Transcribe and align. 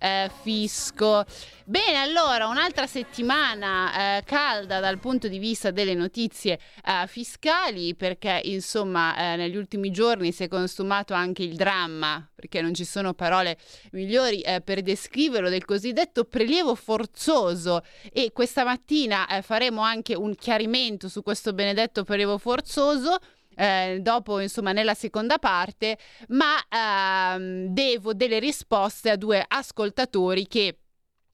eh, 0.00 0.30
fisco. 0.42 1.24
Bene, 1.64 1.98
allora 1.98 2.48
un'altra 2.48 2.86
settimana 2.86 4.16
eh, 4.18 4.24
calda 4.24 4.80
dal 4.80 4.98
punto 4.98 5.28
di 5.28 5.38
vista 5.38 5.70
delle 5.70 5.94
notizie 5.94 6.58
eh, 6.84 7.06
fiscali 7.06 7.94
perché 7.94 8.40
insomma 8.44 9.14
eh, 9.16 9.36
negli 9.36 9.56
ultimi 9.56 9.90
giorni 9.92 10.32
si 10.32 10.44
è 10.44 10.48
consumato 10.48 11.14
anche 11.14 11.42
il 11.42 11.54
dramma, 11.54 12.28
perché 12.34 12.60
non 12.60 12.74
ci 12.74 12.84
sono 12.84 13.14
parole 13.14 13.56
migliori 13.92 14.40
eh, 14.40 14.62
per 14.62 14.82
descriverlo, 14.82 15.48
del 15.48 15.64
cosiddetto 15.64 16.24
prelievo 16.24 16.74
forzoso 16.74 17.82
e 18.12 18.32
questa 18.32 18.64
mattina 18.64 19.28
eh, 19.28 19.42
faremo 19.42 19.82
anche 19.82 20.16
un 20.16 20.34
chiarimento 20.34 21.08
su 21.08 21.22
questo 21.22 21.52
benedetto 21.52 22.02
prelievo 22.02 22.38
forzoso 22.38 23.18
eh, 23.60 23.98
dopo 24.00 24.40
insomma 24.40 24.72
nella 24.72 24.94
seconda 24.94 25.38
parte, 25.38 25.98
ma 26.28 26.56
ehm, 26.68 27.66
devo 27.66 28.14
delle 28.14 28.38
risposte 28.38 29.10
a 29.10 29.16
due 29.16 29.44
ascoltatori 29.46 30.46
che 30.46 30.78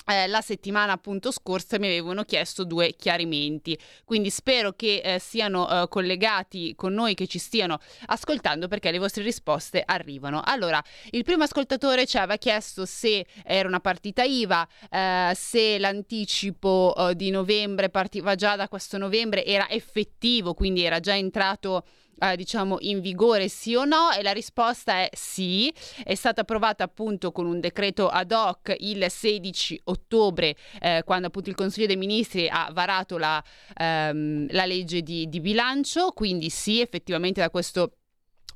eh, 0.08 0.26
la 0.28 0.40
settimana 0.40 0.92
appunto 0.92 1.30
scorsa 1.32 1.78
mi 1.78 1.86
avevano 1.86 2.22
chiesto 2.22 2.64
due 2.64 2.94
chiarimenti, 2.96 3.78
quindi 4.04 4.30
spero 4.30 4.72
che 4.72 5.00
eh, 5.04 5.18
siano 5.18 5.68
eh, 5.68 5.88
collegati 5.88 6.74
con 6.76 6.92
noi, 6.94 7.14
che 7.14 7.26
ci 7.26 7.38
stiano 7.38 7.78
ascoltando 8.06 8.68
perché 8.68 8.90
le 8.90 8.98
vostre 8.98 9.22
risposte 9.24 9.82
arrivano. 9.84 10.42
Allora, 10.44 10.82
il 11.10 11.24
primo 11.24 11.42
ascoltatore 11.42 12.06
ci 12.06 12.18
aveva 12.18 12.36
chiesto 12.36 12.86
se 12.86 13.26
era 13.44 13.68
una 13.68 13.80
partita 13.80 14.22
IVA, 14.22 14.68
eh, 14.90 15.32
se 15.34 15.78
l'anticipo 15.78 16.94
eh, 16.96 17.16
di 17.16 17.30
novembre 17.30 17.88
partiva 17.88 18.36
già 18.36 18.54
da 18.54 18.68
questo 18.68 18.98
novembre, 18.98 19.44
era 19.44 19.68
effettivo, 19.68 20.54
quindi 20.54 20.82
era 20.82 21.00
già 21.00 21.16
entrato 21.16 21.84
eh, 22.18 22.36
diciamo 22.36 22.76
in 22.80 23.00
vigore 23.00 23.48
sì 23.48 23.74
o 23.74 23.84
no 23.84 24.10
e 24.12 24.22
la 24.22 24.32
risposta 24.32 24.94
è 24.94 25.10
sì, 25.12 25.72
è 26.02 26.14
stata 26.14 26.42
approvata 26.42 26.84
appunto 26.84 27.32
con 27.32 27.46
un 27.46 27.60
decreto 27.60 28.08
ad 28.08 28.32
hoc 28.32 28.74
il 28.78 29.06
16 29.08 29.80
ottobre 29.84 30.56
eh, 30.80 31.02
quando 31.04 31.28
appunto 31.28 31.50
il 31.50 31.56
Consiglio 31.56 31.86
dei 31.86 31.96
Ministri 31.96 32.48
ha 32.48 32.70
varato 32.72 33.18
la, 33.18 33.42
ehm, 33.76 34.46
la 34.50 34.66
legge 34.66 35.02
di, 35.02 35.28
di 35.28 35.40
bilancio, 35.40 36.12
quindi 36.12 36.50
sì 36.50 36.80
effettivamente 36.80 37.40
da 37.40 37.50
questo 37.50 37.92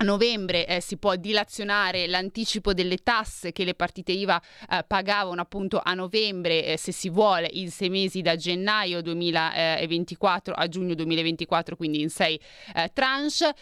a 0.00 0.04
novembre 0.04 0.66
eh, 0.66 0.80
si 0.80 0.96
può 0.96 1.14
dilazionare 1.16 2.06
l'anticipo 2.06 2.72
delle 2.72 2.96
tasse 2.96 3.52
che 3.52 3.64
le 3.64 3.74
partite 3.74 4.12
IVA 4.12 4.40
eh, 4.70 4.84
pagavano 4.86 5.42
appunto 5.42 5.80
a 5.82 5.92
novembre, 5.92 6.64
eh, 6.64 6.76
se 6.78 6.90
si 6.90 7.10
vuole, 7.10 7.48
in 7.52 7.70
sei 7.70 7.90
mesi 7.90 8.22
da 8.22 8.34
gennaio 8.34 9.02
2024 9.02 10.54
a 10.54 10.68
giugno 10.68 10.94
2024, 10.94 11.76
quindi 11.76 12.00
in 12.00 12.08
sei 12.08 12.40
eh, 12.74 12.90
tranche. 12.94 13.54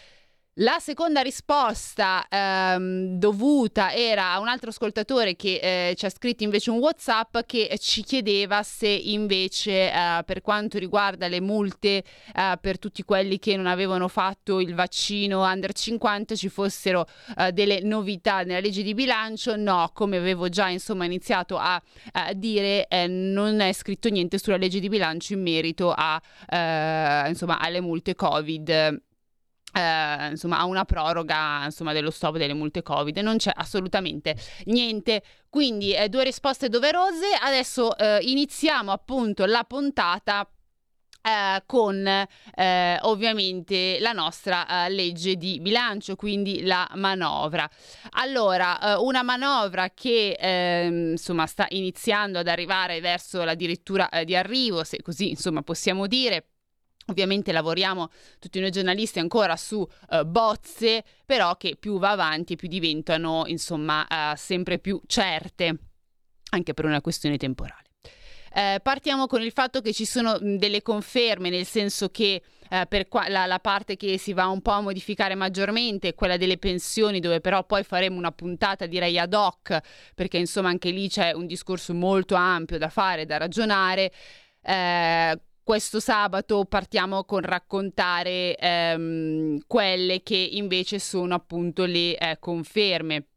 La 0.61 0.79
seconda 0.79 1.21
risposta 1.21 2.27
ehm, 2.27 3.17
dovuta 3.17 3.93
era 3.93 4.33
a 4.33 4.39
un 4.39 4.49
altro 4.49 4.71
ascoltatore 4.71 5.37
che 5.37 5.59
eh, 5.61 5.95
ci 5.95 6.05
ha 6.05 6.09
scritto 6.09 6.43
invece 6.43 6.69
un 6.69 6.79
WhatsApp 6.79 7.37
che 7.45 7.77
ci 7.79 8.03
chiedeva 8.03 8.61
se 8.61 8.89
invece 8.89 9.89
eh, 9.89 10.21
per 10.25 10.41
quanto 10.41 10.77
riguarda 10.77 11.29
le 11.29 11.39
multe 11.39 12.03
eh, 12.35 12.57
per 12.59 12.77
tutti 12.77 13.03
quelli 13.03 13.39
che 13.39 13.55
non 13.55 13.67
avevano 13.67 14.09
fatto 14.09 14.59
il 14.59 14.75
vaccino 14.75 15.49
under 15.49 15.71
50 15.71 16.35
ci 16.35 16.49
fossero 16.49 17.07
eh, 17.37 17.53
delle 17.53 17.79
novità 17.79 18.41
nella 18.41 18.59
legge 18.59 18.83
di 18.83 18.93
bilancio. 18.93 19.55
No, 19.55 19.91
come 19.93 20.17
avevo 20.17 20.49
già 20.49 20.67
insomma 20.67 21.05
iniziato 21.05 21.57
a, 21.57 21.81
a 22.11 22.33
dire, 22.33 22.85
eh, 22.89 23.07
non 23.07 23.61
è 23.61 23.71
scritto 23.71 24.09
niente 24.09 24.37
sulla 24.37 24.57
legge 24.57 24.81
di 24.81 24.89
bilancio 24.89 25.31
in 25.31 25.41
merito 25.41 25.93
a, 25.95 26.21
eh, 26.49 27.29
insomma, 27.29 27.59
alle 27.59 27.79
multe 27.79 28.13
Covid 28.13 29.07
eh, 29.79 30.29
insomma, 30.31 30.59
a 30.59 30.65
una 30.65 30.85
proroga 30.85 31.63
insomma, 31.65 31.93
dello 31.93 32.11
stop 32.11 32.37
delle 32.37 32.53
multe 32.53 32.81
Covid. 32.81 33.17
Non 33.19 33.37
c'è 33.37 33.51
assolutamente 33.53 34.35
niente. 34.65 35.23
Quindi 35.49 35.93
eh, 35.93 36.09
due 36.09 36.23
risposte 36.23 36.69
doverose. 36.69 37.27
Adesso 37.41 37.97
eh, 37.97 38.19
iniziamo 38.21 38.91
appunto 38.91 39.45
la 39.45 39.63
puntata. 39.63 40.47
Uh, 41.21 41.61
con 41.65 41.97
uh, 41.97 43.07
ovviamente 43.07 43.97
la 43.99 44.13
nostra 44.13 44.65
uh, 44.65 44.89
legge 44.89 45.35
di 45.35 45.59
bilancio, 45.59 46.15
quindi 46.15 46.63
la 46.63 46.89
manovra. 46.95 47.69
Allora, 48.11 48.97
una 49.01 49.21
manovra 49.21 49.89
che 49.93 50.37
ehm, 50.39 51.11
insomma 51.11 51.45
sta 51.45 51.65
iniziando 51.71 52.39
ad 52.39 52.47
arrivare 52.47 53.01
verso 53.01 53.43
la 53.43 53.53
dirittura 53.53 54.09
di 54.23 54.33
arrivo, 54.33 54.85
se 54.85 55.01
così 55.01 55.31
insomma 55.31 55.61
possiamo 55.61 56.07
dire 56.07 56.45
Ovviamente 57.09 57.51
lavoriamo 57.51 58.09
tutti 58.39 58.59
noi 58.59 58.71
giornalisti 58.71 59.19
ancora 59.19 59.55
su 59.57 59.79
uh, 59.79 60.25
bozze, 60.25 61.03
però 61.25 61.57
che 61.57 61.75
più 61.77 61.97
va 61.97 62.11
avanti 62.11 62.55
più 62.55 62.67
diventano 62.67 63.43
insomma 63.47 64.05
uh, 64.09 64.35
sempre 64.35 64.79
più 64.79 65.01
certe, 65.07 65.77
anche 66.51 66.73
per 66.73 66.85
una 66.85 67.01
questione 67.01 67.37
temporale. 67.37 67.87
Eh, 68.51 68.79
partiamo 68.81 69.27
con 69.27 69.41
il 69.41 69.51
fatto 69.51 69.79
che 69.81 69.93
ci 69.93 70.05
sono 70.05 70.37
delle 70.39 70.81
conferme, 70.81 71.49
nel 71.49 71.65
senso 71.65 72.09
che 72.09 72.41
eh, 72.69 72.85
per 72.87 73.07
qua- 73.07 73.27
la, 73.27 73.45
la, 73.45 73.59
parte 73.59 73.95
che 73.95 74.17
si 74.17 74.33
va 74.33 74.47
un 74.47 74.61
po' 74.61 74.71
a 74.71 74.81
modificare 74.81 75.35
maggiormente 75.35 76.09
è 76.09 76.15
quella 76.15 76.37
delle 76.37 76.57
pensioni, 76.57 77.19
dove 77.19 77.41
però 77.41 77.63
poi 77.63 77.83
faremo 77.83 78.17
una 78.17 78.31
puntata 78.31 78.87
direi 78.87 79.19
ad 79.19 79.33
hoc, 79.33 79.79
perché 80.15 80.37
insomma 80.37 80.69
anche 80.69 80.89
lì 80.89 81.09
c'è 81.09 81.31
un 81.33 81.45
discorso 81.45 81.93
molto 81.93 82.35
ampio 82.35 82.77
da 82.77 82.89
fare, 82.89 83.25
da 83.25 83.37
ragionare. 83.37 84.11
Eh, 84.61 85.39
questo 85.69 85.99
sabato 85.99 86.65
partiamo 86.65 87.23
con 87.25 87.41
raccontare 87.41 88.55
ehm, 88.55 89.59
quelle 89.67 90.23
che 90.23 90.35
invece 90.35 90.97
sono 90.97 91.35
appunto 91.35 91.85
le 91.85 92.17
eh, 92.17 92.37
conferme. 92.39 93.27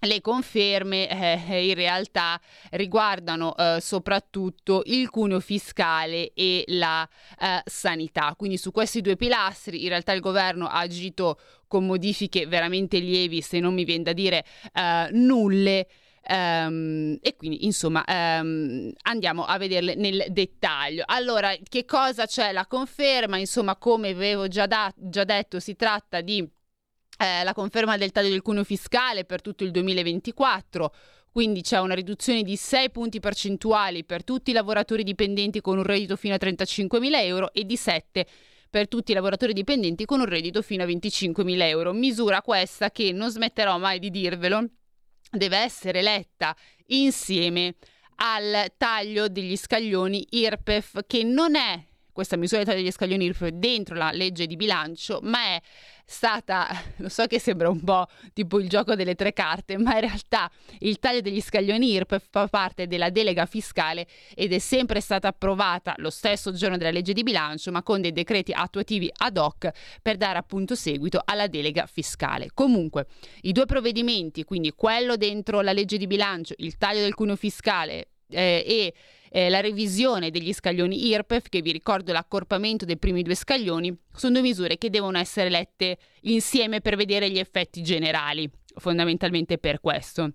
Le 0.00 0.22
conferme 0.22 1.10
eh, 1.46 1.68
in 1.68 1.74
realtà 1.74 2.40
riguardano 2.70 3.54
eh, 3.54 3.82
soprattutto 3.82 4.80
il 4.86 5.10
cuneo 5.10 5.40
fiscale 5.40 6.32
e 6.32 6.64
la 6.68 7.06
eh, 7.38 7.60
sanità. 7.66 8.32
Quindi 8.34 8.56
su 8.56 8.70
questi 8.70 9.02
due 9.02 9.16
pilastri 9.16 9.82
in 9.82 9.90
realtà 9.90 10.12
il 10.12 10.20
governo 10.20 10.66
ha 10.66 10.78
agito 10.78 11.38
con 11.68 11.84
modifiche 11.84 12.46
veramente 12.46 12.96
lievi, 12.96 13.42
se 13.42 13.60
non 13.60 13.74
mi 13.74 13.84
viene 13.84 14.04
da 14.04 14.14
dire 14.14 14.42
eh, 14.72 15.08
nulle. 15.12 15.86
Um, 16.26 17.18
e 17.20 17.36
quindi 17.36 17.66
insomma 17.66 18.02
um, 18.08 18.90
andiamo 19.02 19.44
a 19.44 19.58
vederle 19.58 19.94
nel 19.94 20.26
dettaglio. 20.30 21.02
Allora, 21.06 21.54
che 21.68 21.84
cosa 21.84 22.26
c'è? 22.26 22.52
La 22.52 22.66
conferma, 22.66 23.36
insomma, 23.36 23.76
come 23.76 24.10
avevo 24.10 24.48
già, 24.48 24.66
da- 24.66 24.92
già 24.96 25.24
detto, 25.24 25.60
si 25.60 25.76
tratta 25.76 26.22
di 26.22 26.38
eh, 27.18 27.44
la 27.44 27.52
conferma 27.52 27.96
del 27.96 28.10
taglio 28.10 28.30
del 28.30 28.42
cuneo 28.42 28.64
fiscale 28.64 29.24
per 29.24 29.42
tutto 29.42 29.64
il 29.64 29.70
2024. 29.70 30.94
Quindi 31.30 31.62
c'è 31.62 31.80
una 31.80 31.94
riduzione 31.94 32.42
di 32.42 32.56
6 32.56 32.90
punti 32.90 33.20
percentuali 33.20 34.04
per 34.04 34.22
tutti 34.22 34.50
i 34.50 34.54
lavoratori 34.54 35.02
dipendenti 35.02 35.60
con 35.60 35.78
un 35.78 35.82
reddito 35.82 36.16
fino 36.16 36.34
a 36.34 36.38
35.000 36.40 37.10
euro 37.16 37.52
e 37.52 37.64
di 37.64 37.76
7 37.76 38.26
per 38.70 38.88
tutti 38.88 39.10
i 39.10 39.14
lavoratori 39.14 39.52
dipendenti 39.52 40.04
con 40.04 40.20
un 40.20 40.26
reddito 40.26 40.62
fino 40.62 40.84
a 40.84 40.86
25.000 40.86 41.60
euro. 41.62 41.92
Misura 41.92 42.40
questa 42.40 42.90
che 42.90 43.12
non 43.12 43.30
smetterò 43.30 43.78
mai 43.78 43.98
di 43.98 44.10
dirvelo 44.10 44.68
deve 45.36 45.58
essere 45.58 46.02
letta 46.02 46.56
insieme 46.86 47.74
al 48.16 48.72
taglio 48.76 49.28
degli 49.28 49.56
scaglioni 49.56 50.26
IRPEF 50.30 51.00
che 51.06 51.24
non 51.24 51.56
è 51.56 51.82
questa 52.14 52.36
misura 52.36 52.62
degli 52.62 52.90
scaglioni 52.90 53.30
dentro 53.54 53.96
la 53.96 54.12
legge 54.12 54.46
di 54.46 54.56
bilancio 54.56 55.18
ma 55.22 55.38
è 55.40 55.60
stata, 56.04 56.68
lo 56.98 57.08
so 57.08 57.26
che 57.26 57.38
sembra 57.38 57.68
un 57.68 57.82
po' 57.82 58.06
tipo 58.32 58.60
il 58.60 58.68
gioco 58.68 58.94
delle 58.94 59.14
tre 59.14 59.32
carte, 59.32 59.76
ma 59.78 59.94
in 59.94 60.00
realtà 60.00 60.50
il 60.80 60.98
taglio 60.98 61.20
degli 61.20 61.40
scaglioni 61.40 61.92
IRPEF 61.92 62.28
fa 62.30 62.46
parte 62.46 62.86
della 62.86 63.10
delega 63.10 63.46
fiscale 63.46 64.06
ed 64.34 64.52
è 64.52 64.58
sempre 64.58 65.00
stata 65.00 65.28
approvata 65.28 65.94
lo 65.98 66.10
stesso 66.10 66.52
giorno 66.52 66.76
della 66.76 66.90
legge 66.90 67.12
di 67.12 67.22
bilancio, 67.22 67.70
ma 67.72 67.82
con 67.82 68.00
dei 68.00 68.12
decreti 68.12 68.52
attuativi 68.52 69.10
ad 69.12 69.36
hoc 69.36 69.70
per 70.00 70.16
dare 70.16 70.38
appunto 70.38 70.74
seguito 70.74 71.20
alla 71.24 71.48
delega 71.48 71.86
fiscale. 71.86 72.50
Comunque, 72.54 73.06
i 73.42 73.52
due 73.52 73.66
provvedimenti, 73.66 74.44
quindi 74.44 74.72
quello 74.72 75.16
dentro 75.16 75.60
la 75.60 75.72
legge 75.72 75.96
di 75.96 76.06
bilancio, 76.06 76.54
il 76.58 76.76
taglio 76.76 77.00
del 77.00 77.14
cuneo 77.14 77.36
fiscale 77.36 78.08
eh, 78.28 78.64
e 78.66 78.94
eh, 79.36 79.48
la 79.48 79.58
revisione 79.58 80.30
degli 80.30 80.52
scaglioni 80.52 81.08
IRPEF, 81.08 81.48
che 81.48 81.60
vi 81.60 81.72
ricordo 81.72 82.12
l'accorpamento 82.12 82.84
dei 82.84 82.96
primi 82.96 83.22
due 83.22 83.34
scaglioni, 83.34 83.92
sono 84.14 84.34
due 84.34 84.42
misure 84.42 84.78
che 84.78 84.90
devono 84.90 85.18
essere 85.18 85.50
lette 85.50 85.98
insieme 86.22 86.80
per 86.80 86.94
vedere 86.94 87.28
gli 87.28 87.40
effetti 87.40 87.82
generali, 87.82 88.48
fondamentalmente 88.76 89.58
per 89.58 89.80
questo. 89.80 90.34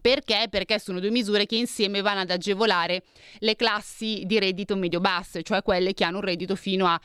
Perché? 0.00 0.46
Perché 0.48 0.78
sono 0.78 1.00
due 1.00 1.10
misure 1.10 1.44
che 1.44 1.56
insieme 1.56 2.00
vanno 2.00 2.20
ad 2.20 2.30
agevolare 2.30 3.02
le 3.40 3.56
classi 3.56 4.22
di 4.24 4.38
reddito 4.38 4.74
medio-basse, 4.74 5.42
cioè 5.42 5.62
quelle 5.62 5.92
che 5.92 6.04
hanno 6.04 6.16
un 6.16 6.24
reddito 6.24 6.56
fino 6.56 6.86
a 6.86 6.98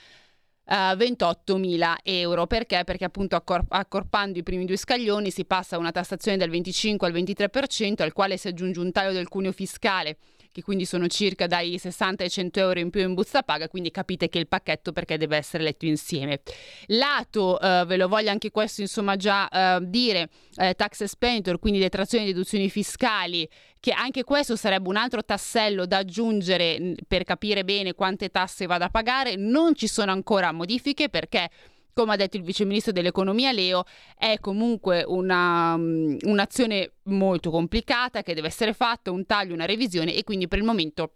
Uh, 0.67 0.97
28.000 0.97 1.97
euro 2.01 2.47
perché? 2.47 2.81
Perché 2.83 3.05
appunto 3.05 3.35
accor- 3.35 3.67
accorpando 3.69 4.39
i 4.39 4.41
primi 4.41 4.65
due 4.65 4.77
scaglioni 4.77 5.29
si 5.29 5.45
passa 5.45 5.75
a 5.75 5.77
una 5.77 5.91
tassazione 5.91 6.37
dal 6.37 6.49
25 6.49 7.07
al 7.07 7.13
23% 7.13 8.01
al 8.01 8.13
quale 8.13 8.35
si 8.37 8.47
aggiunge 8.47 8.79
un 8.79 8.91
taglio 8.91 9.11
del 9.11 9.27
cuneo 9.27 9.51
fiscale 9.51 10.17
che 10.55 10.61
quindi 10.61 10.85
sono 10.85 11.07
circa 11.07 11.47
dai 11.47 11.77
60 11.77 12.23
ai 12.23 12.29
100 12.29 12.59
euro 12.61 12.79
in 12.79 12.89
più 12.89 13.01
in 13.01 13.13
busta 13.13 13.43
paga, 13.43 13.67
quindi 13.67 13.91
capite 13.91 14.29
che 14.29 14.39
il 14.39 14.47
pacchetto 14.47 14.93
perché 14.93 15.17
deve 15.17 15.35
essere 15.35 15.63
letto 15.63 15.85
insieme. 15.85 16.39
Lato, 16.85 17.59
eh, 17.59 17.83
ve 17.85 17.97
lo 17.97 18.07
voglio 18.07 18.29
anche 18.29 18.51
questo 18.51 18.79
insomma 18.79 19.17
già 19.17 19.49
eh, 19.49 19.79
dire, 19.81 20.29
eh, 20.55 20.73
tax 20.73 21.01
expenditure, 21.01 21.59
quindi 21.59 21.79
detrazioni 21.79 22.23
e 22.23 22.27
deduzioni 22.27 22.69
fiscali, 22.69 23.45
che 23.81 23.91
anche 23.91 24.23
questo 24.23 24.55
sarebbe 24.55 24.87
un 24.87 24.95
altro 24.95 25.25
tassello 25.25 25.85
da 25.85 25.97
aggiungere 25.97 26.95
per 27.05 27.25
capire 27.25 27.65
bene 27.65 27.93
quante 27.93 28.29
tasse 28.29 28.65
vado 28.65 28.85
a 28.85 28.89
pagare, 28.89 29.35
non 29.35 29.75
ci 29.75 29.87
sono 29.87 30.13
ancora 30.13 30.53
modifiche 30.53 31.09
perché 31.09 31.49
come 31.95 32.13
ha 32.13 32.17
detto 32.17 32.35
il 32.35 32.43
vice 32.43 32.65
ministro 32.65 32.91
dell'economia 32.91 33.53
Leo, 33.53 33.85
è 34.17 34.37
comunque 34.41 35.03
una, 35.07 35.75
um, 35.75 36.17
un'azione 36.23 36.95
molto 37.03 37.49
complicata 37.49 38.21
che 38.21 38.33
deve 38.33 38.47
essere 38.47 38.73
fatta, 38.73 39.11
un 39.11 39.25
taglio, 39.25 39.53
una 39.53 39.65
revisione 39.65 40.13
e 40.13 40.25
quindi 40.25 40.49
per 40.49 40.59
il 40.59 40.65
momento 40.65 41.13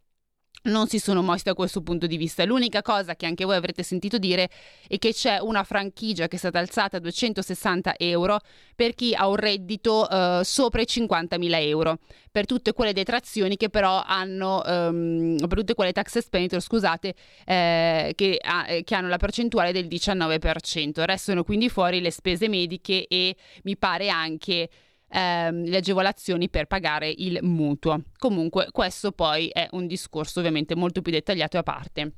non 0.64 0.88
si 0.88 1.00
sono 1.00 1.22
mossi 1.22 1.44
da 1.44 1.54
questo 1.54 1.82
punto 1.82 2.08
di 2.08 2.18
vista. 2.18 2.44
L'unica 2.46 2.82
cosa 2.82 3.16
che 3.16 3.26
anche 3.26 3.46
voi 3.46 3.56
avrete 3.56 3.84
sentito 3.84 4.18
dire 4.18 4.50
è 4.88 4.98
che 4.98 5.14
c'è 5.14 5.40
una 5.40 5.64
franchigia 5.64 6.28
che 6.28 6.36
è 6.36 6.40
stata 6.40 6.60
alzata 6.60 6.98
a 6.98 7.00
260 7.00 7.96
euro 7.98 8.40
per 8.76 8.94
chi 8.96 9.14
ha 9.14 9.28
un 9.28 9.36
reddito 9.36 10.10
eh, 10.10 10.42
sopra 10.44 10.82
i 10.82 10.88
50.000 10.88 11.62
euro, 11.62 12.00
per 12.32 12.46
tutte 12.46 12.74
quelle 12.74 12.94
detrazioni 12.94 13.58
che 13.58 13.70
però 13.70 14.02
hanno, 14.06 14.62
um, 14.66 15.36
per 15.38 15.58
tutte 15.58 15.74
quelle 15.74 15.92
tax 15.92 16.16
expenditure, 16.16 16.62
scusate, 16.62 17.14
eh, 17.46 18.14
che, 18.16 18.38
ha, 18.42 18.70
eh, 18.70 18.84
che 18.84 18.96
hanno 18.96 19.08
la 19.08 19.18
percentuale 19.18 19.72
del 19.72 19.88
19%. 19.88 21.04
Restano 21.04 21.44
quindi 21.44 21.70
fuori 21.70 22.00
le 22.00 22.12
spese 22.12 22.48
mediche 22.48 23.06
e 23.08 23.36
mi 23.64 23.78
pare 23.78 24.10
anche 24.10 24.70
ehm, 25.10 25.66
le 25.66 25.78
agevolazioni 25.78 26.50
per 26.50 26.66
pagare 26.66 27.14
il 27.16 27.40
mutuo. 27.42 28.04
Comunque 28.18 28.70
questo 28.72 29.12
poi 29.12 29.50
è 29.50 29.68
un 29.72 29.88
discorso 29.88 30.40
ovviamente 30.40 30.76
molto 30.76 31.02
più 31.02 31.12
dettagliato 31.12 31.58
a 31.58 31.64
parte. 31.64 32.14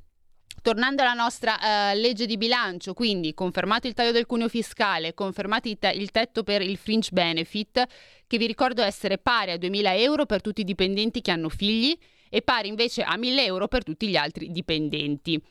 Tornando 0.60 1.02
alla 1.02 1.14
nostra 1.14 1.56
uh, 1.56 1.98
legge 1.98 2.26
di 2.26 2.36
bilancio, 2.36 2.94
quindi 2.94 3.34
confermato 3.34 3.88
il 3.88 3.94
taglio 3.94 4.12
del 4.12 4.26
cuneo 4.26 4.48
fiscale, 4.48 5.14
confermato 5.14 5.68
il, 5.68 5.78
te- 5.78 5.90
il, 5.90 6.10
tetto 6.10 6.44
per 6.44 6.60
il 6.62 6.76
fringe 6.76 7.08
benefit, 7.10 7.84
che 8.26 8.38
vi 8.38 8.46
ricordo 8.46 8.82
essere 8.82 9.18
pari 9.18 9.50
a 9.50 9.56
2.000 9.56 9.98
euro 9.98 10.26
per 10.26 10.40
tutti 10.40 10.60
i 10.60 10.64
dipendenti 10.64 11.20
che 11.20 11.30
hanno 11.30 11.48
figli 11.48 11.98
e 12.28 12.42
pari 12.42 12.68
invece 12.68 13.02
a 13.02 13.16
1.000 13.16 13.38
euro 13.40 13.66
per 13.66 13.82
tutti 13.82 14.06
gli 14.06 14.16
altri 14.16 14.52
dipendenti. 14.52 15.42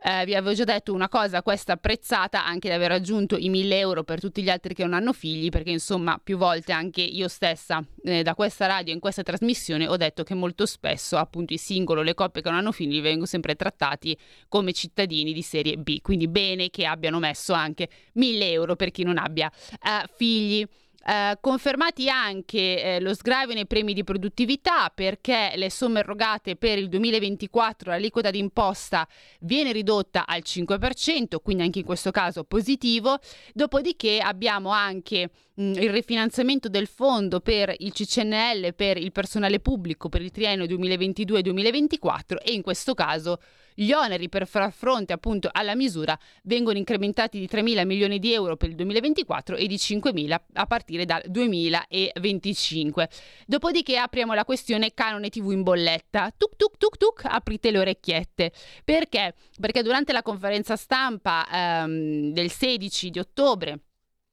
Eh, 0.00 0.24
vi 0.26 0.36
avevo 0.36 0.54
già 0.54 0.62
detto 0.62 0.92
una 0.92 1.08
cosa, 1.08 1.42
questa 1.42 1.72
apprezzata 1.72 2.44
anche 2.44 2.68
di 2.68 2.74
aver 2.74 2.88
raggiunto 2.88 3.36
i 3.36 3.48
1000 3.48 3.78
euro 3.78 4.04
per 4.04 4.20
tutti 4.20 4.44
gli 4.44 4.48
altri 4.48 4.72
che 4.72 4.84
non 4.84 4.94
hanno 4.94 5.12
figli, 5.12 5.48
perché 5.48 5.70
insomma 5.70 6.20
più 6.22 6.36
volte 6.36 6.70
anche 6.70 7.00
io 7.00 7.26
stessa 7.26 7.84
eh, 8.04 8.22
da 8.22 8.36
questa 8.36 8.66
radio 8.66 8.94
in 8.94 9.00
questa 9.00 9.24
trasmissione 9.24 9.88
ho 9.88 9.96
detto 9.96 10.22
che 10.22 10.34
molto 10.34 10.66
spesso 10.66 11.16
appunto 11.16 11.52
i 11.52 11.58
singolo, 11.58 12.02
le 12.02 12.14
coppie 12.14 12.42
che 12.42 12.48
non 12.48 12.58
hanno 12.58 12.70
figli 12.70 13.00
vengono 13.02 13.26
sempre 13.26 13.56
trattati 13.56 14.16
come 14.46 14.72
cittadini 14.72 15.32
di 15.32 15.42
serie 15.42 15.76
B, 15.76 16.00
quindi 16.00 16.28
bene 16.28 16.70
che 16.70 16.86
abbiano 16.86 17.18
messo 17.18 17.52
anche 17.52 17.88
1000 18.12 18.50
euro 18.52 18.76
per 18.76 18.92
chi 18.92 19.02
non 19.02 19.18
abbia 19.18 19.50
eh, 19.50 20.08
figli. 20.14 20.64
Eh, 21.08 21.38
confermati 21.40 22.10
anche 22.10 22.82
eh, 22.82 23.00
lo 23.00 23.14
sgravio 23.14 23.54
nei 23.54 23.66
premi 23.66 23.94
di 23.94 24.04
produttività 24.04 24.90
perché 24.94 25.52
le 25.54 25.70
somme 25.70 26.00
erogate 26.00 26.54
per 26.54 26.76
il 26.76 26.90
2024 26.90 27.92
l'aliquota 27.92 28.30
d'imposta 28.30 29.08
viene 29.40 29.72
ridotta 29.72 30.26
al 30.26 30.42
5%, 30.44 31.36
quindi 31.42 31.62
anche 31.62 31.78
in 31.78 31.86
questo 31.86 32.10
caso 32.10 32.44
positivo. 32.44 33.18
Dopodiché 33.54 34.18
abbiamo 34.18 34.68
anche 34.68 35.30
mh, 35.54 35.62
mm, 35.62 35.72
il 35.76 35.90
rifinanziamento 35.90 36.68
del 36.68 36.86
fondo 36.86 37.40
per 37.40 37.74
il 37.78 37.90
CCNL 37.90 38.74
per 38.74 38.98
il 38.98 39.10
personale 39.10 39.60
pubblico 39.60 40.10
per 40.10 40.20
il 40.20 40.30
triennio 40.30 40.66
2022-2024 40.66 42.36
e 42.44 42.52
in 42.52 42.60
questo 42.60 42.92
caso 42.92 43.38
gli 43.80 43.92
oneri 43.92 44.28
per 44.28 44.46
far 44.46 44.72
fronte 44.72 45.12
appunto 45.12 45.48
alla 45.52 45.76
misura 45.76 46.18
vengono 46.42 46.78
incrementati 46.78 47.38
di 47.38 47.46
3 47.46 47.62
mila 47.62 47.84
milioni 47.84 48.18
di 48.18 48.32
euro 48.32 48.56
per 48.56 48.70
il 48.70 48.74
2024 48.74 49.54
e 49.54 49.66
di 49.68 49.78
5 49.78 50.12
mila 50.12 50.42
a 50.54 50.66
partire 50.66 51.04
dal 51.04 51.22
2025. 51.26 53.08
Dopodiché 53.46 53.96
apriamo 53.96 54.34
la 54.34 54.44
questione 54.44 54.94
canone 54.94 55.28
TV 55.28 55.52
in 55.52 55.62
bolletta. 55.62 56.32
Tuk 56.36 56.56
tuk 56.56 56.76
tuk 56.76 56.96
tuk, 56.96 57.22
aprite 57.24 57.70
le 57.70 57.78
orecchiette. 57.78 58.52
Perché? 58.84 59.34
Perché 59.60 59.82
durante 59.82 60.12
la 60.12 60.22
conferenza 60.22 60.74
stampa 60.74 61.46
ehm, 61.48 62.32
del 62.32 62.50
16 62.50 63.10
di 63.10 63.18
ottobre 63.20 63.78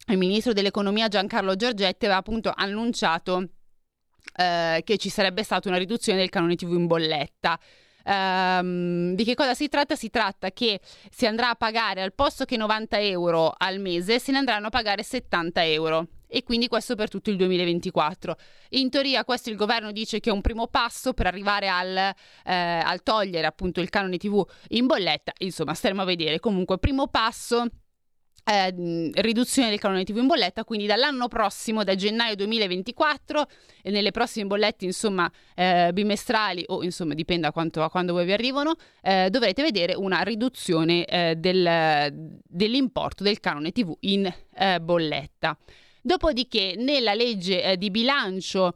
il 0.07 0.17
ministro 0.17 0.53
dell'economia 0.53 1.07
Giancarlo 1.07 1.55
Giorgetti 1.55 2.05
aveva 2.05 2.19
appunto 2.19 2.51
annunciato 2.55 3.49
eh, 4.35 4.81
che 4.83 4.97
ci 4.97 5.09
sarebbe 5.09 5.43
stata 5.43 5.69
una 5.69 5.77
riduzione 5.77 6.19
del 6.19 6.29
canone 6.29 6.55
TV 6.55 6.73
in 6.73 6.87
bolletta. 6.87 7.59
Um, 8.05 9.15
di 9.15 9.23
che 9.23 9.33
cosa 9.33 9.55
si 9.55 9.67
tratta? 9.67 9.95
Si 9.95 10.09
tratta 10.09 10.51
che 10.51 10.79
si 11.09 11.25
andrà 11.25 11.49
a 11.49 11.55
pagare 11.55 12.01
al 12.01 12.13
posto 12.13 12.45
che 12.45 12.55
90 12.55 12.99
euro 13.01 13.53
al 13.57 13.79
mese, 13.79 14.19
se 14.19 14.31
ne 14.31 14.37
andranno 14.37 14.67
a 14.67 14.69
pagare 14.69 15.01
70 15.01 15.65
euro 15.65 16.07
e 16.27 16.43
quindi 16.43 16.67
questo 16.67 16.95
per 16.95 17.09
tutto 17.09 17.29
il 17.29 17.37
2024. 17.37 18.35
In 18.71 18.89
teoria 18.89 19.23
questo 19.23 19.49
il 19.49 19.55
governo 19.55 19.91
dice 19.91 20.19
che 20.19 20.29
è 20.29 20.33
un 20.33 20.41
primo 20.41 20.67
passo 20.67 21.13
per 21.13 21.27
arrivare 21.27 21.67
al, 21.67 21.95
eh, 21.97 22.13
al 22.43 23.03
togliere 23.03 23.47
appunto 23.47 23.79
il 23.79 23.89
canone 23.89 24.17
TV 24.17 24.45
in 24.69 24.85
bolletta, 24.85 25.31
insomma 25.39 25.73
staremo 25.73 26.01
a 26.01 26.05
vedere. 26.05 26.39
Comunque 26.39 26.77
primo 26.77 27.07
passo 27.07 27.65
eh, 28.45 29.11
riduzione 29.15 29.69
del 29.69 29.79
canone 29.79 30.03
TV 30.03 30.17
in 30.17 30.27
bolletta, 30.27 30.63
quindi 30.63 30.85
dall'anno 30.85 31.27
prossimo, 31.27 31.83
da 31.83 31.95
gennaio 31.95 32.35
2024, 32.35 33.47
e 33.81 33.89
nelle 33.89 34.11
prossime 34.11 34.45
bollette, 34.45 34.85
insomma, 34.85 35.29
eh, 35.55 35.89
bimestrali 35.91 36.63
o 36.67 36.83
insomma, 36.83 37.15
dipende 37.15 37.47
da 37.47 37.51
quanto, 37.51 37.81
a 37.81 37.89
quando 37.89 38.13
voi 38.13 38.25
vi 38.25 38.33
arrivano, 38.33 38.75
eh, 39.01 39.29
dovrete 39.31 39.63
vedere 39.63 39.95
una 39.95 40.21
riduzione 40.21 41.05
eh, 41.05 41.35
del, 41.35 42.39
dell'importo 42.43 43.23
del 43.23 43.39
canone 43.39 43.71
TV 43.71 43.95
in 44.01 44.31
eh, 44.53 44.79
bolletta. 44.79 45.57
Dopodiché, 46.01 46.75
nella 46.77 47.15
legge 47.15 47.63
eh, 47.63 47.77
di 47.77 47.89
bilancio 47.89 48.75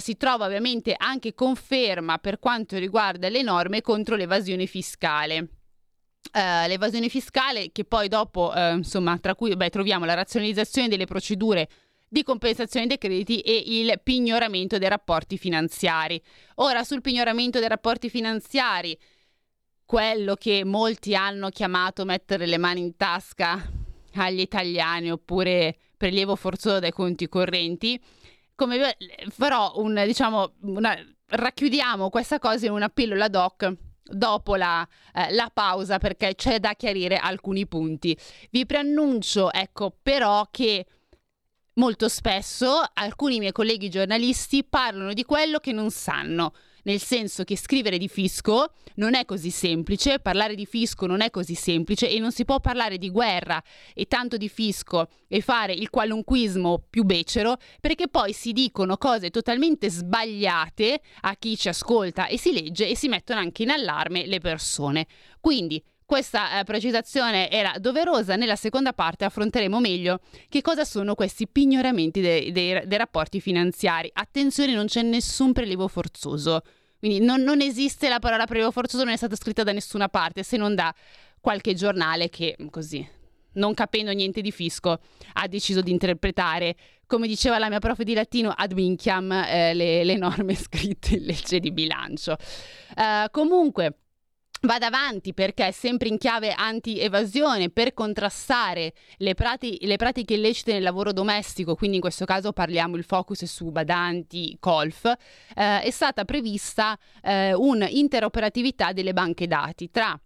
si 0.00 0.18
trova 0.18 0.44
ovviamente 0.44 0.94
anche 0.94 1.32
conferma 1.32 2.18
per 2.18 2.38
quanto 2.38 2.76
riguarda 2.76 3.30
le 3.30 3.40
norme 3.40 3.80
contro 3.80 4.16
l'evasione 4.16 4.66
fiscale. 4.66 5.61
Uh, 6.32 6.66
l'evasione 6.66 7.08
fiscale 7.08 7.72
che 7.72 7.84
poi 7.84 8.08
dopo, 8.08 8.52
uh, 8.54 8.76
insomma, 8.76 9.18
tra 9.18 9.34
cui 9.34 9.54
beh, 9.54 9.68
troviamo 9.68 10.04
la 10.06 10.14
razionalizzazione 10.14 10.88
delle 10.88 11.04
procedure 11.04 11.68
di 12.08 12.22
compensazione 12.22 12.86
dei 12.86 12.96
crediti 12.96 13.40
e 13.40 13.62
il 13.66 14.00
pignoramento 14.02 14.78
dei 14.78 14.88
rapporti 14.88 15.36
finanziari. 15.36 16.22
Ora, 16.56 16.84
sul 16.84 17.00
pignoramento 17.00 17.58
dei 17.58 17.68
rapporti 17.68 18.08
finanziari, 18.08 18.96
quello 19.84 20.34
che 20.36 20.64
molti 20.64 21.14
hanno 21.14 21.50
chiamato 21.50 22.04
mettere 22.04 22.46
le 22.46 22.56
mani 22.56 22.80
in 22.80 22.96
tasca 22.96 23.70
agli 24.14 24.40
italiani 24.40 25.10
oppure 25.10 25.76
prelievo 25.96 26.36
forzoso 26.36 26.78
dai 26.78 26.92
conti 26.92 27.28
correnti, 27.28 28.00
come 28.54 28.96
farò 29.28 29.72
un, 29.76 30.02
diciamo, 30.06 30.54
una, 30.62 30.96
racchiudiamo 31.26 32.10
questa 32.10 32.38
cosa 32.38 32.66
in 32.66 32.72
una 32.72 32.88
pillola 32.88 33.28
doc 33.28 33.74
dopo 34.02 34.56
la, 34.56 34.86
eh, 35.14 35.32
la, 35.32 35.50
pausa 35.52 35.98
perché 35.98 36.34
c'è 36.34 36.58
da 36.58 36.74
chiarire 36.74 37.16
alcuni 37.16 37.66
punti. 37.66 38.16
Vi 38.50 38.66
preannuncio, 38.66 39.52
ecco, 39.52 39.96
però 40.02 40.48
che 40.50 40.86
molto 41.74 42.08
spesso 42.08 42.82
alcuni 42.94 43.38
miei 43.38 43.52
colleghi 43.52 43.88
giornalisti 43.88 44.64
parlano 44.64 45.12
di 45.12 45.24
quello 45.24 45.58
che 45.58 45.72
non 45.72 45.90
sanno 45.90 46.52
nel 46.82 47.00
senso 47.00 47.44
che 47.44 47.56
scrivere 47.56 47.98
di 47.98 48.08
fisco 48.08 48.72
non 48.96 49.14
è 49.14 49.24
così 49.24 49.50
semplice, 49.50 50.18
parlare 50.18 50.54
di 50.54 50.66
fisco 50.66 51.06
non 51.06 51.20
è 51.20 51.30
così 51.30 51.54
semplice 51.54 52.08
e 52.08 52.18
non 52.18 52.32
si 52.32 52.44
può 52.44 52.60
parlare 52.60 52.98
di 52.98 53.10
guerra 53.10 53.62
e 53.94 54.06
tanto 54.06 54.36
di 54.36 54.48
fisco 54.48 55.08
e 55.28 55.40
fare 55.40 55.72
il 55.72 55.90
qualunquismo 55.90 56.84
più 56.88 57.04
becero 57.04 57.56
perché 57.80 58.08
poi 58.08 58.32
si 58.32 58.52
dicono 58.52 58.96
cose 58.96 59.30
totalmente 59.30 59.90
sbagliate 59.90 61.00
a 61.20 61.36
chi 61.36 61.56
ci 61.56 61.68
ascolta 61.68 62.26
e 62.26 62.38
si 62.38 62.52
legge 62.52 62.88
e 62.88 62.96
si 62.96 63.08
mettono 63.08 63.40
anche 63.40 63.62
in 63.62 63.70
allarme 63.70 64.26
le 64.26 64.40
persone. 64.40 65.06
Quindi 65.40 65.82
questa 66.12 66.60
eh, 66.60 66.64
precisazione 66.64 67.50
era 67.50 67.72
doverosa, 67.78 68.36
nella 68.36 68.54
seconda 68.54 68.92
parte 68.92 69.24
affronteremo 69.24 69.80
meglio 69.80 70.20
che 70.50 70.60
cosa 70.60 70.84
sono 70.84 71.14
questi 71.14 71.48
pignoramenti 71.48 72.20
dei, 72.20 72.52
dei, 72.52 72.86
dei 72.86 72.98
rapporti 72.98 73.40
finanziari. 73.40 74.10
Attenzione, 74.12 74.74
non 74.74 74.88
c'è 74.88 75.00
nessun 75.00 75.54
prelievo 75.54 75.88
forzoso. 75.88 76.64
Quindi 76.98 77.24
non, 77.24 77.40
non, 77.40 77.62
esiste 77.62 78.10
la 78.10 78.18
parola 78.18 78.44
prelievo 78.44 78.70
forzoso, 78.70 79.04
non 79.04 79.14
è 79.14 79.16
stata 79.16 79.36
scritta 79.36 79.62
da 79.62 79.72
nessuna 79.72 80.10
parte, 80.10 80.42
se 80.42 80.58
non 80.58 80.74
da 80.74 80.94
qualche 81.40 81.72
giornale 81.72 82.28
che 82.28 82.58
così, 82.68 83.08
non 83.54 83.72
capendo 83.72 84.12
niente 84.12 84.42
di 84.42 84.52
fisco, 84.52 84.98
ha 85.32 85.48
deciso 85.48 85.80
di 85.80 85.92
interpretare, 85.92 86.76
come 87.06 87.26
diceva 87.26 87.58
la 87.58 87.70
mia 87.70 87.78
prof 87.78 88.02
di 88.02 88.12
latino, 88.12 88.52
ad 88.54 88.72
minchiam 88.72 89.32
eh, 89.32 89.72
le, 89.72 90.04
le, 90.04 90.16
norme 90.18 90.54
scritte 90.60 91.14
in 91.14 91.24
legge 91.24 91.58
di 91.58 91.72
bilancio. 91.72 92.36
Uh, 92.96 93.30
comunque, 93.30 94.01
vada 94.62 94.86
avanti 94.86 95.34
perché 95.34 95.68
è 95.68 95.70
sempre 95.70 96.08
in 96.08 96.18
chiave 96.18 96.52
anti-evasione 96.52 97.70
per 97.70 97.94
contrastare 97.94 98.92
le, 99.16 99.34
prati- 99.34 99.78
le, 99.82 99.96
pratiche 99.96 100.34
illecite 100.34 100.72
nel 100.72 100.82
lavoro 100.82 101.12
domestico, 101.12 101.74
quindi 101.74 101.96
in 101.96 102.02
questo 102.02 102.24
caso 102.24 102.52
parliamo 102.52 102.96
il 102.96 103.04
focus 103.04 103.44
su 103.44 103.70
badanti, 103.70 104.56
colf, 104.60 105.04
eh, 105.04 105.80
è 105.80 105.90
stata 105.90 106.24
prevista 106.24 106.98
eh, 107.22 107.54
un'interoperatività 107.54 108.92
delle 108.92 109.12
banche 109.12 109.46
dati 109.46 109.90
tra 109.90 110.18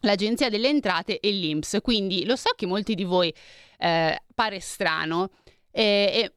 l'Agenzia 0.00 0.48
delle 0.48 0.68
Entrate 0.68 1.20
e 1.20 1.30
l'INPS. 1.30 1.78
Quindi 1.82 2.24
lo 2.24 2.36
so 2.36 2.50
che 2.56 2.66
molti 2.66 2.94
di 2.94 3.04
voi 3.04 3.32
eh, 3.78 4.22
pare 4.34 4.60
strano, 4.60 5.30
e, 5.78 6.32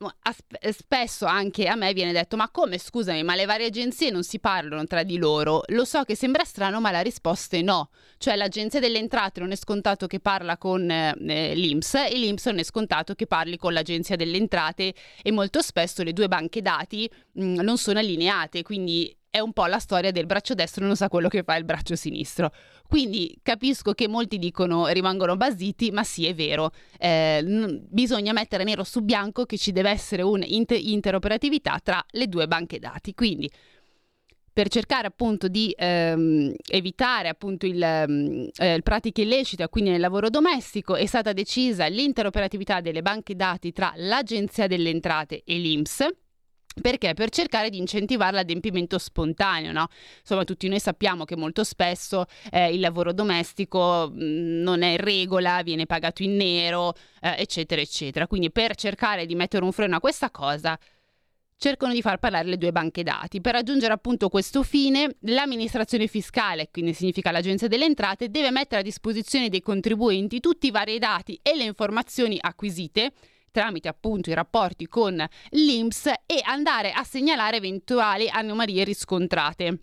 e, 0.60 0.74
spesso 0.74 1.26
anche 1.26 1.68
a 1.68 1.76
me 1.76 1.94
viene 1.94 2.12
detto: 2.12 2.36
Ma 2.36 2.50
come 2.50 2.78
scusami, 2.78 3.24
ma 3.24 3.36
le 3.36 3.46
varie 3.46 3.68
agenzie 3.68 4.10
non 4.10 4.24
si 4.24 4.38
parlano 4.38 4.84
tra 4.86 5.04
di 5.04 5.18
loro? 5.18 5.64
Lo 5.68 5.86
so 5.86 6.04
che 6.04 6.14
sembra 6.14 6.44
strano, 6.44 6.82
ma 6.82 6.92
la 6.92 7.00
risposta 7.00 7.56
è 7.56 7.62
no. 7.62 7.90
Cioè, 8.18 8.36
l'agenzia 8.36 8.82
delle 8.82 8.98
entrate 8.98 9.40
non 9.40 9.52
è 9.52 9.56
scontato 9.56 10.08
che 10.08 10.20
parla 10.20 10.58
con 10.58 10.92
eh, 10.92 11.16
l'IMS 11.56 11.94
e 11.94 12.18
l'IMS 12.18 12.48
non 12.48 12.60
è 12.60 12.64
scontato 12.64 13.16
che 13.16 13.28
parli 13.28 13.56
con 13.56 13.72
l'agenzia 13.72 14.18
delle 14.18 14.36
entrate, 14.36 14.94
e 15.24 15.32
molto 15.32 15.62
spesso 15.62 16.04
le 16.04 16.12
due 16.12 16.28
banche 16.28 16.62
dati 16.62 17.10
mh, 17.32 17.62
non 17.62 17.78
sono 17.78 18.00
allineate. 18.00 18.62
Quindi 18.62 19.16
è 19.32 19.40
un 19.40 19.54
po' 19.54 19.66
la 19.66 19.80
storia 19.80 20.12
del 20.12 20.26
braccio 20.26 20.56
destro 20.56 20.86
non 20.86 20.96
sa 20.96 21.08
quello 21.08 21.28
che 21.28 21.44
fa 21.44 21.56
il 21.56 21.64
braccio 21.64 21.96
sinistro. 21.96 22.52
Quindi 22.88 23.38
capisco 23.44 23.94
che 23.94 24.08
molti 24.08 24.40
dicono 24.40 24.88
rimangono 24.88 25.38
basiti, 25.38 25.92
ma 25.92 26.04
sì, 26.04 26.26
è 26.26 26.34
vero. 26.34 26.72
Eh, 26.98 27.42
n- 27.44 27.86
bisogna 27.90 28.34
mettere 28.34 28.64
nero 28.64 28.84
su 28.84 29.02
bianco 29.02 29.46
che 29.46 29.58
ci 29.58 29.72
deve 29.72 29.92
essere 29.92 30.24
un'interoperatività 30.24 31.80
tra 31.84 32.04
le 32.12 32.28
due 32.28 32.48
banche 32.48 32.80
dati. 32.80 33.14
Quindi 33.14 33.50
per 34.52 34.68
cercare 34.68 35.08
appunto 35.08 35.48
di 35.48 35.74
ehm, 35.78 36.54
evitare 36.70 37.30
appunto 37.30 37.66
il, 37.66 37.82
ehm, 37.82 38.50
eh, 38.58 38.82
pratiche 38.84 39.22
illecite, 39.22 39.70
quindi 39.70 39.92
nel 39.92 40.02
lavoro 40.02 40.30
domestico, 40.30 40.96
è 40.96 41.06
stata 41.06 41.32
decisa 41.34 41.86
l'interoperatività 41.86 42.82
delle 42.82 43.02
banche 43.02 43.36
dati 43.36 43.72
tra 43.72 43.94
l'Agenzia 43.96 44.68
delle 44.68 44.90
Entrate 44.90 45.44
e 45.46 45.58
l'INPS 45.60 46.08
perché? 46.82 47.14
Per 47.14 47.30
cercare 47.30 47.70
di 47.70 47.78
incentivare 47.78 48.36
l'adempimento 48.36 48.98
spontaneo, 48.98 49.72
no? 49.72 49.88
Insomma, 50.20 50.44
tutti 50.44 50.68
noi 50.68 50.80
sappiamo 50.80 51.26
che 51.26 51.36
molto 51.36 51.64
spesso 51.64 52.26
eh, 52.52 52.74
il 52.74 52.80
lavoro 52.80 53.14
domestico 53.14 54.12
mm, 54.12 54.62
non 54.62 54.82
è 54.82 54.92
in 54.92 54.98
regola, 54.98 55.62
viene 55.64 55.86
pagato 55.86 56.24
in 56.24 56.36
nero, 56.36 56.94
eh, 57.22 57.36
eccetera, 57.38 57.82
eccetera. 57.82 58.28
Quindi 58.28 58.52
per 58.52 58.76
cercare 58.76 59.26
di 59.26 59.36
mettere 59.36 59.64
un 59.64 59.72
freno 59.72 59.96
a 59.96 60.00
questa 60.00 60.32
cosa, 60.32 60.78
cercano 61.60 61.94
di 61.94 62.02
far 62.02 62.18
parlare 62.18 62.48
le 62.48 62.58
due 62.58 62.72
banche 62.72 63.04
dati. 63.04 63.42
Per 63.42 63.54
raggiungere 63.54 63.94
appunto 63.94 64.30
questo 64.30 64.64
fine, 64.64 65.18
l'amministrazione 65.22 66.08
fiscale, 66.08 66.70
quindi 66.72 66.94
significa 66.94 67.32
l'Agenzia 67.32 67.68
delle 67.68 67.86
Entrate, 67.86 68.30
deve 68.30 68.50
mettere 68.50 68.82
a 68.82 68.84
disposizione 68.84 69.50
dei 69.50 69.62
contribuenti 69.62 70.40
tutti 70.40 70.68
i 70.68 70.72
vari 70.72 70.98
dati 70.98 71.38
e 71.44 71.56
le 71.56 71.66
informazioni 71.66 72.38
acquisite 72.40 73.12
tramite 73.52 73.88
appunto 73.88 74.30
i 74.30 74.34
rapporti 74.34 74.88
con 74.88 75.24
l'INPS 75.50 76.06
e 76.26 76.42
andare 76.44 76.92
a 76.92 77.04
segnalare 77.04 77.58
eventuali 77.58 78.30
anomalie 78.30 78.84
riscontrate. 78.84 79.80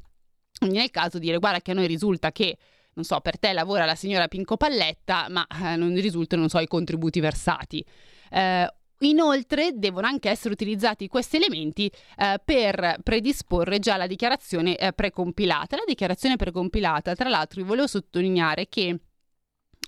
Quindi 0.59 0.79
nel 0.79 0.91
caso 0.91 1.19
dire 1.19 1.39
guarda 1.39 1.61
che 1.61 1.73
a 1.73 1.75
noi 1.75 1.87
risulta 1.87 2.33
che 2.33 2.57
non 2.95 3.05
so, 3.05 3.21
per 3.21 3.39
te 3.39 3.53
lavora 3.53 3.85
la 3.85 3.95
signora 3.95 4.27
Pinco 4.27 4.57
Palletta, 4.57 5.27
ma 5.29 5.47
eh, 5.47 5.77
non 5.77 5.95
risultano, 5.97 6.41
non 6.41 6.51
so, 6.51 6.59
i 6.61 6.67
contributi 6.67 7.21
versati. 7.21 7.85
Eh, 8.31 8.71
Inoltre 9.01 9.73
devono 9.75 10.07
anche 10.07 10.31
essere 10.31 10.55
utilizzati 10.55 11.07
questi 11.07 11.37
elementi 11.37 11.91
eh, 12.17 12.41
per 12.43 12.99
predisporre 13.03 13.79
già 13.79 13.99
la 13.99 14.07
dichiarazione 14.07 14.77
eh, 14.77 14.93
precompilata. 14.95 15.77
La 15.77 15.85
dichiarazione 15.87 16.37
precompilata, 16.37 17.15
tra 17.15 17.29
l'altro, 17.29 17.61
vi 17.61 17.69
volevo 17.69 17.87
sottolineare 17.87 18.69
che 18.69 18.99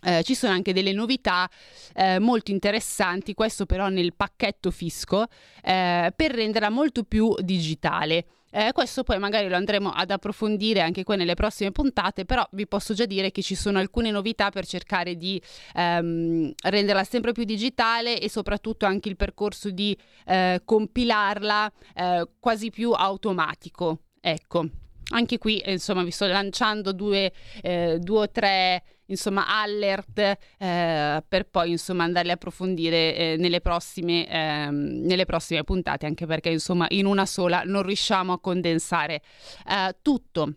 eh, 0.08 0.22
ci 0.22 0.34
sono 0.34 0.52
anche 0.52 0.72
delle 0.72 0.92
novità 0.92 1.48
eh, 1.94 2.18
molto 2.18 2.50
interessanti, 2.50 3.34
questo 3.34 3.66
però 3.66 3.88
nel 3.88 4.14
pacchetto 4.14 4.70
fisco, 4.70 5.26
eh, 5.62 6.12
per 6.14 6.32
renderla 6.32 6.70
molto 6.70 7.04
più 7.04 7.34
digitale. 7.38 8.26
Eh, 8.50 8.72
questo 8.72 9.02
poi 9.02 9.18
magari 9.18 9.46
lo 9.46 9.56
andremo 9.56 9.90
ad 9.90 10.10
approfondire 10.10 10.80
anche 10.80 11.04
qui 11.04 11.16
nelle 11.16 11.34
prossime 11.34 11.70
puntate, 11.70 12.24
però 12.24 12.46
vi 12.52 12.66
posso 12.66 12.94
già 12.94 13.04
dire 13.04 13.30
che 13.30 13.42
ci 13.42 13.54
sono 13.54 13.78
alcune 13.78 14.10
novità 14.10 14.48
per 14.48 14.64
cercare 14.64 15.16
di 15.16 15.40
ehm, 15.74 16.52
renderla 16.62 17.04
sempre 17.04 17.32
più 17.32 17.44
digitale 17.44 18.18
e 18.18 18.30
soprattutto 18.30 18.86
anche 18.86 19.10
il 19.10 19.16
percorso 19.16 19.68
di 19.68 19.94
eh, 20.24 20.62
compilarla 20.64 21.70
eh, 21.94 22.28
quasi 22.40 22.70
più 22.70 22.92
automatico. 22.92 24.04
Ecco, 24.18 24.66
anche 25.10 25.36
qui 25.36 25.62
insomma 25.66 26.02
vi 26.02 26.10
sto 26.10 26.26
lanciando 26.26 26.92
due, 26.92 27.30
due 27.60 28.18
o 28.18 28.30
tre 28.30 28.82
insomma, 29.08 29.46
alert 29.46 30.18
eh, 30.58 31.22
per 31.26 31.48
poi 31.48 31.70
insomma, 31.70 32.04
andarli 32.04 32.30
a 32.30 32.34
approfondire 32.34 33.14
eh, 33.14 33.36
nelle, 33.38 33.60
prossime, 33.60 34.26
ehm, 34.28 34.74
nelle, 35.04 35.24
prossime, 35.24 35.64
puntate, 35.64 36.06
anche 36.06 36.26
perché 36.26 36.50
insomma, 36.50 36.86
in 36.90 37.06
una 37.06 37.26
sola 37.26 37.62
non 37.64 37.82
riusciamo 37.82 38.32
a 38.32 38.40
condensare 38.40 39.22
eh, 39.68 39.96
tutto. 40.02 40.54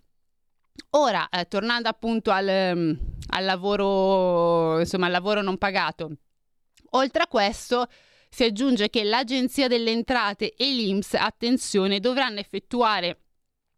Ora, 0.91 1.27
eh, 1.29 1.47
tornando 1.47 1.89
appunto 1.89 2.31
al, 2.31 2.73
mm, 2.75 2.91
al, 3.29 3.45
lavoro, 3.45 4.79
insomma, 4.79 5.05
al 5.05 5.11
lavoro 5.11 5.41
non 5.41 5.57
pagato, 5.57 6.11
oltre 6.91 7.23
a 7.23 7.27
questo 7.27 7.87
si 8.29 8.43
aggiunge 8.43 8.89
che 8.89 9.03
l'Agenzia 9.03 9.67
delle 9.67 9.91
Entrate 9.91 10.53
e 10.53 10.65
l'IMS, 10.71 11.15
attenzione, 11.15 11.99
dovranno 11.99 12.39
effettuare 12.39 13.19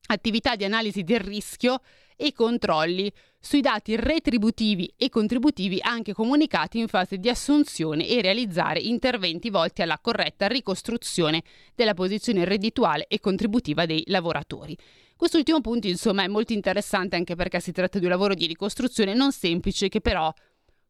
attività 0.07 0.55
di 0.55 0.63
analisi 0.63 1.03
del 1.03 1.19
rischio 1.19 1.81
e 2.15 2.33
controlli 2.33 3.11
sui 3.39 3.59
dati 3.59 3.95
retributivi 3.97 4.93
e 4.95 5.09
contributivi 5.09 5.79
anche 5.81 6.13
comunicati 6.13 6.79
in 6.79 6.87
fase 6.87 7.17
di 7.17 7.27
assunzione 7.27 8.07
e 8.07 8.21
realizzare 8.21 8.79
interventi 8.79 9.49
volti 9.49 9.81
alla 9.81 9.99
corretta 9.99 10.47
ricostruzione 10.47 11.43
della 11.75 11.93
posizione 11.93 12.45
reddituale 12.45 13.05
e 13.07 13.19
contributiva 13.19 13.85
dei 13.85 14.03
lavoratori. 14.07 14.77
Quest'ultimo 15.15 15.61
punto, 15.61 15.87
insomma, 15.87 16.23
è 16.23 16.27
molto 16.27 16.53
interessante 16.53 17.15
anche 17.15 17.35
perché 17.35 17.59
si 17.59 17.71
tratta 17.71 17.99
di 17.99 18.05
un 18.05 18.11
lavoro 18.11 18.33
di 18.33 18.45
ricostruzione 18.45 19.13
non 19.13 19.31
semplice 19.31 19.89
che 19.89 20.01
però 20.01 20.33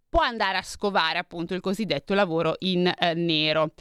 può 0.08 0.22
andare 0.22 0.58
a 0.60 0.62
scovare 0.62 1.18
appunto 1.18 1.56
il 1.56 1.60
cosiddetto 1.60 2.13
lavoro 2.13 2.56
in 2.60 2.86
eh, 2.86 3.13
nero. 3.15 3.74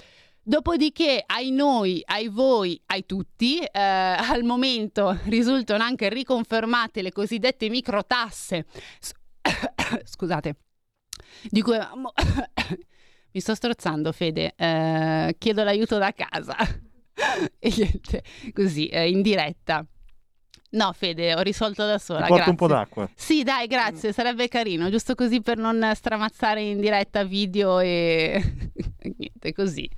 Dopodiché, 0.44 1.22
ai 1.25 1.52
noi, 1.52 2.02
ai 2.04 2.26
voi, 2.26 2.80
ai 2.87 3.06
tutti, 3.06 3.61
eh, 3.61 3.80
al 3.80 4.42
momento 4.42 5.16
risultano 5.26 5.84
anche 5.84 6.08
riconfermate 6.08 7.00
le 7.00 7.12
cosiddette 7.12 7.68
microtasse. 7.68 8.66
Scusate, 10.04 10.56
di 11.49 11.62
cui 11.62 11.78
mi 13.32 13.40
sto 13.40 13.54
strozzando, 13.54 14.11
Fede. 14.11 14.54
Eh, 14.56 15.37
chiedo 15.38 15.62
l'aiuto 15.62 15.99
da 15.99 16.12
casa. 16.12 16.56
e 17.61 17.75
niente, 17.76 18.25
così, 18.52 18.88
eh, 18.88 19.11
in 19.11 19.22
diretta. 19.22 19.87
No, 20.70 20.92
Fede, 20.92 21.34
ho 21.34 21.40
risolto 21.42 21.87
da 21.87 21.99
sola. 21.99 22.22
Ti 22.22 22.28
porto 22.28 22.34
grazie. 22.34 22.50
un 22.50 22.56
po' 22.56 22.66
d'acqua. 22.66 23.08
Sì, 23.14 23.44
dai, 23.44 23.68
grazie, 23.68 24.12
sarebbe 24.12 24.49
carino, 24.49 24.90
giusto 24.90 25.14
così 25.14 25.40
per 25.40 25.58
non 25.58 25.92
stramazzare 25.94 26.62
in 26.62 26.80
diretta 26.80 27.22
video 27.25 27.78
e 27.78 28.42
niente, 29.18 29.52
così 29.52 29.88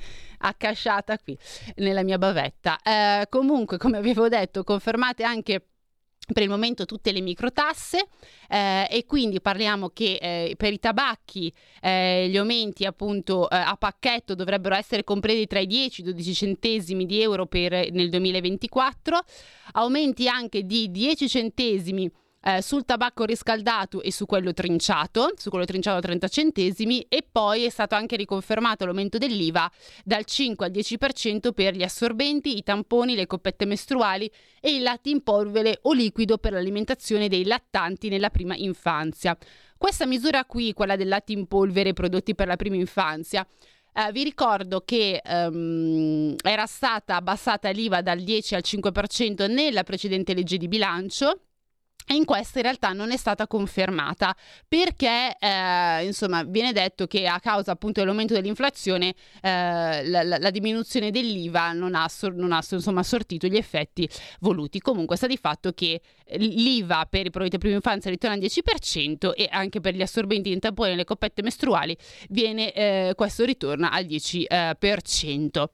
accasciata 0.45 1.19
qui 1.19 1.37
nella 1.77 2.03
mia 2.03 2.19
bavetta. 2.19 2.79
Eh, 2.83 3.27
comunque, 3.29 3.77
come 3.79 3.99
avevo 3.99 4.29
detto, 4.29 4.63
confermate 4.65 5.25
anche 5.25 5.67
per 6.33 6.43
il 6.43 6.49
momento 6.49 6.87
tutte 6.87 7.13
le 7.13 7.21
microtasse 7.21 8.07
eh, 8.49 8.87
e 8.91 9.05
quindi 9.05 9.43
parliamo 9.43 9.91
che 9.91 10.19
eh, 10.21 10.55
per 10.57 10.73
i 10.73 10.79
tabacchi 10.79 11.53
eh, 11.83 12.29
gli 12.31 12.37
aumenti 12.39 12.87
appunto 12.87 13.51
eh, 13.51 13.57
a 13.57 13.77
pacchetto 13.77 14.35
dovrebbero 14.35 14.75
essere 14.75 15.05
compresi 15.05 15.47
tra 15.47 15.59
i 15.59 15.67
10 15.67 16.01
e 16.01 16.05
i 16.05 16.07
12 16.07 16.35
centesimi 16.35 17.05
di 17.05 17.21
euro 17.21 17.45
per, 17.45 17.73
nel 17.93 18.09
2024, 18.09 19.21
aumenti 19.73 20.27
anche 20.27 20.65
di 20.65 20.91
10 20.91 21.29
centesimi 21.29 22.11
eh, 22.45 22.61
sul 22.61 22.85
tabacco 22.85 23.25
riscaldato 23.25 24.03
e 24.03 24.13
su 24.13 24.27
quello 24.27 24.53
trinciato, 24.53 25.33
su 25.37 25.49
quello 25.49 25.65
trinciato 25.65 25.97
a 25.97 26.01
30 26.03 26.29
centesimi 26.29 27.07
e 27.09 27.27
poi 27.31 27.65
è 27.65 27.71
stato 27.71 27.95
anche 27.95 28.17
riconfermato 28.17 28.85
l'aumento 28.85 29.17
dell'IVA 29.17 29.71
dal 30.05 30.27
5 30.27 30.67
al 30.67 30.73
10% 30.73 31.53
per 31.53 31.75
gli 31.75 31.83
assorbenti, 31.83 32.59
i 32.59 32.63
tamponi, 32.63 33.15
le 33.15 33.27
coppette 33.27 33.65
mestruali 33.65 34.31
e 34.61 34.75
il 34.75 34.83
latte 34.83 35.09
in 35.09 35.23
polvere 35.23 35.79
o 35.83 35.93
liquido 35.95 36.37
per 36.37 36.53
l'alimentazione 36.53 37.29
dei 37.29 37.45
lattanti 37.45 38.11
nella 38.11 38.29
prima 38.29 38.55
infanzia. 38.55 39.37
Questa 39.79 40.05
misura 40.05 40.45
qui, 40.45 40.75
quella 40.75 40.97
del 40.97 41.09
latte 41.09 41.33
in 41.33 41.47
polvere 41.47 41.95
prodotti 41.95 42.35
per 42.35 42.47
la 42.47 42.57
prima 42.57 42.77
infanzia, 42.77 43.47
Uh, 43.97 44.11
vi 44.11 44.25
ricordo 44.25 44.81
che 44.81 45.23
um, 45.25 46.35
era 46.43 46.67
stata 46.67 47.15
abbassata 47.15 47.71
l'IVA 47.71 48.03
dal 48.03 48.19
10 48.23 48.57
al 48.57 48.63
5% 48.65 49.49
nella 49.49 49.85
precedente 49.85 50.35
legge 50.35 50.57
di 50.57 50.67
bilancio 50.67 51.43
in 52.13 52.25
questa 52.27 52.59
in 52.59 52.65
realtà 52.65 52.93
non 52.93 53.13
è 53.13 53.17
stata 53.17 53.47
confermata 53.47 54.37
perché 54.69 55.37
eh, 55.39 56.05
insomma 56.05 56.43
viene 56.43 56.73
detto 56.73 57.07
che 57.07 57.27
a 57.27 57.41
causa 57.41 57.73
appunto 57.73 58.01
dell'aumento 58.01 58.35
dell'inflazione 58.35 59.15
eh, 59.41 60.07
la, 60.07 60.23
la, 60.23 60.39
la, 60.39 60.51
diminuzione 60.51 61.11
dell'IVA 61.11 61.73
non 61.73 61.95
ha, 61.95 62.09
non 62.35 62.53
ha 62.53 62.63
insomma, 62.71 63.03
sortito 63.03 63.47
gli 63.47 63.57
effetti 63.57 64.09
voluti. 64.41 64.81
Comunque 64.81 65.17
sta 65.17 65.27
di 65.27 65.39
fatto 65.39 65.73
che 65.73 66.01
l'IVA 66.37 67.07
per 67.09 67.27
i 67.27 67.31
prodotti 67.31 67.57
di 67.57 67.59
prima 67.59 67.77
infanzia 67.77 68.11
ritorna 68.11 68.37
al 68.37 68.43
10% 68.43 69.33
e 69.35 69.49
anche 69.51 69.81
per 69.81 69.95
gli 69.95 70.03
assorbenti 70.03 70.53
in 70.53 70.61
tampone 70.61 70.93
e 70.93 70.97
le 70.97 71.05
coppette 71.05 71.43
mestruali 71.43 71.97
viene, 72.29 72.73
eh, 72.73 73.13
questo 73.17 73.45
ritorna 73.45 73.91
al 73.91 74.05
10%. 74.05 75.65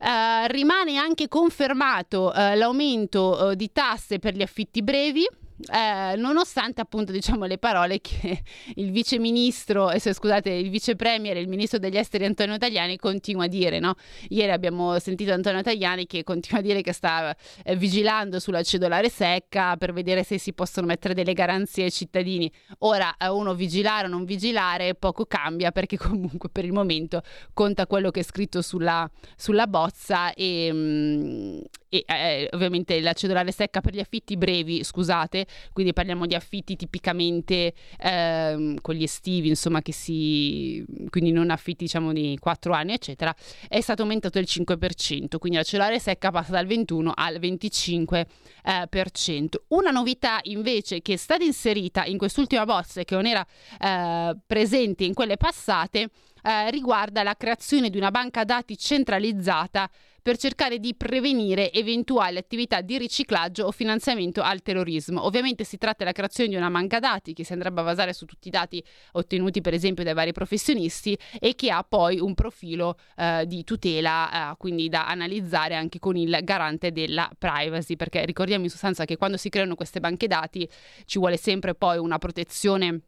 Uh, 0.00 0.46
rimane 0.46 0.96
anche 0.96 1.28
confermato 1.28 2.32
uh, 2.34 2.56
l'aumento 2.56 3.52
di 3.54 3.70
tasse 3.70 4.18
per 4.18 4.34
gli 4.34 4.40
affitti 4.40 4.82
brevi 4.82 5.28
eh, 5.72 6.16
nonostante 6.16 6.80
appunto 6.80 7.12
diciamo 7.12 7.44
le 7.44 7.58
parole 7.58 8.00
che 8.00 8.42
il 8.76 8.90
vice 8.90 9.18
ministro, 9.18 9.90
eh, 9.90 9.98
scusate, 10.00 10.50
il 10.50 10.70
vice 10.70 10.96
premier 10.96 11.36
e 11.36 11.40
il 11.40 11.48
ministro 11.48 11.78
degli 11.78 11.96
esteri 11.96 12.24
Antonio 12.24 12.56
Tajani 12.56 12.96
continua 12.96 13.44
a 13.44 13.48
dire, 13.48 13.78
no? 13.78 13.94
Ieri 14.28 14.52
abbiamo 14.52 14.98
sentito 14.98 15.32
Antonio 15.32 15.62
Tajani 15.62 16.06
che 16.06 16.24
continua 16.24 16.60
a 16.60 16.62
dire 16.62 16.82
che 16.82 16.92
sta 16.92 17.36
eh, 17.64 17.76
vigilando 17.76 18.38
sulla 18.38 18.62
cedolare 18.62 19.08
secca 19.08 19.76
per 19.76 19.92
vedere 19.92 20.22
se 20.24 20.38
si 20.38 20.52
possono 20.52 20.86
mettere 20.86 21.14
delle 21.14 21.32
garanzie 21.32 21.84
ai 21.84 21.92
cittadini. 21.92 22.50
Ora 22.78 23.14
eh, 23.16 23.28
uno 23.28 23.54
vigilare 23.54 24.06
o 24.06 24.10
non 24.10 24.24
vigilare 24.24 24.94
poco 24.94 25.26
cambia 25.26 25.72
perché 25.72 25.96
comunque 25.98 26.48
per 26.48 26.64
il 26.64 26.72
momento 26.72 27.22
conta 27.52 27.86
quello 27.86 28.10
che 28.10 28.20
è 28.20 28.24
scritto 28.24 28.62
sulla, 28.62 29.08
sulla 29.36 29.66
bozza 29.66 30.32
e, 30.34 30.72
mh, 30.72 30.76
mm, 30.76 31.58
e 31.88 32.04
eh, 32.06 32.48
ovviamente 32.52 33.00
la 33.00 33.12
cedolare 33.12 33.50
secca 33.50 33.80
per 33.80 33.94
gli 33.94 33.98
affitti 34.00 34.36
brevi, 34.36 34.84
scusate, 34.84 35.46
quindi 35.72 35.92
parliamo 35.92 36.26
di 36.26 36.34
affitti 36.34 36.76
tipicamente 36.76 37.74
ehm, 37.98 38.78
gli 38.90 39.02
estivi, 39.02 39.48
insomma, 39.48 39.82
che 39.82 39.92
si 39.92 40.84
quindi 41.08 41.30
non 41.32 41.50
affitti 41.50 41.84
diciamo 41.84 42.12
di 42.12 42.36
4 42.38 42.72
anni, 42.72 42.92
eccetera, 42.92 43.34
è 43.68 43.80
stato 43.80 44.02
aumentato 44.02 44.38
del 44.38 44.48
5%, 44.48 45.38
quindi 45.38 45.58
la 45.58 45.64
cellulare 45.64 45.98
secca 45.98 46.30
passa 46.30 46.52
dal 46.52 46.66
21 46.66 47.12
al 47.14 47.38
25%. 47.38 48.26
Eh, 48.62 48.88
per 48.88 49.10
cento. 49.10 49.64
Una 49.68 49.90
novità 49.90 50.40
invece 50.42 51.00
che 51.00 51.14
è 51.14 51.16
stata 51.16 51.44
inserita 51.44 52.04
in 52.04 52.18
quest'ultima 52.18 52.64
bozza 52.64 53.00
e 53.00 53.04
che 53.04 53.14
non 53.14 53.26
era 53.26 53.46
eh, 53.78 54.36
presente 54.46 55.04
in 55.04 55.14
quelle 55.14 55.36
passate 55.36 56.10
eh, 56.42 56.70
riguarda 56.70 57.22
la 57.22 57.34
creazione 57.34 57.90
di 57.90 57.96
una 57.96 58.10
banca 58.10 58.44
dati 58.44 58.76
centralizzata 58.76 59.88
per 60.22 60.36
cercare 60.36 60.78
di 60.78 60.94
prevenire 60.94 61.72
eventuali 61.72 62.36
attività 62.36 62.80
di 62.80 62.98
riciclaggio 62.98 63.66
o 63.66 63.70
finanziamento 63.70 64.42
al 64.42 64.62
terrorismo. 64.62 65.24
Ovviamente 65.24 65.64
si 65.64 65.78
tratta 65.78 65.98
della 65.98 66.12
creazione 66.12 66.50
di 66.50 66.56
una 66.56 66.70
banca 66.70 66.98
dati 66.98 67.32
che 67.32 67.44
si 67.44 67.52
andrebbe 67.52 67.80
a 67.80 67.84
basare 67.84 68.12
su 68.12 68.26
tutti 68.26 68.48
i 68.48 68.50
dati 68.50 68.82
ottenuti 69.12 69.60
per 69.60 69.74
esempio 69.74 70.04
dai 70.04 70.14
vari 70.14 70.32
professionisti 70.32 71.16
e 71.38 71.54
che 71.54 71.70
ha 71.70 71.82
poi 71.82 72.18
un 72.18 72.34
profilo 72.34 72.96
eh, 73.16 73.44
di 73.46 73.64
tutela, 73.64 74.52
eh, 74.52 74.56
quindi 74.56 74.88
da 74.88 75.06
analizzare 75.06 75.74
anche 75.74 75.98
con 75.98 76.16
il 76.16 76.38
garante 76.42 76.92
della 76.92 77.30
privacy, 77.36 77.96
perché 77.96 78.24
ricordiamo 78.24 78.64
in 78.64 78.70
sostanza 78.70 79.04
che 79.04 79.16
quando 79.16 79.36
si 79.36 79.48
creano 79.48 79.74
queste 79.74 80.00
banche 80.00 80.26
dati 80.26 80.68
ci 81.04 81.18
vuole 81.18 81.36
sempre 81.36 81.74
poi 81.74 81.98
una 81.98 82.18
protezione 82.18 83.02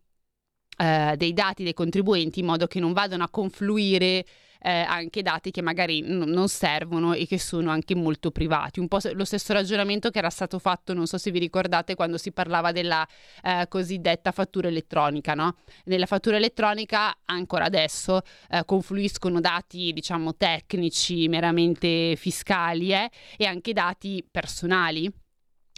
eh, 0.79 1.15
dei 1.17 1.33
dati 1.33 1.63
dei 1.63 1.75
contribuenti 1.75 2.41
in 2.41 2.47
modo 2.47 2.67
che 2.67 2.81
non 2.81 2.93
vadano 2.93 3.25
a 3.25 3.29
confluire 3.29 4.25
eh, 4.63 4.71
anche 4.71 5.23
dati 5.23 5.51
che 5.51 5.61
magari 5.63 6.01
n- 6.03 6.25
non 6.27 6.49
servono 6.49 7.13
e 7.13 7.27
che 7.27 7.39
sono 7.39 7.71
anche 7.71 7.95
molto 7.95 8.31
privati. 8.31 8.81
Un 8.81 8.89
po' 8.89 8.99
lo 9.13 9.25
stesso 9.25 9.53
ragionamento 9.53 10.11
che 10.11 10.19
era 10.19 10.31
stato 10.31 10.59
fatto, 10.59 10.95
non 10.95 11.07
so 11.07 11.19
se 11.19 11.31
vi 11.31 11.39
ricordate, 11.39 11.95
quando 11.95 12.17
si 12.17 12.33
parlava 12.33 12.73
della 12.73 13.07
eh, 13.43 13.67
cosiddetta 13.69 14.31
fattura 14.31 14.69
elettronica, 14.69 15.35
no? 15.35 15.57
Nella 15.85 16.07
fattura 16.07 16.37
elettronica 16.37 17.17
ancora 17.25 17.65
adesso 17.65 18.23
eh, 18.49 18.65
confluiscono 18.65 19.41
dati, 19.41 19.93
diciamo, 19.93 20.37
tecnici, 20.37 21.29
meramente 21.29 22.15
fiscali 22.17 22.93
eh, 22.93 23.11
e 23.37 23.45
anche 23.45 23.73
dati 23.73 24.25
personali 24.31 25.11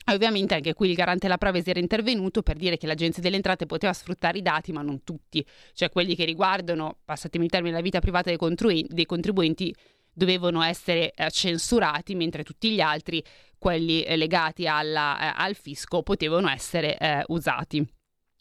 Ovviamente 0.06 0.54
anche 0.54 0.75
qui 0.75 0.90
il 0.90 0.94
garante 0.94 1.20
della 1.26 1.38
privacy 1.38 1.70
era 1.70 1.80
intervenuto 1.80 2.42
per 2.42 2.56
dire 2.56 2.76
che 2.76 2.87
l'Agenzia 2.87 3.23
delle 3.23 3.37
Entrate 3.37 3.64
poteva 3.64 3.92
sfruttare 3.92 4.38
i 4.38 4.42
dati, 4.42 4.70
ma 4.70 4.82
non 4.82 5.02
tutti, 5.02 5.44
cioè 5.73 5.88
quelli 5.88 6.14
che 6.14 6.25
riguardano, 6.25 6.99
passatemi 7.04 7.44
il 7.44 7.50
termine, 7.50 7.75
la 7.75 7.80
vita 7.80 8.00
privata 8.00 8.28
dei, 8.28 8.37
contrui- 8.37 8.87
dei 8.88 9.06
contribuenti 9.06 9.75
dovevano 10.12 10.62
essere 10.62 11.12
eh, 11.12 11.30
censurati, 11.30 12.14
mentre 12.14 12.45
tutti 12.45 12.71
gli 12.71 12.80
altri, 12.80 13.25
quelli 13.58 14.02
eh, 14.02 14.17
legati 14.17 14.67
alla, 14.67 15.19
eh, 15.19 15.32
al 15.36 15.54
fisco, 15.54 16.02
potevano 16.02 16.50
essere 16.50 17.25
usati. 17.28 17.86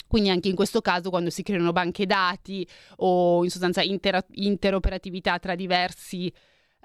Quindi 0.06 0.30
anche 0.30 0.50
in 0.50 0.56
questo 0.56 0.82
caso 0.82 1.10
quando 1.10 1.32
si 1.32 1.42
creano 1.42 1.72
banche 1.72 2.06
dati 2.06 2.68
o 2.98 3.44
in 3.44 3.50
sostanza 3.50 3.82
inter- 3.82 4.28
interoperatività 4.34 5.40
tra 5.40 5.56
diversi 5.56 6.32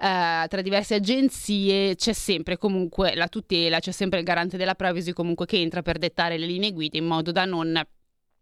eh, 0.01 0.47
tra 0.47 0.61
diverse 0.61 0.95
agenzie 0.95 1.95
c'è 1.95 2.13
sempre 2.13 2.57
comunque 2.57 3.15
la 3.15 3.27
tutela, 3.27 3.79
c'è 3.79 3.91
sempre 3.91 4.19
il 4.19 4.25
garante 4.25 4.55
della 4.55 4.75
privacy 4.75 5.11
comunque 5.11 5.45
che 5.45 5.59
entra 5.59 5.81
per 5.81 5.97
dettare 5.97 6.37
le 6.37 6.45
linee 6.45 6.71
guida 6.71 6.97
in 6.97 7.05
modo 7.05 7.33
da 7.33 7.43
non 7.43 7.73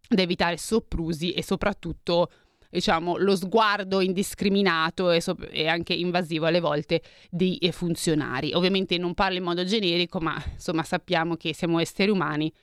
da 0.09 0.21
evitare 0.21 0.57
soprusi 0.57 1.31
e 1.31 1.43
soprattutto 1.43 2.29
diciamo 2.69 3.17
lo 3.17 3.35
sguardo 3.35 4.01
indiscriminato 4.01 5.09
e, 5.09 5.19
so- 5.19 5.37
e, 5.49 5.67
anche 5.67 5.93
invasivo 5.93 6.45
alle 6.45 6.59
volte 6.59 7.01
dei 7.29 7.59
funzionari. 7.71 8.53
Ovviamente 8.53 8.97
non 8.99 9.15
parlo 9.15 9.37
in 9.37 9.43
modo 9.43 9.63
generico, 9.63 10.19
ma 10.19 10.41
insomma 10.53 10.83
sappiamo 10.83 11.35
che 11.37 11.55
siamo 11.55 11.79
esseri 11.79 12.11
umani 12.11 12.53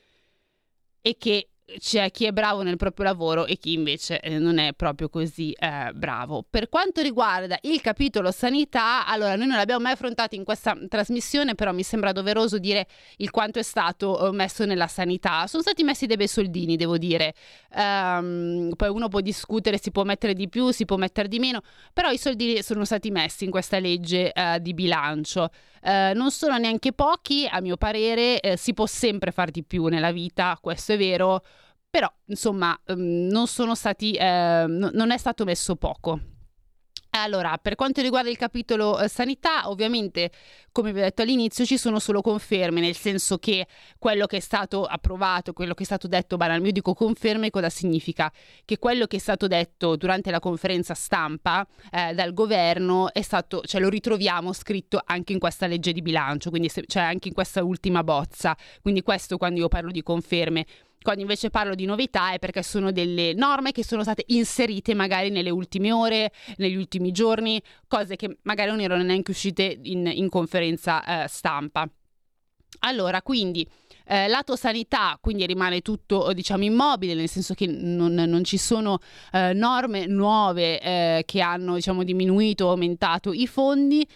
e 1.01 1.17
che 1.19 1.49
c'è 1.79 2.11
chi 2.11 2.27
è 2.27 2.33
bravo 2.33 2.63
nel 2.63 2.77
proprio 2.77 3.07
lavoro 3.07 3.47
e 3.47 3.57
chi 3.57 3.73
invece 3.73 4.21
eh, 4.21 4.39
non 4.39 4.59
è 4.59 4.75
proprio 4.75 5.09
così 5.09 5.53
eh, 5.53 5.93
bravo. 5.95 6.45
Per 6.49 6.69
quanto 6.69 7.01
riguarda 7.01 7.59
il 7.63 7.81
capitolo 7.81 8.31
sanità, 8.31 9.07
allora 9.07 9.35
noi 9.35 9.47
non 9.47 9.57
l'abbiamo 9.57 9.83
mai 9.83 9.93
affrontato 9.93 10.35
in 10.35 10.45
questa 10.45 10.77
trasmissione, 10.89 11.55
però 11.55 11.73
mi 11.73 11.83
sembra 11.83 12.13
doveroso 12.13 12.59
dire 12.59 12.87
il 13.17 13.31
quanto 13.31 13.59
è 13.59 13.63
stato 13.63 14.29
eh, 14.29 14.33
messo 14.33 14.67
nella 14.67 14.87
sanità. 14.87 15.47
Sono 15.47 15.63
stati 15.63 15.83
messi 15.85 16.07
dei 16.07 16.17
bei 16.17 16.29
soldini, 16.29 16.77
devo 16.77 16.99
dire. 16.99 17.35
Um, 17.75 18.73
poi 18.77 18.89
uno 18.89 19.09
può 19.09 19.21
discutere, 19.21 19.79
si 19.79 19.91
può 19.91 20.05
mettere 20.05 20.35
di 20.35 20.49
più, 20.49 20.71
si 20.71 20.85
può 20.85 20.97
mettere 20.97 21.29
di 21.29 21.39
meno, 21.39 21.63
però 21.93 22.11
i 22.11 22.19
soldini 22.19 22.63
sono 22.63 22.85
stati 22.85 23.11
messi 23.11 23.45
in 23.45 23.51
questa 23.51 23.79
legge 23.79 24.33
uh, 24.35 24.59
di 24.59 24.75
bilancio. 24.75 25.49
Uh, 25.83 26.15
non 26.15 26.31
sono 26.31 26.57
neanche 26.57 26.93
pochi, 26.93 27.47
a 27.51 27.61
mio 27.61 27.77
parere, 27.77 28.39
uh, 28.43 28.57
si 28.57 28.73
può 28.75 28.87
sempre 28.87 29.33
fare 29.33 29.51
di 29.51 29.65
più 29.65 29.87
nella 29.87 30.13
vita, 30.13 30.57
questo 30.61 30.93
è 30.93 30.97
vero 30.97 31.43
però 31.95 32.13
insomma 32.25 32.77
um, 32.87 33.29
non 33.31 33.47
sono 33.47 33.77
stati, 33.77 34.15
eh, 34.15 34.65
non 34.67 35.13
è 35.13 35.17
stato 35.17 35.45
messo 35.45 35.77
poco. 35.77 36.19
Allora, 37.11 37.57
per 37.63 37.77
quanto 37.77 38.01
riguarda 38.03 38.29
il 38.29 38.37
capitolo 38.37 38.99
eh, 38.99 39.07
sanità, 39.07 39.69
ovviamente, 39.69 40.33
come 40.73 40.93
vi 40.93 40.99
ho 40.99 41.03
detto 41.03 41.23
all'inizio, 41.23 41.65
ci 41.65 41.79
sono 41.79 42.01
solo 42.01 42.21
conferme, 42.21 42.81
nel 42.81 42.97
senso 42.97 43.39
che 43.39 43.69
quello 44.01 44.27
che 44.27 44.39
è 44.39 44.41
stato 44.41 44.85
approvato, 44.85 45.53
quello 45.53 45.75
che 45.75 45.85
è 45.85 45.87
stato 45.87 46.09
detto, 46.09 46.37
banalmente, 46.37 46.71
io 46.71 46.75
dico 46.75 46.95
conferme, 46.95 47.51
cosa 47.51 47.71
significa? 47.71 48.33
Che 48.65 48.79
quello 48.79 49.07
che 49.07 49.19
è 49.19 49.21
stato 49.21 49.47
detto 49.47 49.95
durante 49.95 50.33
la 50.33 50.41
conferenza 50.41 50.95
stampa 50.95 51.65
eh, 51.93 52.13
dal 52.13 52.35
governo 52.35 53.13
è 53.13 53.23
stato, 53.23 53.61
cioè 53.61 53.81
lo 53.81 53.89
ritroviamo 53.89 54.53
scritto 54.53 55.01
anche 55.05 55.33
in 55.33 55.39
questa 55.39 55.69
legge 55.69 55.93
di 55.93 56.03
bilancio, 56.03 56.51
quindi 56.51 56.69
se, 56.69 56.83
cioè 56.89 57.05
anche 57.05 57.29
in 57.29 57.35
questa 57.35 57.63
ultima 57.63 58.03
bozza. 58.03 58.57
Quindi 58.83 59.03
questo 59.03 59.37
quando 59.37 59.61
io 59.61 59.69
parlo 59.69 59.93
di 59.93 60.03
conferme 60.03 60.67
quando 61.05 61.21
invece 61.21 61.51
parlo 61.51 61.75
di 61.75 61.85
novità 61.85 62.33
è 62.33 62.39
perché 62.39 62.63
sono 62.63 62.91
delle 62.91 63.35
norme 63.35 63.73
che 63.73 63.85
sono 63.85 64.03
state 64.03 64.25
inserite 64.29 64.95
magari 64.95 65.29
nelle 65.29 65.51
ultime 65.51 65.93
ore, 65.93 66.33
negli 66.57 66.77
ultimi 66.77 67.13
giorni, 67.13 67.61
cose 67.87 68.17
che 68.17 68.39
magari 68.45 68.71
non 68.71 68.81
erano 68.81 69.03
neanche 69.03 69.31
uscite 69.31 69.81
in, 69.83 70.11
in 70.11 70.31
conferenza 70.31 71.25
eh, 71.25 71.29
stampa. 71.29 71.87
Allora, 72.81 73.21
quindi 73.21 73.69
eh, 74.07 74.29
lato 74.29 74.57
sanità, 74.57 75.19
quindi 75.21 75.45
rimane 75.45 75.83
tutto 75.83 76.33
diciamo 76.33 76.65
immobile, 76.65 77.13
nel 77.13 77.29
senso 77.29 77.53
che 77.53 77.67
non, 77.67 78.15
non 78.15 78.43
ci 78.43 78.57
sono 78.57 78.99
eh, 79.31 79.53
norme 79.53 80.07
nuove 80.07 80.81
eh, 80.81 81.23
che 81.27 81.43
hanno 81.43 81.75
diciamo 81.75 82.03
diminuito 82.03 82.65
o 82.65 82.71
aumentato 82.71 83.31
i 83.31 83.47
fondi. 83.47 84.09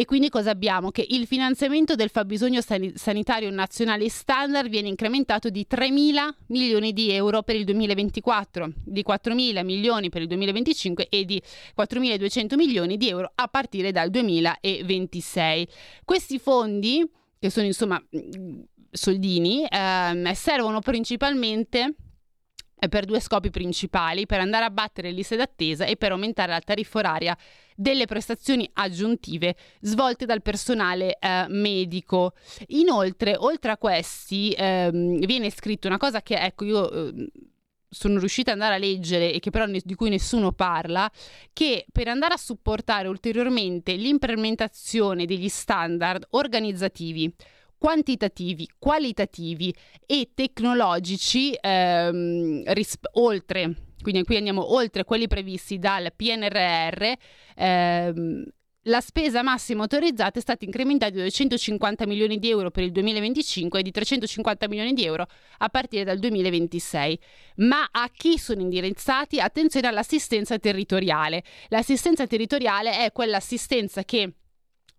E 0.00 0.06
quindi 0.06 0.30
cosa 0.30 0.48
abbiamo? 0.48 0.90
Che 0.90 1.04
il 1.06 1.26
finanziamento 1.26 1.94
del 1.94 2.08
fabbisogno 2.08 2.62
sanitario 2.62 3.50
nazionale 3.50 4.08
standard 4.08 4.70
viene 4.70 4.88
incrementato 4.88 5.50
di 5.50 5.66
3 5.66 5.90
mila 5.90 6.34
milioni 6.46 6.94
di 6.94 7.10
euro 7.10 7.42
per 7.42 7.56
il 7.56 7.64
2024, 7.64 8.72
di 8.82 9.02
4 9.02 9.34
mila 9.34 9.62
milioni 9.62 10.08
per 10.08 10.22
il 10.22 10.28
2025 10.28 11.08
e 11.10 11.26
di 11.26 11.42
4.200 11.78 12.54
milioni 12.56 12.96
di 12.96 13.10
euro 13.10 13.30
a 13.34 13.46
partire 13.48 13.92
dal 13.92 14.08
2026. 14.08 15.68
Questi 16.02 16.38
fondi, 16.38 17.06
che 17.38 17.50
sono 17.50 17.66
insomma 17.66 18.02
soldini, 18.90 19.66
ehm, 19.68 20.32
servono 20.32 20.80
principalmente 20.80 21.94
per 22.88 23.04
due 23.04 23.20
scopi 23.20 23.50
principali, 23.50 24.26
per 24.26 24.40
andare 24.40 24.64
a 24.64 24.70
battere 24.70 25.10
liste 25.10 25.36
d'attesa 25.36 25.84
e 25.84 25.96
per 25.96 26.12
aumentare 26.12 26.52
la 26.52 26.60
tariffa 26.60 26.98
oraria 26.98 27.36
delle 27.74 28.06
prestazioni 28.06 28.68
aggiuntive 28.74 29.56
svolte 29.80 30.26
dal 30.26 30.42
personale 30.42 31.18
eh, 31.18 31.46
medico. 31.48 32.34
Inoltre, 32.68 33.36
oltre 33.36 33.72
a 33.72 33.78
questi, 33.78 34.54
ehm, 34.56 35.24
viene 35.24 35.50
scritto 35.50 35.86
una 35.86 35.98
cosa 35.98 36.22
che, 36.22 36.36
ecco, 36.36 36.64
io... 36.64 36.90
Eh, 36.90 37.30
sono 37.92 38.20
riuscita 38.20 38.52
ad 38.52 38.60
andare 38.60 38.76
a 38.76 38.78
leggere 38.78 39.32
e 39.32 39.40
che 39.40 39.50
però 39.50 39.66
ne- 39.66 39.82
di 39.84 39.94
cui 39.96 40.10
nessuno 40.10 40.52
parla, 40.52 41.10
che 41.52 41.86
per 41.90 42.06
andare 42.06 42.34
a 42.34 42.36
supportare 42.36 43.08
ulteriormente 43.08 43.94
l'implementazione 43.94 45.26
degli 45.26 45.48
standard 45.48 46.24
organizzativi 46.30 47.34
quantitativi, 47.80 48.68
qualitativi 48.78 49.74
e 50.04 50.32
tecnologici 50.34 51.56
ehm, 51.58 52.62
risp- 52.74 53.08
oltre, 53.12 53.74
quindi 54.02 54.22
qui 54.24 54.36
andiamo 54.36 54.74
oltre 54.74 55.04
quelli 55.04 55.26
previsti 55.26 55.78
dal 55.78 56.12
PNRR, 56.14 57.12
ehm, 57.56 58.44
la 58.84 59.00
spesa 59.00 59.42
massima 59.42 59.82
autorizzata 59.82 60.38
è 60.38 60.42
stata 60.42 60.66
incrementata 60.66 61.10
di 61.10 61.18
250 61.18 62.06
milioni 62.06 62.38
di 62.38 62.50
euro 62.50 62.70
per 62.70 62.84
il 62.84 62.92
2025 62.92 63.80
e 63.80 63.82
di 63.82 63.90
350 63.90 64.68
milioni 64.68 64.92
di 64.92 65.04
euro 65.04 65.26
a 65.58 65.68
partire 65.70 66.04
dal 66.04 66.18
2026. 66.18 67.18
Ma 67.56 67.88
a 67.90 68.10
chi 68.14 68.38
sono 68.38 68.60
indirizzati? 68.60 69.40
Attenzione 69.40 69.86
all'assistenza 69.86 70.58
territoriale. 70.58 71.44
L'assistenza 71.68 72.26
territoriale 72.26 73.04
è 73.04 73.12
quell'assistenza 73.12 74.02
che 74.04 74.32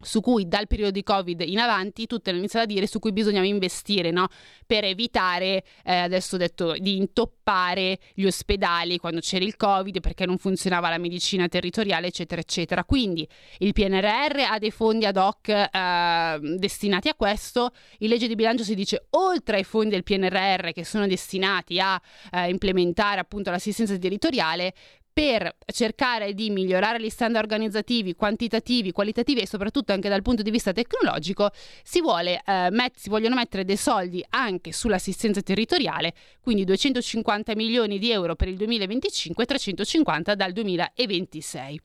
su 0.02 0.22
cui 0.22 0.48
dal 0.48 0.68
periodo 0.68 0.92
di 0.92 1.04
Covid 1.04 1.42
in 1.42 1.60
avanti 1.60 2.08
tutti 2.08 2.30
hanno 2.30 2.40
iniziato 2.40 2.66
a 2.66 2.68
dire 2.68 2.88
su 2.88 3.00
cui 3.00 3.12
bisognava 3.12 3.46
investire 3.46 4.12
no? 4.12 4.28
per 4.66 4.86
evitare, 4.86 5.64
eh, 5.84 5.96
adesso 5.96 6.36
ho 6.36 6.38
detto, 6.38 6.74
di 6.78 6.98
intoppare 6.98 8.00
gli 8.14 8.26
ospedali 8.26 8.98
quando 8.98 9.20
c'era 9.20 9.44
il 9.44 9.56
Covid 9.56 10.00
perché 10.00 10.26
non 10.26 10.38
funzionava 10.38 10.90
la 10.90 10.98
medicina 10.98 11.48
territoriale, 11.48 12.08
eccetera, 12.08 12.42
eccetera. 12.42 12.84
Quindi 12.84 13.28
il 13.60 13.74
PNRR 13.74 14.40
ha 14.50 14.60
dei 14.60 14.72
fondi 14.72 15.06
ad 15.06 15.18
hoc 15.18 15.50
eh, 15.50 16.40
destinati 16.58 17.10
a 17.10 17.16
questo. 17.16 17.72
In 18.00 18.10
legge 18.10 18.28
di 18.28 18.36
bilancio 18.36 18.64
si 18.64 18.76
dice 18.76 19.08
oltre 19.12 19.58
ai 19.58 19.64
fondi 19.64 19.90
del 19.90 20.04
PNRR 20.04 20.72
che 20.72 20.86
sono 20.86 21.08
destinati 21.08 21.80
a 21.80 22.02
eh, 22.32 22.50
implementare 22.50 23.20
appunto 23.20 23.52
l'assistenza 23.52 23.98
territoriale, 23.98 24.74
per 25.14 25.58
cercare 25.66 26.34
di 26.34 26.50
migliorare 26.50 27.02
gli 27.02 27.10
standard 27.10 27.44
organizzativi, 27.44 28.16
quantitativi, 28.16 28.92
qualitativi 28.92 29.42
e 29.42 29.48
soprattutto 29.48 29.92
anche 29.92 30.10
dal 30.10 30.22
punto 30.22 30.42
di 30.42 30.52
vista 30.52 30.72
tecnologico, 30.72 31.50
si, 31.84 32.02
vuole, 32.02 32.42
eh, 32.46 32.70
met- 32.72 32.98
si 32.98 33.10
vogliono 33.10 33.36
mettere 33.36 33.66
dei 33.66 33.78
soldi 33.78 34.24
anche 34.30 34.72
sull'assistenza 34.72 35.42
territoriale, 35.42 36.14
quindi 36.40 36.64
250 36.64 37.56
milioni 37.56 38.00
di 38.00 38.12
euro 38.12 38.36
per 38.36 38.48
il 38.48 38.56
2025 38.56 39.44
e 39.44 39.48
350 39.48 40.36
dal 40.36 40.54
2026. 40.54 41.82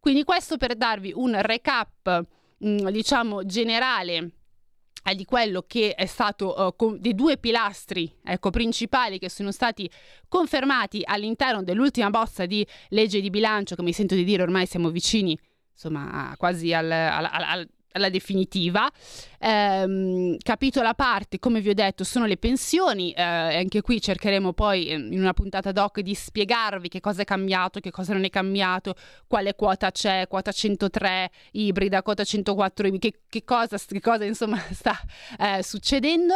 Quindi 0.00 0.24
questo 0.24 0.56
per 0.56 0.74
darvi 0.74 1.12
un 1.14 1.40
recap, 1.40 2.26
mh, 2.58 2.68
mm, 2.68 2.88
diciamo, 2.88 3.44
generale 3.44 4.30
di 5.12 5.24
quello 5.24 5.64
che 5.66 5.94
è 5.94 6.06
stato 6.06 6.54
uh, 6.58 6.76
con, 6.76 6.98
dei 6.98 7.14
due 7.14 7.36
pilastri 7.36 8.10
ecco, 8.24 8.50
principali 8.50 9.18
che 9.18 9.28
sono 9.28 9.52
stati 9.52 9.90
confermati 10.28 11.02
all'interno 11.04 11.62
dell'ultima 11.62 12.08
bozza 12.08 12.46
di 12.46 12.66
legge 12.88 13.20
di 13.20 13.28
bilancio, 13.28 13.74
che 13.74 13.82
mi 13.82 13.92
sento 13.92 14.14
di 14.14 14.24
dire 14.24 14.42
ormai 14.42 14.66
siamo 14.66 14.90
vicini 14.90 15.38
insomma 15.72 16.32
quasi 16.38 16.72
al, 16.72 16.90
al, 16.90 17.28
al, 17.30 17.68
la 17.98 18.08
definitiva. 18.08 18.90
Eh, 19.38 20.36
capitolo 20.42 20.88
a 20.88 20.94
parte, 20.94 21.38
come 21.38 21.60
vi 21.60 21.70
ho 21.70 21.74
detto, 21.74 22.04
sono 22.04 22.26
le 22.26 22.36
pensioni. 22.36 23.12
Eh, 23.12 23.22
anche 23.22 23.80
qui 23.80 24.00
cercheremo 24.00 24.52
poi 24.52 24.88
ehm, 24.88 25.12
in 25.12 25.20
una 25.20 25.32
puntata 25.32 25.72
doc 25.72 26.00
di 26.00 26.14
spiegarvi 26.14 26.88
che 26.88 27.00
cosa 27.00 27.22
è 27.22 27.24
cambiato, 27.24 27.80
che 27.80 27.90
cosa 27.90 28.12
non 28.12 28.24
è 28.24 28.30
cambiato, 28.30 28.94
quale 29.26 29.54
quota 29.54 29.90
c'è, 29.90 30.26
quota 30.28 30.52
103 30.52 31.30
ibrida, 31.52 32.02
quota 32.02 32.24
104 32.24 32.86
ibrida, 32.86 33.08
che, 33.08 33.22
che, 33.28 33.44
cosa, 33.44 33.76
che 33.76 34.00
cosa 34.00 34.24
insomma 34.24 34.58
sta 34.72 34.98
eh, 35.38 35.62
succedendo. 35.62 36.34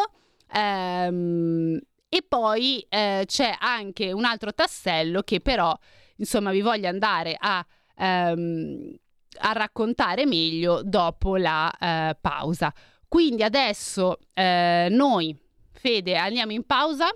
Ehm, 0.53 1.79
e 2.11 2.25
poi 2.27 2.85
eh, 2.89 3.25
c'è 3.27 3.55
anche 3.59 4.13
un 4.13 4.25
altro 4.25 4.55
tassello 4.55 5.21
che 5.21 5.41
però 5.41 5.77
insomma 6.17 6.51
vi 6.53 6.63
voglio 6.63 6.89
andare 6.89 7.37
a 7.39 7.65
ehm, 7.97 8.97
a 9.39 9.53
raccontare 9.53 10.27
meglio 10.27 10.83
dopo 10.83 11.37
la 11.37 11.71
eh, 11.71 12.17
pausa. 12.21 12.73
Quindi 13.07 13.43
adesso 13.43 14.19
eh, 14.35 14.89
noi, 14.91 15.37
Fede, 15.73 16.17
andiamo 16.17 16.53
in 16.53 16.65
pausa 16.65 17.11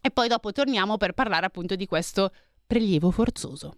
e 0.00 0.10
poi 0.10 0.28
dopo 0.28 0.50
torniamo 0.50 0.96
per 0.96 1.12
parlare 1.12 1.46
appunto 1.46 1.76
di 1.76 1.86
questo 1.86 2.32
prelievo 2.66 3.10
forzoso. 3.10 3.76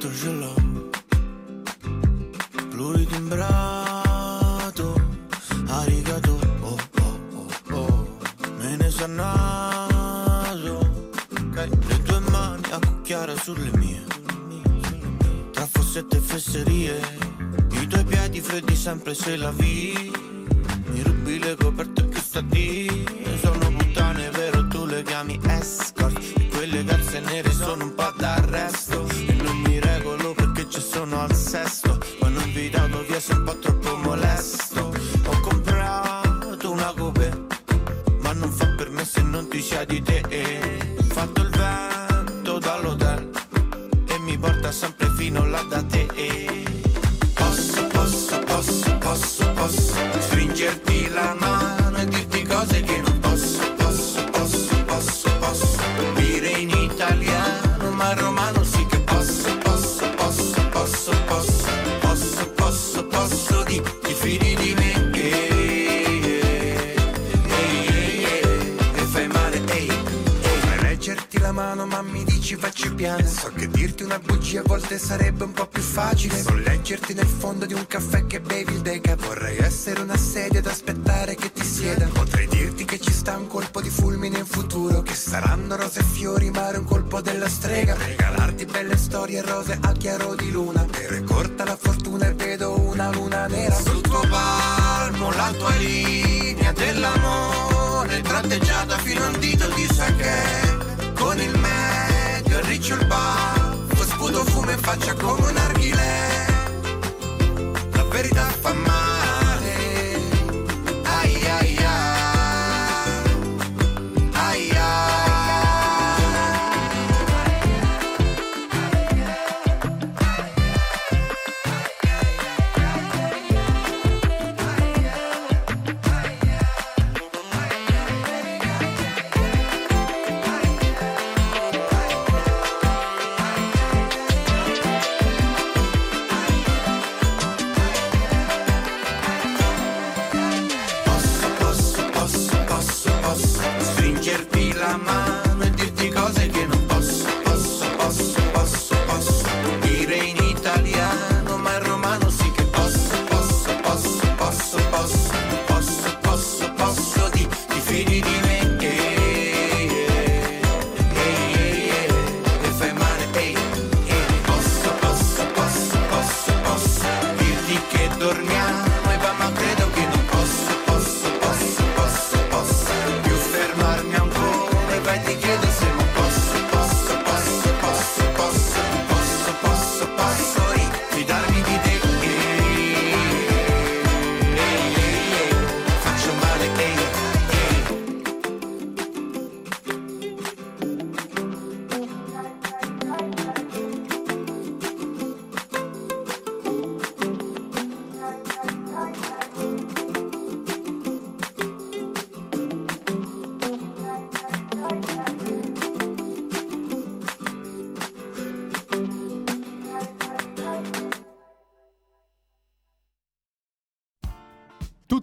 Biglietto 0.00 0.14
ce 0.14 0.32
l'ho 0.32 0.54
Pluritimbrato 2.70 4.94
Arigato 5.66 6.38
oh, 6.60 6.78
oh, 7.00 7.18
oh, 7.34 7.48
oh. 7.74 8.06
Me 8.56 8.76
ne 8.76 8.90
nato 9.06 10.78
okay. 11.48 11.68
Le 11.68 12.02
tue 12.02 12.20
mani 12.30 12.62
a 12.70 12.78
cucchiare 12.78 13.36
sulle 13.36 13.70
mie 13.76 14.02
Tra 15.52 15.66
fossette 15.66 16.16
e 16.16 16.20
fesserie 16.20 16.98
I 17.70 17.86
tuoi 17.86 18.04
piedi 18.04 18.40
freddi 18.40 18.74
sempre 18.74 19.12
se 19.14 19.36
la 19.36 19.50
vi 19.50 20.29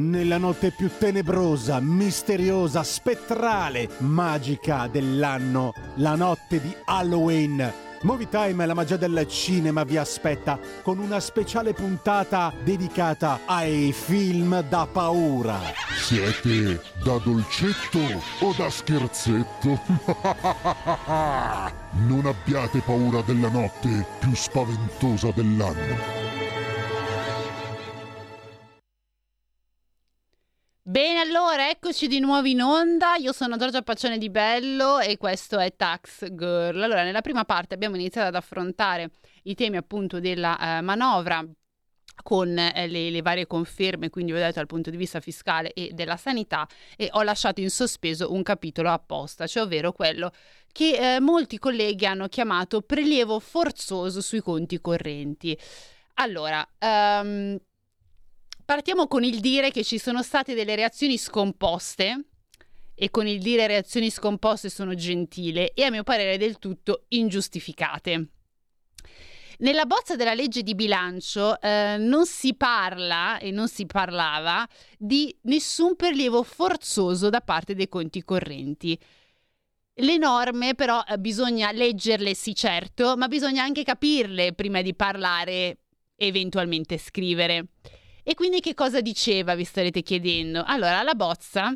Nella 0.00 0.38
notte 0.38 0.70
più 0.70 0.90
tenebrosa, 0.96 1.78
misteriosa, 1.78 2.82
spettrale, 2.82 3.86
magica 3.98 4.88
dell'anno, 4.90 5.74
la 5.96 6.14
notte 6.14 6.58
di 6.58 6.74
Halloween. 6.86 7.70
Movie 8.00 8.30
Time, 8.30 8.64
la 8.64 8.72
magia 8.72 8.96
del 8.96 9.26
cinema 9.28 9.84
vi 9.84 9.98
aspetta 9.98 10.58
con 10.82 10.98
una 10.98 11.20
speciale 11.20 11.74
puntata 11.74 12.50
dedicata 12.64 13.40
ai 13.44 13.92
film 13.92 14.66
da 14.70 14.88
paura. 14.90 15.60
Siete 16.00 16.80
da 17.04 17.18
dolcetto 17.18 18.00
o 18.40 18.54
da 18.56 18.70
scherzetto? 18.70 19.68
non 22.08 22.24
abbiate 22.24 22.80
paura 22.80 23.20
della 23.20 23.50
notte 23.50 24.06
più 24.18 24.34
spaventosa 24.34 25.30
dell'anno. 25.34 26.29
Bene, 30.90 31.20
allora 31.20 31.70
eccoci 31.70 32.08
di 32.08 32.18
nuovo 32.18 32.48
in 32.48 32.60
onda. 32.62 33.14
Io 33.14 33.30
sono 33.30 33.56
Giorgia 33.56 33.80
Paccione 33.80 34.18
di 34.18 34.28
Bello 34.28 34.98
e 34.98 35.18
questo 35.18 35.56
è 35.60 35.76
Tax 35.76 36.32
Girl. 36.32 36.82
Allora, 36.82 37.04
nella 37.04 37.20
prima 37.20 37.44
parte 37.44 37.74
abbiamo 37.74 37.94
iniziato 37.94 38.26
ad 38.26 38.34
affrontare 38.34 39.12
i 39.44 39.54
temi 39.54 39.76
appunto 39.76 40.18
della 40.18 40.58
eh, 40.58 40.80
manovra 40.80 41.46
con 42.24 42.58
eh, 42.58 42.88
le, 42.88 43.08
le, 43.10 43.22
varie 43.22 43.46
conferme, 43.46 44.10
quindi 44.10 44.32
ho 44.32 44.34
detto 44.34 44.54
dal 44.54 44.66
punto 44.66 44.90
di 44.90 44.96
vista 44.96 45.20
fiscale 45.20 45.72
e 45.74 45.90
della 45.92 46.16
sanità 46.16 46.66
e 46.96 47.08
ho 47.12 47.22
lasciato 47.22 47.60
in 47.60 47.70
sospeso 47.70 48.32
un 48.32 48.42
capitolo 48.42 48.90
apposta, 48.90 49.46
cioè 49.46 49.62
ovvero 49.62 49.92
quello 49.92 50.32
che 50.72 51.14
eh, 51.14 51.20
molti 51.20 51.60
colleghi 51.60 52.04
hanno 52.04 52.26
chiamato 52.26 52.80
prelievo 52.80 53.38
forzoso 53.38 54.20
sui 54.20 54.40
conti 54.40 54.80
correnti. 54.80 55.56
Allora, 56.14 56.68
um, 56.80 57.56
Partiamo 58.70 59.08
con 59.08 59.24
il 59.24 59.40
dire 59.40 59.72
che 59.72 59.82
ci 59.82 59.98
sono 59.98 60.22
state 60.22 60.54
delle 60.54 60.76
reazioni 60.76 61.18
scomposte 61.18 62.26
e 62.94 63.10
con 63.10 63.26
il 63.26 63.40
dire 63.40 63.66
reazioni 63.66 64.10
scomposte 64.10 64.70
sono 64.70 64.94
gentile 64.94 65.72
e 65.72 65.82
a 65.82 65.90
mio 65.90 66.04
parere 66.04 66.38
del 66.38 66.60
tutto 66.60 67.06
ingiustificate. 67.08 68.28
Nella 69.58 69.86
bozza 69.86 70.14
della 70.14 70.34
legge 70.34 70.62
di 70.62 70.76
bilancio 70.76 71.60
eh, 71.60 71.96
non 71.98 72.26
si 72.26 72.54
parla 72.54 73.40
e 73.40 73.50
non 73.50 73.66
si 73.66 73.86
parlava 73.86 74.64
di 74.96 75.36
nessun 75.42 75.96
prelievo 75.96 76.44
forzoso 76.44 77.28
da 77.28 77.40
parte 77.40 77.74
dei 77.74 77.88
conti 77.88 78.22
correnti. 78.22 78.96
Le 79.94 80.16
norme 80.16 80.76
però 80.76 81.02
eh, 81.08 81.18
bisogna 81.18 81.72
leggerle 81.72 82.34
sì 82.34 82.54
certo, 82.54 83.16
ma 83.16 83.26
bisogna 83.26 83.64
anche 83.64 83.82
capirle 83.82 84.52
prima 84.52 84.80
di 84.80 84.94
parlare 84.94 85.52
e 86.14 86.26
eventualmente 86.28 86.98
scrivere. 86.98 87.66
E 88.22 88.34
quindi 88.34 88.60
che 88.60 88.74
cosa 88.74 89.00
diceva, 89.00 89.54
vi 89.54 89.64
starete 89.64 90.02
chiedendo? 90.02 90.62
Allora, 90.64 91.02
la 91.02 91.14
bozza 91.14 91.74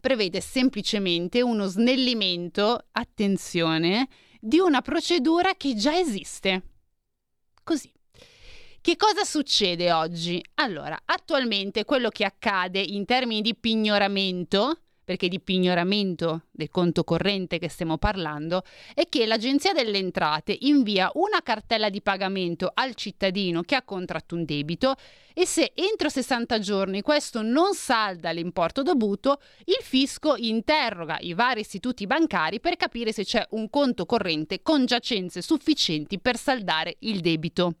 prevede 0.00 0.40
semplicemente 0.40 1.42
uno 1.42 1.66
snellimento, 1.66 2.86
attenzione, 2.92 4.08
di 4.40 4.58
una 4.58 4.82
procedura 4.82 5.54
che 5.54 5.74
già 5.74 5.96
esiste. 5.96 6.62
Così. 7.62 7.92
Che 8.80 8.96
cosa 8.96 9.22
succede 9.22 9.92
oggi? 9.92 10.44
Allora, 10.54 11.00
attualmente 11.04 11.84
quello 11.84 12.08
che 12.08 12.24
accade 12.24 12.80
in 12.80 13.04
termini 13.04 13.40
di 13.40 13.54
pignoramento 13.54 14.81
perché 15.04 15.28
di 15.28 15.40
pignoramento 15.40 16.42
del 16.50 16.70
conto 16.70 17.04
corrente 17.04 17.58
che 17.58 17.68
stiamo 17.68 17.98
parlando, 17.98 18.62
è 18.94 19.08
che 19.08 19.26
l'Agenzia 19.26 19.72
delle 19.72 19.98
Entrate 19.98 20.56
invia 20.60 21.10
una 21.14 21.42
cartella 21.42 21.88
di 21.88 22.02
pagamento 22.02 22.70
al 22.72 22.94
cittadino 22.94 23.62
che 23.62 23.74
ha 23.74 23.82
contratto 23.82 24.34
un 24.34 24.44
debito 24.44 24.94
e 25.34 25.46
se 25.46 25.72
entro 25.74 26.08
60 26.08 26.58
giorni 26.58 27.00
questo 27.00 27.42
non 27.42 27.74
salda 27.74 28.30
l'importo 28.30 28.82
dovuto, 28.82 29.40
il 29.64 29.80
fisco 29.82 30.36
interroga 30.36 31.18
i 31.20 31.32
vari 31.32 31.60
istituti 31.60 32.06
bancari 32.06 32.60
per 32.60 32.76
capire 32.76 33.12
se 33.12 33.24
c'è 33.24 33.46
un 33.50 33.70
conto 33.70 34.06
corrente 34.06 34.62
con 34.62 34.84
giacenze 34.84 35.40
sufficienti 35.42 36.18
per 36.18 36.36
saldare 36.36 36.96
il 37.00 37.20
debito. 37.20 37.76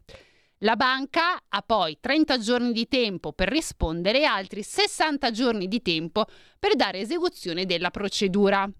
La 0.62 0.76
banca 0.76 1.42
ha 1.48 1.62
poi 1.62 1.98
30 2.00 2.38
giorni 2.38 2.70
di 2.70 2.86
tempo 2.86 3.32
per 3.32 3.48
rispondere 3.48 4.20
e 4.20 4.24
altri 4.24 4.62
60 4.62 5.32
giorni 5.32 5.66
di 5.66 5.82
tempo 5.82 6.24
per 6.56 6.76
dare 6.76 7.00
esecuzione 7.00 7.66
della 7.66 7.90
procedura. 7.90 8.70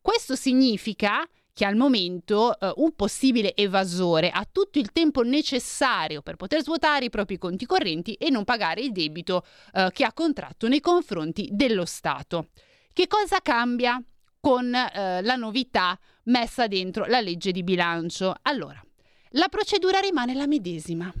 Questo 0.00 0.34
significa 0.34 1.24
che 1.52 1.64
al 1.64 1.76
momento 1.76 2.58
eh, 2.58 2.72
un 2.76 2.96
possibile 2.96 3.54
evasore 3.54 4.30
ha 4.30 4.44
tutto 4.50 4.80
il 4.80 4.90
tempo 4.90 5.22
necessario 5.22 6.20
per 6.20 6.34
poter 6.34 6.62
svuotare 6.62 7.04
i 7.04 7.10
propri 7.10 7.38
conti 7.38 7.64
correnti 7.64 8.14
e 8.14 8.28
non 8.28 8.42
pagare 8.42 8.80
il 8.80 8.90
debito 8.90 9.44
eh, 9.72 9.88
che 9.92 10.04
ha 10.04 10.12
contratto 10.12 10.66
nei 10.66 10.80
confronti 10.80 11.48
dello 11.52 11.84
Stato. 11.84 12.48
Che 12.92 13.06
cosa 13.06 13.38
cambia 13.40 14.02
con 14.40 14.74
eh, 14.74 15.22
la 15.22 15.36
novità 15.36 15.96
messa 16.24 16.66
dentro 16.66 17.04
la 17.04 17.20
legge 17.20 17.52
di 17.52 17.62
bilancio? 17.62 18.34
Allora, 18.42 18.82
la 19.30 19.48
procedura 19.48 20.00
rimane 20.00 20.34
la 20.34 20.46
medesima. 20.46 21.12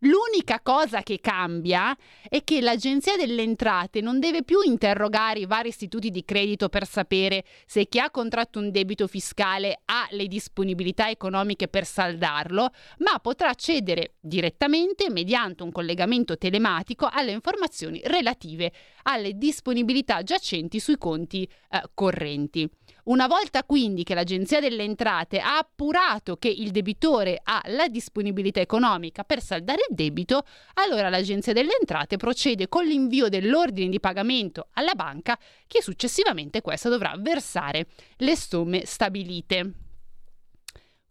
L'unica 0.00 0.60
cosa 0.60 1.02
che 1.02 1.18
cambia 1.18 1.96
è 2.28 2.44
che 2.44 2.60
l'Agenzia 2.60 3.16
delle 3.16 3.40
Entrate 3.40 4.02
non 4.02 4.20
deve 4.20 4.42
più 4.42 4.60
interrogare 4.60 5.40
i 5.40 5.46
vari 5.46 5.68
istituti 5.68 6.10
di 6.10 6.24
credito 6.26 6.68
per 6.68 6.86
sapere 6.86 7.42
se 7.64 7.86
chi 7.86 7.98
ha 7.98 8.10
contratto 8.10 8.58
un 8.58 8.70
debito 8.70 9.06
fiscale 9.06 9.80
ha 9.86 10.06
le 10.10 10.26
disponibilità 10.26 11.08
economiche 11.08 11.68
per 11.68 11.86
saldarlo, 11.86 12.70
ma 12.98 13.18
potrà 13.20 13.48
accedere 13.48 14.16
direttamente 14.20 15.08
mediante 15.08 15.62
un 15.62 15.72
collegamento 15.72 16.36
telematico 16.36 17.08
alle 17.10 17.32
informazioni 17.32 18.02
relative 18.04 18.72
alle 19.04 19.38
disponibilità 19.38 20.22
giacenti 20.22 20.80
sui 20.80 20.98
conti 20.98 21.48
eh, 21.70 21.82
correnti. 21.94 22.68
Una 23.04 23.26
volta 23.26 23.64
quindi 23.64 24.02
che 24.02 24.14
l'Agenzia 24.14 24.60
delle 24.60 24.82
Entrate 24.82 25.38
ha 25.38 25.58
appurato 25.58 26.36
che 26.36 26.48
il 26.48 26.70
debitore 26.70 27.38
ha 27.42 27.60
la 27.66 27.86
disponibilità 27.88 28.60
economica 28.60 29.24
per 29.24 29.42
saldare 29.42 29.84
il 29.90 29.94
debito, 29.94 30.44
allora 30.74 31.10
l'Agenzia 31.10 31.52
delle 31.52 31.76
Entrate 31.78 32.16
procede 32.16 32.66
con 32.66 32.86
l'invio 32.86 33.28
dell'ordine 33.28 33.90
di 33.90 34.00
pagamento 34.00 34.68
alla 34.72 34.94
banca 34.94 35.38
che 35.66 35.82
successivamente 35.82 36.62
questa 36.62 36.88
dovrà 36.88 37.14
versare 37.18 37.88
le 38.16 38.36
somme 38.36 38.86
stabilite. 38.86 39.72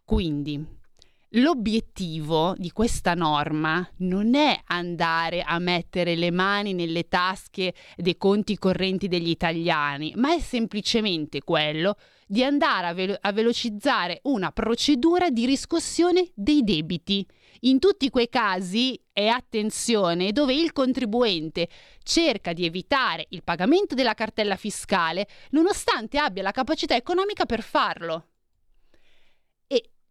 Quindi 0.04 0.82
L'obiettivo 1.36 2.54
di 2.56 2.70
questa 2.70 3.14
norma 3.14 3.84
non 3.98 4.36
è 4.36 4.56
andare 4.66 5.42
a 5.42 5.58
mettere 5.58 6.14
le 6.14 6.30
mani 6.30 6.74
nelle 6.74 7.08
tasche 7.08 7.74
dei 7.96 8.16
conti 8.16 8.56
correnti 8.56 9.08
degli 9.08 9.30
italiani, 9.30 10.12
ma 10.14 10.32
è 10.32 10.38
semplicemente 10.38 11.42
quello 11.42 11.96
di 12.28 12.44
andare 12.44 12.86
a, 12.86 12.94
velo- 12.94 13.18
a 13.20 13.32
velocizzare 13.32 14.20
una 14.24 14.52
procedura 14.52 15.28
di 15.30 15.44
riscossione 15.44 16.30
dei 16.34 16.62
debiti. 16.62 17.26
In 17.62 17.80
tutti 17.80 18.10
quei 18.10 18.28
casi, 18.28 18.96
e 19.12 19.26
attenzione, 19.26 20.30
dove 20.30 20.54
il 20.54 20.72
contribuente 20.72 21.68
cerca 22.04 22.52
di 22.52 22.64
evitare 22.64 23.26
il 23.30 23.42
pagamento 23.42 23.96
della 23.96 24.14
cartella 24.14 24.54
fiscale 24.54 25.26
nonostante 25.50 26.16
abbia 26.16 26.44
la 26.44 26.52
capacità 26.52 26.94
economica 26.94 27.44
per 27.44 27.62
farlo. 27.62 28.33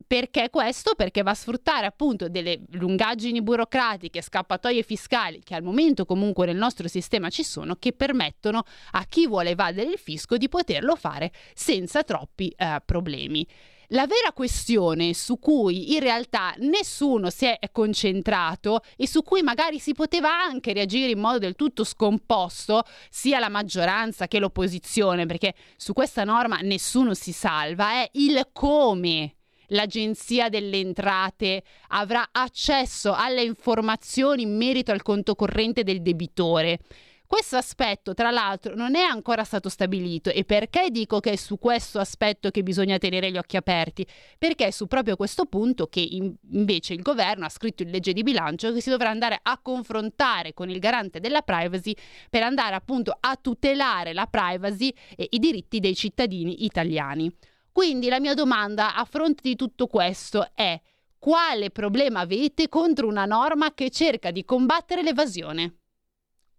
Perché 0.05 0.49
questo? 0.49 0.93
Perché 0.95 1.21
va 1.21 1.31
a 1.31 1.35
sfruttare 1.35 1.85
appunto 1.85 2.29
delle 2.29 2.61
lungaggini 2.71 3.41
burocratiche, 3.41 4.21
scappatoie 4.21 4.83
fiscali 4.83 5.41
che 5.43 5.55
al 5.55 5.63
momento 5.63 6.05
comunque 6.05 6.45
nel 6.45 6.57
nostro 6.57 6.87
sistema 6.87 7.29
ci 7.29 7.43
sono, 7.43 7.75
che 7.75 7.93
permettono 7.93 8.63
a 8.91 9.05
chi 9.05 9.27
vuole 9.27 9.51
evadere 9.51 9.91
il 9.91 9.97
fisco 9.97 10.37
di 10.37 10.49
poterlo 10.49 10.95
fare 10.95 11.31
senza 11.53 12.03
troppi 12.03 12.53
eh, 12.55 12.81
problemi. 12.85 13.47
La 13.87 14.07
vera 14.07 14.31
questione 14.33 15.13
su 15.13 15.37
cui 15.37 15.93
in 15.93 15.99
realtà 15.99 16.55
nessuno 16.59 17.29
si 17.29 17.45
è 17.45 17.59
concentrato 17.71 18.81
e 18.95 19.07
su 19.07 19.21
cui 19.21 19.43
magari 19.43 19.77
si 19.77 19.93
poteva 19.93 20.29
anche 20.29 20.73
reagire 20.73 21.11
in 21.11 21.19
modo 21.19 21.37
del 21.37 21.55
tutto 21.55 21.83
scomposto, 21.83 22.83
sia 23.09 23.37
la 23.37 23.49
maggioranza 23.49 24.27
che 24.27 24.39
l'opposizione, 24.39 25.27
perché 25.27 25.53
su 25.75 25.93
questa 25.93 26.23
norma 26.23 26.57
nessuno 26.61 27.13
si 27.13 27.31
salva, 27.31 28.01
è 28.01 28.09
il 28.13 28.49
come 28.51 29.35
l'Agenzia 29.73 30.49
delle 30.49 30.77
Entrate 30.77 31.63
avrà 31.89 32.29
accesso 32.31 33.13
alle 33.13 33.43
informazioni 33.43 34.43
in 34.43 34.55
merito 34.55 34.91
al 34.91 35.01
conto 35.01 35.35
corrente 35.35 35.83
del 35.83 36.01
debitore. 36.01 36.79
Questo 37.25 37.55
aspetto, 37.55 38.13
tra 38.13 38.29
l'altro, 38.29 38.75
non 38.75 38.93
è 38.93 39.01
ancora 39.01 39.43
stato 39.43 39.67
stabilito 39.67 40.29
e 40.29 40.43
perché 40.43 40.91
dico 40.91 41.19
che 41.19 41.31
è 41.31 41.35
su 41.35 41.57
questo 41.57 41.97
aspetto 41.97 42.51
che 42.51 42.61
bisogna 42.61 42.99
tenere 42.99 43.31
gli 43.31 43.37
occhi 43.37 43.57
aperti? 43.57 44.05
Perché 44.37 44.67
è 44.67 44.69
su 44.71 44.85
proprio 44.85 45.15
questo 45.15 45.45
punto 45.45 45.87
che 45.87 45.99
in, 45.99 46.31
invece 46.51 46.93
il 46.93 47.01
governo 47.01 47.45
ha 47.45 47.49
scritto 47.49 47.81
in 47.81 47.89
legge 47.89 48.13
di 48.13 48.21
bilancio 48.21 48.71
che 48.71 48.81
si 48.81 48.91
dovrà 48.91 49.09
andare 49.09 49.39
a 49.41 49.57
confrontare 49.59 50.53
con 50.53 50.69
il 50.69 50.77
garante 50.77 51.19
della 51.19 51.41
privacy 51.41 51.95
per 52.29 52.43
andare 52.43 52.75
appunto 52.75 53.17
a 53.19 53.35
tutelare 53.41 54.13
la 54.13 54.27
privacy 54.27 54.93
e 55.15 55.25
i 55.31 55.39
diritti 55.39 55.79
dei 55.79 55.95
cittadini 55.95 56.65
italiani. 56.65 57.35
Quindi 57.73 58.07
la 58.07 58.19
mia 58.19 58.35
domanda 58.35 58.93
a 58.95 59.03
fronte 59.03 59.41
di 59.41 59.55
tutto 59.55 59.87
questo 59.87 60.51
è 60.53 60.79
quale 61.17 61.71
problema 61.71 62.19
avete 62.19 62.69
contro 62.69 63.07
una 63.07 63.25
norma 63.25 63.73
che 63.73 63.89
cerca 63.89 64.29
di 64.29 64.45
combattere 64.45 65.01
l'evasione? 65.01 65.79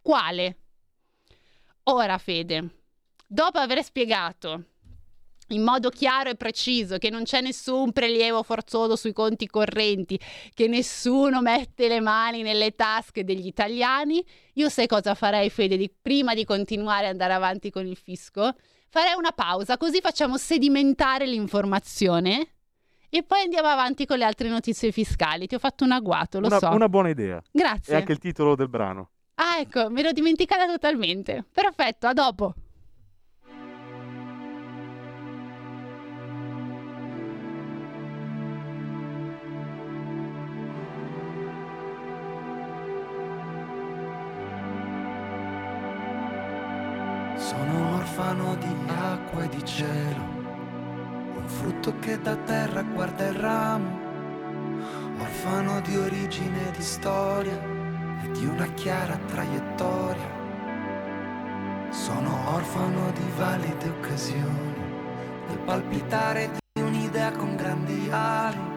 Quale? 0.02 0.58
Ora 1.84 2.18
Fede, 2.18 2.82
dopo 3.28 3.58
aver 3.58 3.84
spiegato 3.84 4.64
in 5.48 5.62
modo 5.62 5.88
chiaro 5.90 6.30
e 6.30 6.34
preciso 6.34 6.98
che 6.98 7.10
non 7.10 7.22
c'è 7.22 7.40
nessun 7.40 7.92
prelievo 7.92 8.42
forzoso 8.42 8.96
sui 8.96 9.12
conti 9.12 9.46
correnti, 9.46 10.18
che 10.52 10.66
nessuno 10.66 11.42
mette 11.42 11.86
le 11.86 12.00
mani 12.00 12.42
nelle 12.42 12.74
tasche 12.74 13.22
degli 13.22 13.46
italiani, 13.46 14.24
io 14.54 14.68
sai 14.68 14.88
cosa 14.88 15.14
farei 15.14 15.48
Fede 15.48 15.76
di, 15.76 15.88
prima 15.90 16.34
di 16.34 16.44
continuare 16.44 17.04
ad 17.04 17.12
andare 17.12 17.34
avanti 17.34 17.70
con 17.70 17.86
il 17.86 17.96
fisco? 17.96 18.52
Farei 18.94 19.14
una 19.18 19.32
pausa, 19.32 19.76
così 19.76 20.00
facciamo 20.00 20.36
sedimentare 20.36 21.26
l'informazione 21.26 22.46
e 23.08 23.24
poi 23.24 23.40
andiamo 23.42 23.66
avanti 23.66 24.06
con 24.06 24.18
le 24.18 24.24
altre 24.24 24.48
notizie 24.48 24.92
fiscali. 24.92 25.48
Ti 25.48 25.56
ho 25.56 25.58
fatto 25.58 25.82
un 25.82 25.90
agguato, 25.90 26.38
lo 26.38 26.46
una, 26.46 26.58
so. 26.58 26.70
Una 26.70 26.88
buona 26.88 27.08
idea. 27.08 27.42
Grazie. 27.50 27.92
È 27.92 27.96
anche 27.96 28.12
il 28.12 28.18
titolo 28.18 28.54
del 28.54 28.68
brano. 28.68 29.10
Ah, 29.34 29.58
ecco, 29.58 29.90
me 29.90 30.00
l'ho 30.00 30.12
dimenticata 30.12 30.66
totalmente. 30.66 31.44
Perfetto, 31.52 32.06
a 32.06 32.12
dopo. 32.12 32.54
orfano 48.04 48.54
di 48.56 48.73
acqua 49.34 49.44
e 49.44 49.48
di 49.48 49.64
cielo, 49.64 50.22
un 51.36 51.44
frutto 51.46 51.98
che 51.98 52.20
da 52.20 52.36
terra 52.36 52.82
guarda 52.82 53.26
il 53.26 53.34
ramo, 53.34 53.98
orfano 55.18 55.80
di 55.80 55.96
origine 55.96 56.68
e 56.68 56.70
di 56.70 56.82
storia 56.82 57.60
e 58.22 58.30
di 58.30 58.46
una 58.46 58.66
chiara 58.74 59.18
traiettoria. 59.26 60.42
Sono 61.90 62.54
orfano 62.54 63.10
di 63.12 63.30
valide 63.36 63.88
occasioni, 63.88 64.74
del 65.48 65.58
palpitare 65.58 66.50
di 66.72 66.82
un'idea 66.82 67.32
con 67.32 67.56
grandi 67.56 68.08
ali, 68.10 68.72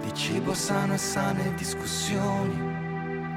di 0.00 0.14
cibo 0.14 0.54
sano 0.54 0.94
e 0.94 0.98
sane 0.98 1.54
discussioni 1.54 2.75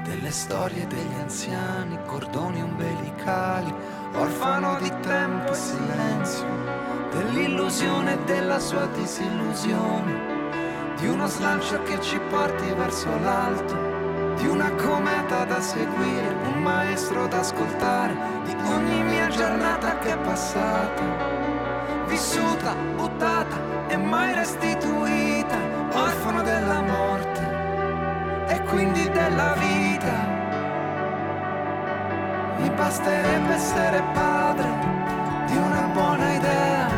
delle 0.02 0.30
storie 0.30 0.86
degli 0.86 1.14
anziani, 1.20 1.98
cordoni 2.06 2.60
umbilicali, 2.62 3.72
orfano 4.14 4.78
di 4.80 4.92
tempo 5.00 5.52
e 5.52 5.54
silenzio, 5.54 6.46
dell'illusione 7.12 8.14
e 8.14 8.24
della 8.24 8.58
sua 8.58 8.86
disillusione, 8.86 10.38
di 10.98 11.06
uno 11.06 11.26
slancio 11.26 11.82
che 11.82 12.00
ci 12.00 12.18
porti 12.30 12.72
verso 12.72 13.08
l'alto, 13.18 14.34
di 14.36 14.46
una 14.46 14.70
cometa 14.72 15.44
da 15.44 15.60
seguire, 15.60 16.34
un 16.44 16.62
maestro 16.62 17.26
da 17.26 17.40
ascoltare, 17.40 18.16
di 18.44 18.54
ogni 18.64 19.02
mia 19.02 19.28
giornata 19.28 19.98
che 19.98 20.12
è 20.12 20.18
passata, 20.18 21.02
vissuta, 22.06 22.74
buttata 22.96 23.88
e 23.88 23.96
mai 23.96 24.32
restituita, 24.34 25.56
orfano 25.92 26.42
della 26.42 26.80
morte 26.80 27.39
e 28.50 28.60
quindi 28.64 29.08
della 29.10 29.54
vita. 29.54 30.38
Mi 32.58 32.68
basterebbe 32.70 33.54
essere 33.54 34.02
padre 34.12 34.68
di 35.46 35.56
una 35.56 35.82
buona 35.92 36.32
idea. 36.34 36.88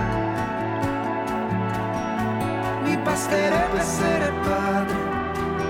Mi 2.85 2.97
basterebbe 2.97 3.79
essere 3.79 4.33
padre 4.43 4.97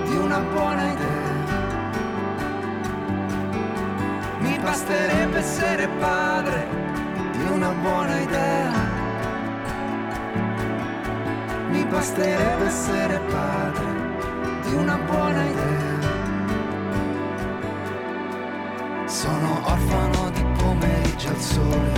di 0.05 0.15
una 0.15 0.39
buona 0.39 0.83
idea. 0.91 1.31
Mi 4.39 4.57
basterebbe 4.59 5.37
essere 5.37 5.87
padre 5.99 6.67
di 7.33 7.43
una 7.51 7.71
buona 7.73 8.19
idea. 8.21 8.71
Mi 11.67 11.83
basterebbe 11.85 12.65
essere 12.65 13.19
padre 13.19 13.92
una 14.73 14.97
buona 14.97 15.43
idea. 15.43 16.11
Sono 19.05 19.61
orfano 19.63 20.29
di 20.31 20.43
pomeriggi 20.57 21.27
al 21.27 21.39
sole, 21.39 21.91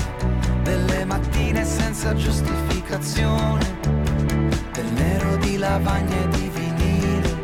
delle 0.63 1.05
mattine 1.05 1.63
senza 1.63 2.13
giustificazione, 2.13 3.79
del 4.73 4.85
nero 4.93 5.35
di 5.37 5.57
lavagna 5.57 6.15
e 6.15 6.27
di 6.29 6.51
vinile, 6.53 7.43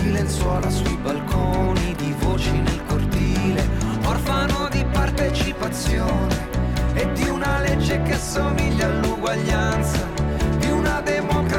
di 0.00 0.12
lenzuola 0.12 0.70
sui 0.70 0.96
balconi, 1.02 1.94
di 1.96 2.14
voci 2.18 2.50
nel 2.50 2.82
cortile, 2.86 3.68
orfano 4.04 4.68
di 4.70 4.84
partecipazione 4.92 6.48
e 6.94 7.12
di 7.12 7.28
una 7.28 7.60
legge 7.60 8.00
che 8.02 8.16
somiglia 8.16 8.86
all'uguaglianza, 8.86 10.06
di 10.58 10.70
una 10.70 11.00
democrazia 11.00 11.53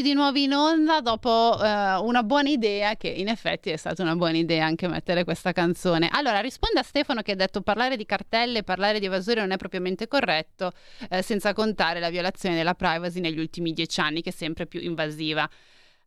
eccoci 0.00 0.02
di 0.02 0.14
nuovo 0.14 0.38
in 0.38 0.52
onda 0.52 1.00
dopo 1.00 1.56
uh, 1.58 2.04
una 2.04 2.22
buona 2.22 2.48
idea, 2.48 2.96
che 2.96 3.08
in 3.08 3.28
effetti 3.28 3.70
è 3.70 3.76
stata 3.76 4.02
una 4.02 4.16
buona 4.16 4.38
idea 4.38 4.64
anche 4.64 4.88
mettere 4.88 5.24
questa 5.24 5.52
canzone. 5.52 6.08
Allora, 6.10 6.40
risponde 6.40 6.80
a 6.80 6.82
Stefano 6.82 7.22
che 7.22 7.32
ha 7.32 7.34
detto 7.34 7.60
parlare 7.60 7.96
di 7.96 8.06
cartelle, 8.06 8.62
parlare 8.62 8.98
di 8.98 9.06
evasori 9.06 9.40
non 9.40 9.50
è 9.50 9.56
propriamente 9.56 10.08
corretto, 10.08 10.72
eh, 11.10 11.22
senza 11.22 11.52
contare 11.52 12.00
la 12.00 12.08
violazione 12.08 12.56
della 12.56 12.74
privacy 12.74 13.20
negli 13.20 13.38
ultimi 13.38 13.72
dieci 13.72 14.00
anni, 14.00 14.22
che 14.22 14.30
è 14.30 14.32
sempre 14.32 14.66
più 14.66 14.80
invasiva. 14.80 15.44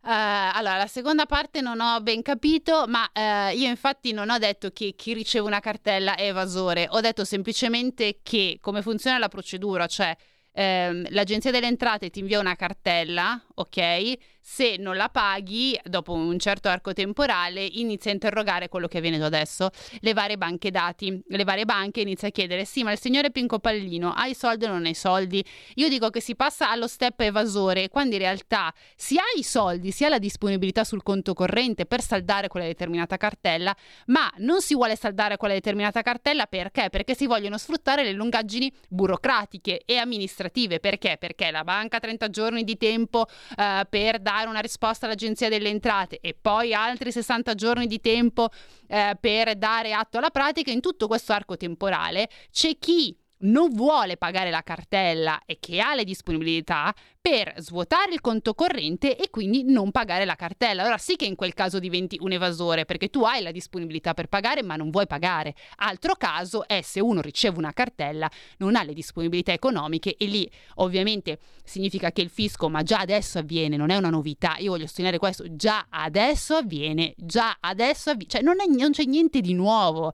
Uh, 0.02 0.10
allora, 0.54 0.78
la 0.78 0.88
seconda 0.88 1.26
parte 1.26 1.62
non 1.62 1.80
ho 1.80 2.02
ben 2.02 2.22
capito, 2.22 2.86
ma 2.88 3.10
uh, 3.14 3.56
io 3.56 3.70
infatti 3.70 4.12
non 4.12 4.30
ho 4.30 4.38
detto 4.38 4.72
che 4.72 4.94
chi 4.98 5.14
riceve 5.14 5.46
una 5.46 5.60
cartella 5.60 6.16
è 6.16 6.28
evasore, 6.28 6.88
ho 6.90 7.00
detto 7.00 7.24
semplicemente 7.24 8.20
che 8.24 8.58
come 8.60 8.82
funziona 8.82 9.18
la 9.18 9.30
procedura, 9.30 9.88
cioè 9.88 10.16
ehm, 10.54 11.08
l'agenzia 11.10 11.52
delle 11.52 11.68
entrate 11.68 12.10
ti 12.10 12.20
invia 12.20 12.40
una 12.40 12.56
cartella, 12.56 13.42
ok? 13.56 14.14
Se 14.46 14.76
non 14.78 14.98
la 14.98 15.08
paghi, 15.08 15.80
dopo 15.86 16.12
un 16.12 16.38
certo 16.38 16.68
arco 16.68 16.92
temporale, 16.92 17.64
inizia 17.64 18.12
a 18.12 18.14
interrogare 18.14 18.68
quello 18.68 18.90
che 18.90 19.00
venuto 19.00 19.24
adesso, 19.24 19.70
le 20.02 20.14
varie 20.14 20.38
banche 20.38 20.70
dati, 20.70 21.24
le 21.30 21.44
varie 21.46 21.64
banche 21.64 22.02
inizia 22.02 22.28
a 22.28 22.32
chiedere, 22.32 22.66
sì, 22.66 22.84
ma 22.84 22.92
il 22.92 23.00
signore 23.00 23.32
Pinco 23.32 23.60
Pallino 23.60 24.12
ha 24.12 24.28
i 24.28 24.36
soldi 24.36 24.66
o 24.66 24.68
non 24.68 24.86
ha 24.86 24.90
i 24.90 24.94
soldi? 24.94 25.44
Io 25.76 25.88
dico 25.88 26.10
che 26.10 26.20
si 26.20 26.36
passa 26.36 26.70
allo 26.70 26.88
step 26.88 27.22
evasore, 27.22 27.88
quando 27.88 28.16
in 28.16 28.22
realtà 28.22 28.74
si 28.98 29.18
ha 29.18 29.24
i 29.38 29.44
soldi, 29.44 29.92
si 29.92 30.04
ha 30.04 30.10
la 30.10 30.20
disponibilità 30.20 30.84
sul 30.84 31.04
conto 31.04 31.34
corrente 31.34 31.86
per 31.86 32.02
saldare 32.02 32.50
quella 32.50 32.66
determinata 32.66 33.16
cartella, 33.16 33.74
ma 34.08 34.30
non 34.40 34.62
si 34.62 34.76
vuole 34.76 34.98
saldare 34.98 35.38
quella 35.38 35.54
determinata 35.54 36.02
cartella 36.02 36.48
perché? 36.48 36.90
Perché 36.90 37.16
si 37.16 37.28
vogliono 37.28 37.58
sfruttare 37.58 38.04
le 38.04 38.12
lungaggini 38.12 38.72
burocratiche 38.90 39.84
e 39.86 39.96
amministrative. 39.96 40.82
Perché? 40.82 41.16
Perché 41.18 41.50
la 41.50 41.64
banca 41.64 41.98
ha 41.98 42.00
30 42.02 42.30
giorni 42.30 42.66
di 42.66 42.76
tempo 42.76 43.26
eh, 43.58 43.86
per 43.90 44.20
dare 44.20 44.32
dare 44.34 44.50
una 44.50 44.60
risposta 44.60 45.06
all'Agenzia 45.06 45.48
delle 45.48 45.70
Entrate 45.70 46.20
e 46.20 46.36
poi 46.40 46.74
altri 46.74 47.12
60 47.12 47.54
giorni 47.54 47.86
di 47.86 48.02
tempo 48.02 48.50
eh, 48.88 49.16
per 49.20 49.56
dare 49.56 49.94
atto 49.94 50.18
alla 50.18 50.32
pratica, 50.32 50.72
in 50.72 50.82
tutto 50.82 51.08
questo 51.08 51.34
arco 51.34 51.56
temporale 51.56 52.28
c'è 52.52 52.78
chi 52.80 53.16
non 53.44 53.70
vuole 53.74 54.18
pagare 54.18 54.50
la 54.50 54.62
cartella 54.62 55.42
e 55.46 55.58
che 55.60 55.80
ha 55.80 55.96
le 55.96 56.04
disponibilità 56.04 56.94
per 57.20 57.54
svuotare 57.58 58.12
il 58.14 58.20
conto 58.20 58.54
corrente 58.54 59.16
e 59.16 59.30
quindi 59.30 59.64
non 59.64 59.92
pagare 59.92 60.26
la 60.26 60.36
cartella. 60.36 60.82
Allora 60.82 60.98
sì 60.98 61.16
che 61.16 61.24
in 61.24 61.36
quel 61.36 61.54
caso 61.54 61.80
diventi 61.80 62.18
un 62.20 62.34
evasore 62.34 62.84
perché 62.84 63.10
tu 63.10 63.24
hai 63.24 63.42
la 63.42 63.52
disponibilità 63.52 64.14
per 64.14 64.28
pagare 64.28 64.62
ma 64.62 64.76
non 64.76 64.90
vuoi 64.90 65.08
pagare. 65.08 65.56
Altro 65.78 66.16
caso 66.16 66.68
è 66.68 66.82
se 66.82 67.00
uno 67.00 67.22
riceve 67.22 67.58
una 67.58 67.72
cartella, 67.72 68.30
non 68.58 68.76
ha 68.76 68.84
le 68.84 68.94
disponibilità 68.94 69.54
economiche 69.54 70.16
e 70.18 70.26
lì 70.26 70.50
ovviamente 70.76 71.40
significa 71.64 72.12
che 72.12 72.22
il 72.22 72.30
fisco, 72.30 72.68
ma 72.68 72.84
già 72.84 73.00
adesso 73.00 73.40
avviene, 73.40 73.78
non 73.78 73.90
è 73.90 73.96
una 73.96 74.10
novità, 74.10 74.56
io 74.58 74.72
voglio 74.72 74.86
sostenere 74.86 75.18
questo, 75.18 75.46
già 75.56 75.88
adesso 75.90 76.56
avviene, 76.56 77.14
già 77.16 77.58
adesso 77.60 78.10
avviene, 78.10 78.32
cioè 78.32 78.42
non, 78.42 78.60
è, 78.60 78.66
non 78.66 78.92
c'è 78.92 79.06
niente 79.06 79.40
di 79.40 79.54
nuovo. 79.54 80.14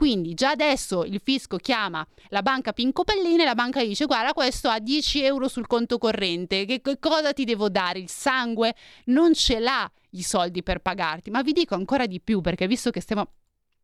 Quindi 0.00 0.32
già 0.32 0.52
adesso 0.52 1.04
il 1.04 1.20
fisco 1.22 1.58
chiama 1.58 2.02
la 2.28 2.40
banca 2.40 2.72
Pinco 2.72 3.04
Palline 3.04 3.42
e 3.42 3.44
la 3.44 3.54
banca 3.54 3.84
dice 3.84 4.06
guarda 4.06 4.32
questo 4.32 4.70
ha 4.70 4.78
10 4.78 5.22
euro 5.24 5.46
sul 5.46 5.66
conto 5.66 5.98
corrente, 5.98 6.64
che, 6.64 6.80
che 6.80 6.98
cosa 6.98 7.34
ti 7.34 7.44
devo 7.44 7.68
dare? 7.68 7.98
Il 7.98 8.08
sangue 8.08 8.74
non 9.08 9.34
ce 9.34 9.58
l'ha 9.58 9.86
i 10.12 10.22
soldi 10.22 10.62
per 10.62 10.78
pagarti, 10.78 11.28
ma 11.28 11.42
vi 11.42 11.52
dico 11.52 11.74
ancora 11.74 12.06
di 12.06 12.18
più 12.18 12.40
perché 12.40 12.66
visto 12.66 12.88
che 12.88 13.02
stiamo 13.02 13.26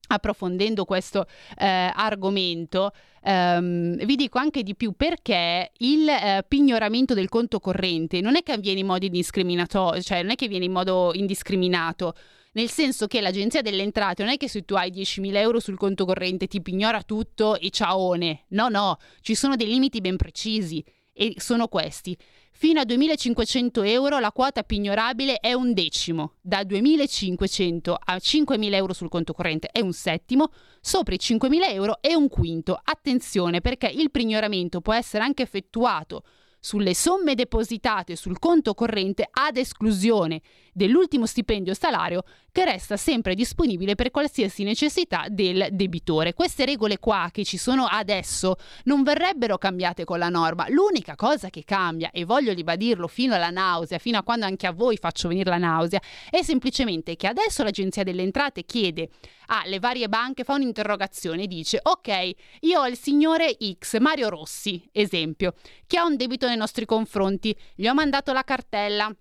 approfondendo 0.07 0.87
questo 0.87 1.27
eh, 1.59 1.93
argomento, 1.95 2.93
ehm, 3.23 4.03
vi 4.03 4.17
dico 4.17 4.39
anche 4.39 4.63
di 4.63 4.75
più 4.75 4.93
perché 4.93 5.71
il 5.77 6.09
eh, 6.09 6.47
pignoramento 6.49 7.13
del 7.13 7.29
conto 7.29 7.61
corrente 7.61 8.23
non 8.23 8.37
è 8.37 8.43
che 8.43 8.53
avviene 8.53 8.81
in 8.81 8.87
modo 8.87 9.05
indiscriminato, 9.05 10.01
cioè 10.01 10.23
non 10.23 10.31
è 10.31 10.35
che 10.35 10.49
viene 10.49 10.65
in 10.65 10.73
modo 10.73 11.11
indiscriminato 11.13 12.15
nel 12.57 12.71
senso 12.71 13.07
che 13.07 13.21
l'agenzia 13.21 13.61
delle 13.61 13.83
entrate 13.83 14.23
non 14.23 14.33
è 14.33 14.37
che 14.39 14.49
se 14.49 14.65
tu 14.65 14.75
hai 14.75 14.91
10.000 14.91 15.37
euro 15.37 15.61
sul 15.61 15.77
conto 15.77 16.07
corrente 16.07 16.47
ti 16.47 16.63
pignora 16.63 17.03
tutto 17.03 17.57
e 17.57 17.69
ciaone, 17.69 18.45
no 18.49 18.69
no, 18.69 18.97
ci 19.21 19.35
sono 19.35 19.57
dei 19.57 19.69
limiti 19.69 20.01
ben 20.01 20.17
precisi 20.17 20.83
e 21.13 21.35
sono 21.37 21.69
questi. 21.69 22.17
Fino 22.53 22.81
a 22.81 22.85
2.500 22.85 23.87
euro 23.87 24.19
la 24.19 24.33
quota 24.33 24.63
pignorabile 24.63 25.37
è 25.37 25.53
un 25.53 25.75
decimo, 25.75 26.37
da 26.41 26.63
2.500 26.63 27.95
a 27.95 28.17
5.000 28.17 28.73
euro 28.73 28.95
sul 28.95 29.11
conto 29.11 29.35
corrente 29.35 29.69
è 29.71 29.81
un 29.81 29.93
settimo, 29.93 30.51
sopra 30.81 31.15
i 31.15 31.19
5.000 31.21 31.73
euro 31.73 31.99
è 32.01 32.15
un 32.15 32.31
quinto. 32.31 32.81
Attenzione 32.83 33.61
perché 33.61 33.89
il 33.89 34.11
pignoramento 34.11 34.81
può 34.81 34.95
essere 34.95 35.25
anche 35.25 35.43
effettuato 35.43 36.23
sulle 36.67 36.95
somme 36.95 37.35
depositate 37.35 38.17
sul 38.17 38.41
conto 38.41 38.75
corrente 38.75 39.29
ad 39.31 39.57
esclusione 39.57 40.41
dell'ultimo 40.77 41.25
stipendio 41.25 41.73
salario 41.73 42.23
che 42.53 42.67
resta 42.67 42.99
sempre 42.99 43.35
disponibile 43.35 43.95
per 43.95 44.11
qualsiasi 44.11 44.63
necessità 44.63 45.25
del 45.29 45.69
debitore. 45.73 46.35
Queste 46.35 46.67
regole 46.67 46.99
qua 46.99 47.31
che 47.33 47.45
ci 47.45 47.57
sono 47.57 47.87
adesso 47.87 48.57
non 48.85 49.03
verrebbero 49.03 49.57
cambiate 49.57 50.05
con 50.05 50.19
la 50.19 50.29
norma. 50.29 50.67
L'unica 50.69 51.15
cosa 51.15 51.49
che 51.49 51.65
cambia, 51.65 52.11
e 52.11 52.27
voglio 52.27 52.53
ribadirlo 52.53 53.09
fino 53.09 53.35
alla 53.35 53.49
nausea, 53.49 53.99
fino 53.99 54.19
a 54.19 54.23
quando 54.23 54.45
anche 54.45 54.67
a 54.67 54.73
voi 54.73 54.99
faccio 54.99 55.29
venire 55.29 55.49
la 55.49 55.57
nausea, 55.57 56.01
è 56.29 56.43
semplicemente 56.43 57.17
che 57.17 57.27
adesso 57.27 57.63
l'Agenzia 57.63 58.03
delle 58.03 58.23
Entrate 58.23 58.65
chiede 58.65 59.09
alle 59.47 59.79
varie 59.79 60.09
banche, 60.09 60.45
fa 60.45 60.55
un'interrogazione 60.55 61.45
e 61.45 61.47
dice 61.47 61.81
ok, 61.83 62.31
io 62.61 62.81
ho 62.81 62.87
il 62.87 62.99
signore 62.99 63.57
X, 63.79 63.99
Mario 63.99 64.29
Rossi, 64.29 64.87
esempio, 64.93 65.55
che 65.87 65.97
ha 65.97 66.05
un 66.05 66.17
debito 66.17 66.47
nei 66.47 66.57
nostri 66.57 66.85
confronti, 66.85 67.57
gli 67.75 67.87
ho 67.87 67.95
mandato 67.95 68.33
la 68.33 68.45
cartella, 68.45 69.15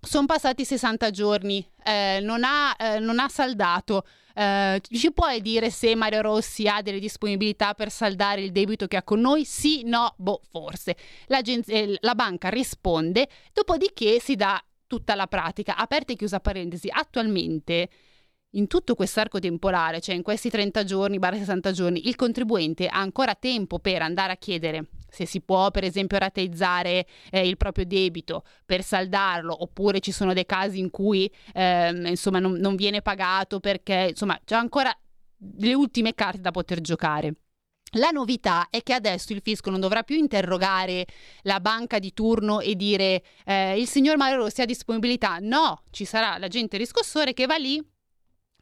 sono 0.00 0.26
passati 0.26 0.64
60 0.64 1.10
giorni, 1.10 1.64
eh, 1.84 2.20
non, 2.22 2.42
ha, 2.44 2.74
eh, 2.78 2.98
non, 2.98 3.18
ha, 3.18 3.28
saldato. 3.28 4.04
Eh, 4.34 4.80
ci 4.90 5.12
puoi 5.12 5.40
dire 5.40 5.70
se 5.70 5.94
Mario 5.94 6.22
Rossi 6.22 6.66
ha 6.66 6.82
delle 6.82 6.98
disponibilità 6.98 7.74
per 7.74 7.90
saldare 7.90 8.42
il 8.42 8.52
debito 8.52 8.86
che 8.86 8.96
ha 8.96 9.02
con 9.02 9.20
noi? 9.20 9.44
Sì, 9.44 9.82
no, 9.84 10.14
boh, 10.16 10.40
forse. 10.50 10.96
Eh, 11.26 11.98
la 12.00 12.14
banca 12.14 12.48
risponde, 12.48 13.28
dopodiché 13.52 14.20
si 14.20 14.36
dà 14.36 14.62
tutta 14.86 15.14
la 15.14 15.26
pratica. 15.26 15.76
Aperta 15.76 16.12
e 16.12 16.16
chiusa 16.16 16.40
parentesi, 16.40 16.88
attualmente 16.90 17.88
in 18.54 18.66
tutto 18.66 18.94
questo 18.94 19.20
arco 19.20 19.38
temporale, 19.38 20.00
cioè 20.00 20.14
in 20.14 20.22
questi 20.22 20.50
30 20.50 20.84
giorni, 20.84 21.18
barra 21.18 21.36
60 21.36 21.72
giorni, 21.72 22.08
il 22.08 22.16
contribuente 22.16 22.86
ha 22.86 22.98
ancora 22.98 23.34
tempo 23.34 23.78
per 23.78 24.02
andare 24.02 24.32
a 24.32 24.36
chiedere 24.36 24.86
se 25.10 25.26
si 25.26 25.40
può 25.40 25.70
per 25.70 25.84
esempio 25.84 26.18
rateizzare 26.18 27.06
eh, 27.30 27.46
il 27.46 27.56
proprio 27.56 27.84
debito 27.84 28.44
per 28.64 28.82
saldarlo 28.82 29.62
oppure 29.62 30.00
ci 30.00 30.12
sono 30.12 30.32
dei 30.32 30.46
casi 30.46 30.78
in 30.78 30.90
cui 30.90 31.30
eh, 31.52 31.90
insomma 32.08 32.38
non, 32.38 32.52
non, 32.52 32.76
viene 32.76 33.02
pagato 33.02 33.60
perché 33.60 34.06
insomma 34.10 34.38
c'è 34.44 34.54
ancora 34.54 34.96
le 35.58 35.74
ultime 35.74 36.14
carte 36.14 36.40
da 36.40 36.50
poter 36.50 36.80
giocare. 36.80 37.34
La 37.94 38.10
novità 38.10 38.68
è 38.70 38.84
che 38.84 38.92
adesso 38.92 39.32
il 39.32 39.40
fisco 39.42 39.68
non 39.68 39.80
dovrà 39.80 40.04
più 40.04 40.16
interrogare 40.16 41.06
la 41.42 41.58
banca 41.58 41.98
di 41.98 42.12
turno 42.12 42.60
e 42.60 42.76
dire 42.76 43.24
eh, 43.44 43.80
il 43.80 43.88
signor 43.88 44.16
Mario 44.16 44.36
Rossi 44.36 44.60
ha 44.60 44.64
disponibilità. 44.64 45.38
No, 45.40 45.82
ci 45.90 46.04
sarà 46.04 46.38
l'agente 46.38 46.76
riscossore 46.76 47.32
che 47.32 47.46
va 47.46 47.56
lì 47.56 47.84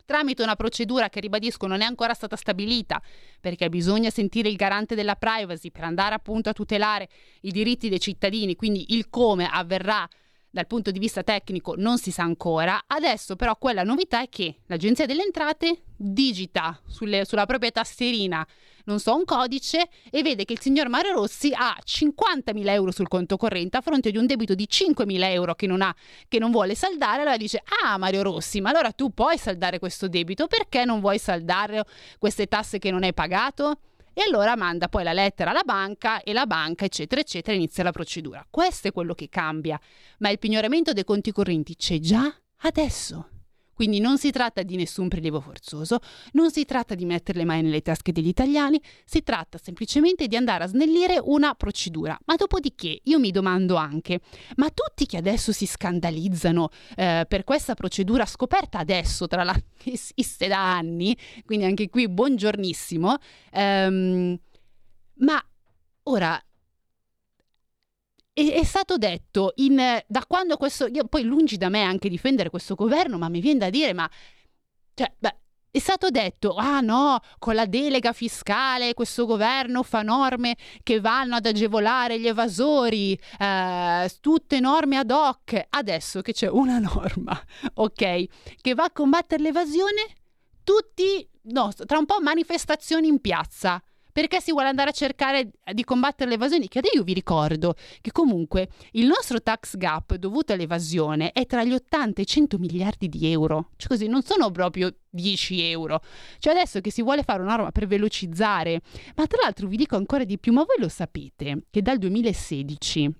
tramite 0.08 0.42
una 0.42 0.56
procedura 0.56 1.10
che 1.10 1.20
ribadisco 1.20 1.66
non 1.66 1.82
è 1.82 1.84
ancora 1.84 2.14
stata 2.14 2.34
stabilita, 2.34 2.98
perché 3.42 3.68
bisogna 3.68 4.08
sentire 4.08 4.48
il 4.48 4.56
garante 4.56 4.94
della 4.94 5.16
privacy 5.16 5.70
per 5.70 5.84
andare 5.84 6.14
appunto 6.14 6.48
a 6.48 6.54
tutelare 6.54 7.10
i 7.42 7.50
diritti 7.50 7.90
dei 7.90 8.00
cittadini, 8.00 8.56
quindi 8.56 8.94
il 8.94 9.10
come 9.10 9.46
avverrà 9.46 10.08
dal 10.50 10.66
punto 10.66 10.90
di 10.90 10.98
vista 10.98 11.22
tecnico 11.22 11.74
non 11.76 11.98
si 11.98 12.10
sa 12.10 12.22
ancora. 12.22 12.84
Adesso 12.86 13.36
però 13.36 13.56
quella 13.56 13.82
novità 13.82 14.22
è 14.22 14.28
che 14.28 14.60
l'Agenzia 14.66 15.06
delle 15.06 15.22
Entrate 15.22 15.82
digita 15.96 16.80
sulle, 16.86 17.24
sulla 17.24 17.46
propria 17.46 17.70
tastierina, 17.70 18.46
non 18.84 19.00
so, 19.00 19.14
un 19.14 19.24
codice 19.24 19.88
e 20.10 20.22
vede 20.22 20.44
che 20.44 20.54
il 20.54 20.60
signor 20.60 20.88
Mario 20.88 21.12
Rossi 21.12 21.52
ha 21.54 21.76
50.000 21.84 22.68
euro 22.68 22.90
sul 22.90 23.08
conto 23.08 23.36
corrente 23.36 23.76
a 23.76 23.80
fronte 23.82 24.10
di 24.10 24.16
un 24.16 24.26
debito 24.26 24.54
di 24.54 24.66
5.000 24.70 25.22
euro 25.24 25.54
che 25.54 25.66
non, 25.66 25.82
ha, 25.82 25.94
che 26.26 26.38
non 26.38 26.50
vuole 26.50 26.74
saldare. 26.74 27.20
Allora 27.20 27.36
dice, 27.36 27.62
ah 27.82 27.98
Mario 27.98 28.22
Rossi, 28.22 28.60
ma 28.60 28.70
allora 28.70 28.92
tu 28.92 29.12
puoi 29.12 29.36
saldare 29.36 29.78
questo 29.78 30.08
debito, 30.08 30.46
perché 30.46 30.86
non 30.86 31.00
vuoi 31.00 31.18
saldare 31.18 31.84
queste 32.18 32.46
tasse 32.46 32.78
che 32.78 32.90
non 32.90 33.02
hai 33.02 33.12
pagato? 33.12 33.80
E 34.18 34.22
allora 34.22 34.56
manda 34.56 34.88
poi 34.88 35.04
la 35.04 35.12
lettera 35.12 35.50
alla 35.50 35.62
banca 35.62 36.22
e 36.22 36.32
la 36.32 36.44
banca, 36.44 36.84
eccetera, 36.84 37.20
eccetera, 37.20 37.56
inizia 37.56 37.84
la 37.84 37.92
procedura. 37.92 38.44
Questo 38.50 38.88
è 38.88 38.92
quello 38.92 39.14
che 39.14 39.28
cambia, 39.28 39.80
ma 40.18 40.28
il 40.28 40.40
pignoramento 40.40 40.92
dei 40.92 41.04
conti 41.04 41.30
correnti 41.30 41.76
c'è 41.76 42.00
già 42.00 42.34
adesso. 42.62 43.28
Quindi 43.78 44.00
non 44.00 44.18
si 44.18 44.32
tratta 44.32 44.64
di 44.64 44.74
nessun 44.74 45.06
prelievo 45.06 45.40
forzoso, 45.40 46.00
non 46.32 46.50
si 46.50 46.64
tratta 46.64 46.96
di 46.96 47.04
mettere 47.04 47.38
le 47.38 47.44
mani 47.44 47.62
nelle 47.62 47.80
tasche 47.80 48.10
degli 48.10 48.26
italiani, 48.26 48.82
si 49.04 49.22
tratta 49.22 49.56
semplicemente 49.56 50.26
di 50.26 50.34
andare 50.34 50.64
a 50.64 50.66
snellire 50.66 51.20
una 51.22 51.54
procedura. 51.54 52.18
Ma 52.24 52.34
dopodiché 52.34 52.98
io 53.04 53.20
mi 53.20 53.30
domando 53.30 53.76
anche, 53.76 54.18
ma 54.56 54.68
tutti 54.70 55.06
che 55.06 55.16
adesso 55.16 55.52
si 55.52 55.64
scandalizzano 55.64 56.70
eh, 56.96 57.24
per 57.28 57.44
questa 57.44 57.74
procedura 57.74 58.26
scoperta 58.26 58.80
adesso, 58.80 59.28
tra 59.28 59.44
l'altro 59.44 59.68
esiste 59.86 60.48
da 60.48 60.74
anni, 60.74 61.16
quindi 61.44 61.64
anche 61.64 61.88
qui 61.88 62.08
buongiornissimo, 62.08 63.16
ehm, 63.52 64.38
ma 65.18 65.40
ora 66.02 66.42
è, 68.38 68.52
è 68.52 68.64
stato 68.64 68.96
detto 68.96 69.52
in, 69.56 69.76
da 70.06 70.24
quando 70.26 70.56
questo, 70.56 70.86
io 70.86 71.04
poi 71.06 71.24
lungi 71.24 71.56
da 71.56 71.68
me 71.68 71.82
anche 71.82 72.08
difendere 72.08 72.50
questo 72.50 72.74
governo, 72.74 73.18
ma 73.18 73.28
mi 73.28 73.40
viene 73.40 73.58
da 73.58 73.70
dire, 73.70 73.92
ma 73.92 74.08
cioè, 74.94 75.12
beh, 75.18 75.36
è 75.70 75.78
stato 75.80 76.10
detto, 76.10 76.54
ah 76.54 76.80
no, 76.80 77.20
con 77.38 77.54
la 77.54 77.66
delega 77.66 78.12
fiscale 78.12 78.94
questo 78.94 79.26
governo 79.26 79.82
fa 79.82 80.02
norme 80.02 80.56
che 80.82 81.00
vanno 81.00 81.36
ad 81.36 81.46
agevolare 81.46 82.18
gli 82.18 82.26
evasori, 82.26 83.18
eh, 83.38 84.10
tutte 84.20 84.60
norme 84.60 84.96
ad 84.96 85.10
hoc. 85.10 85.66
Adesso 85.68 86.22
che 86.22 86.32
c'è 86.32 86.48
una 86.48 86.78
norma, 86.80 87.40
ok, 87.74 88.24
che 88.60 88.74
va 88.74 88.84
a 88.84 88.92
combattere 88.92 89.42
l'evasione, 89.42 90.06
tutti, 90.64 91.28
no, 91.42 91.70
tra 91.86 91.98
un 91.98 92.06
po' 92.06 92.20
manifestazioni 92.20 93.08
in 93.08 93.20
piazza 93.20 93.82
perché 94.18 94.40
si 94.40 94.50
vuole 94.50 94.66
andare 94.66 94.90
a 94.90 94.92
cercare 94.92 95.52
di 95.72 95.84
combattere 95.84 96.28
l'evasione, 96.28 96.66
che 96.66 96.80
io 96.92 97.04
vi 97.04 97.12
ricordo 97.12 97.76
che 98.00 98.10
comunque 98.10 98.68
il 98.94 99.06
nostro 99.06 99.40
tax 99.40 99.76
gap 99.76 100.16
dovuto 100.16 100.52
all'evasione 100.52 101.30
è 101.30 101.46
tra 101.46 101.62
gli 101.62 101.72
80 101.72 102.18
e 102.18 102.24
i 102.24 102.26
100 102.26 102.58
miliardi 102.58 103.08
di 103.08 103.30
euro, 103.30 103.70
cioè 103.76 103.90
così 103.90 104.08
non 104.08 104.22
sono 104.22 104.50
proprio 104.50 104.92
10 105.08 105.62
euro. 105.70 106.02
Cioè 106.40 106.52
adesso 106.52 106.80
che 106.80 106.90
si 106.90 107.00
vuole 107.00 107.22
fare 107.22 107.42
una 107.42 107.54
norma 107.54 107.70
per 107.70 107.86
velocizzare, 107.86 108.80
ma 109.14 109.24
tra 109.28 109.38
l'altro 109.40 109.68
vi 109.68 109.76
dico 109.76 109.94
ancora 109.94 110.24
di 110.24 110.36
più, 110.36 110.52
ma 110.52 110.64
voi 110.64 110.80
lo 110.80 110.88
sapete 110.88 111.66
che 111.70 111.80
dal 111.80 111.98
2016 111.98 113.14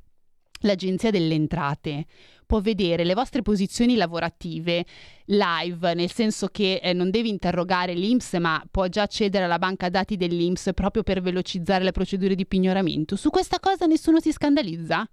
l'Agenzia 0.63 1.13
delle 1.13 1.35
Entrate 1.35 2.07
può 2.49 2.61
vedere 2.63 3.05
le 3.05 3.13
vostre 3.13 3.43
posizioni 3.43 3.95
lavorative 3.95 4.87
live, 5.27 5.93
nel 5.93 6.11
senso 6.11 6.49
che 6.49 6.81
eh, 6.83 6.95
non 6.95 7.11
devi 7.11 7.29
interrogare 7.29 7.93
l'INPS, 7.93 8.33
ma 8.41 8.65
può 8.71 8.87
già 8.87 9.03
accedere 9.03 9.45
alla 9.45 9.59
banca 9.59 9.91
dati 9.91 10.17
dell'INPS 10.17 10.71
proprio 10.73 11.03
per 11.03 11.21
velocizzare 11.21 11.85
le 11.85 11.93
procedure 11.93 12.35
di 12.35 12.47
pignoramento. 12.47 13.17
Su 13.17 13.29
questa 13.29 13.61
cosa 13.61 13.85
nessuno 13.85 14.19
si 14.19 14.33
scandalizza? 14.33 15.07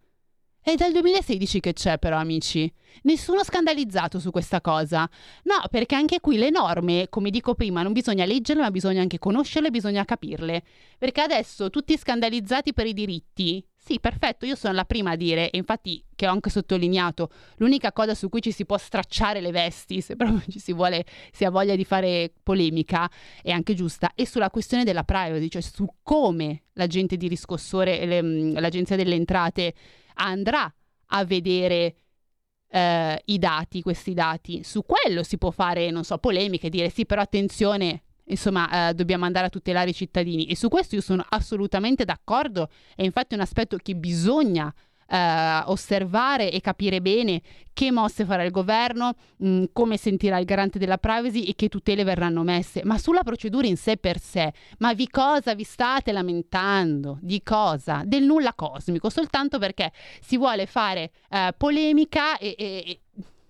È 0.61 0.75
dal 0.75 0.93
2016 0.93 1.59
che 1.59 1.73
c'è 1.73 1.99
però, 1.99 2.17
amici. 2.17 2.71
Nessuno 3.03 3.43
scandalizzato 3.43 4.17
su 4.17 4.31
questa 4.31 4.61
cosa. 4.61 5.07
No, 5.43 5.55
perché 5.69 5.93
anche 5.93 6.21
qui 6.21 6.37
le 6.37 6.49
norme, 6.49 7.07
come 7.09 7.31
dico 7.31 7.53
prima, 7.53 7.83
non 7.83 7.91
bisogna 7.91 8.25
leggerle, 8.25 8.61
ma 8.61 8.71
bisogna 8.71 9.01
anche 9.01 9.19
conoscerle, 9.19 9.69
bisogna 9.69 10.05
capirle. 10.05 10.63
Perché 10.97 11.19
adesso 11.19 11.69
tutti 11.69 11.97
scandalizzati 11.97 12.73
per 12.73 12.87
i 12.87 12.93
diritti. 12.93 13.63
Sì, 13.87 13.99
perfetto, 13.99 14.47
io 14.47 14.55
sono 14.55 14.73
la 14.73 14.83
prima 14.83 15.11
a 15.11 15.15
dire, 15.15 15.51
e 15.51 15.57
infatti 15.59 16.03
che 16.15 16.27
ho 16.27 16.31
anche 16.31 16.49
sottolineato, 16.49 17.29
l'unica 17.57 17.91
cosa 17.93 18.15
su 18.15 18.29
cui 18.29 18.41
ci 18.41 18.51
si 18.51 18.65
può 18.65 18.79
stracciare 18.79 19.41
le 19.41 19.51
vesti, 19.51 20.01
se 20.01 20.15
proprio 20.15 20.41
ci 20.49 20.57
si 20.57 20.73
vuole, 20.73 21.05
si 21.31 21.45
ha 21.45 21.51
voglia 21.51 21.75
di 21.75 21.85
fare 21.85 22.33
polemica, 22.41 23.07
è 23.43 23.51
anche 23.51 23.75
giusta, 23.75 24.13
è 24.15 24.23
sulla 24.25 24.49
questione 24.49 24.85
della 24.85 25.03
privacy, 25.03 25.49
cioè 25.49 25.61
su 25.61 25.87
come 26.01 26.63
l'agente 26.73 27.15
di 27.15 27.27
riscossore, 27.27 28.05
le, 28.07 28.21
l'agenzia 28.59 28.95
delle 28.95 29.13
entrate 29.13 29.75
andrà 30.15 30.73
a 31.09 31.23
vedere 31.23 31.97
eh, 32.69 33.21
i 33.25 33.37
dati, 33.37 33.81
questi 33.83 34.13
dati. 34.15 34.63
Su 34.63 34.83
quello 34.83 35.21
si 35.21 35.37
può 35.37 35.51
fare, 35.51 35.91
non 35.91 36.03
so, 36.03 36.17
polemiche, 36.17 36.69
dire 36.69 36.89
sì, 36.89 37.05
però 37.05 37.21
attenzione, 37.21 38.01
insomma, 38.25 38.89
eh, 38.89 38.93
dobbiamo 38.93 39.25
andare 39.25 39.47
a 39.47 39.49
tutelare 39.49 39.89
i 39.89 39.93
cittadini. 39.93 40.45
E 40.45 40.55
su 40.55 40.69
questo 40.69 40.95
io 40.95 41.01
sono 41.01 41.25
assolutamente 41.29 42.05
d'accordo. 42.05 42.69
È 42.95 43.03
infatti 43.03 43.33
un 43.33 43.41
aspetto 43.41 43.77
che 43.77 43.95
bisogna 43.95 44.73
eh, 45.07 45.61
osservare 45.65 46.51
e 46.51 46.61
capire 46.61 47.01
bene 47.01 47.41
che 47.73 47.91
mosse 47.91 48.25
farà 48.25 48.43
il 48.43 48.51
governo, 48.51 49.13
mh, 49.37 49.47
mm, 49.47 49.63
come 49.73 49.97
sentirà 49.97 50.37
il 50.37 50.45
garante 50.45 50.79
della 50.79 50.97
privacy 50.97 51.43
e 51.43 51.55
che 51.55 51.67
tutele 51.67 52.03
verranno 52.03 52.43
messe. 52.43 52.81
Ma 52.83 52.97
sulla 52.97 53.23
procedura 53.23 53.67
in 53.67 53.77
sé 53.77 53.97
per 53.97 54.19
sé, 54.19 54.53
ma 54.79 54.93
di 54.93 55.07
cosa 55.09 55.53
vi 55.53 55.63
state 55.63 56.11
lamentando? 56.11 57.17
Di 57.21 57.41
cosa? 57.43 58.01
Del 58.05 58.23
nulla 58.23 58.53
cosmico, 58.53 59.09
soltanto 59.09 59.59
perché 59.59 59.91
si 60.21 60.37
vuole 60.37 60.65
fare 60.65 61.11
eh, 61.29 61.53
polemica 61.57 62.37
e, 62.37 62.55
e, 62.57 62.83
e 62.87 62.99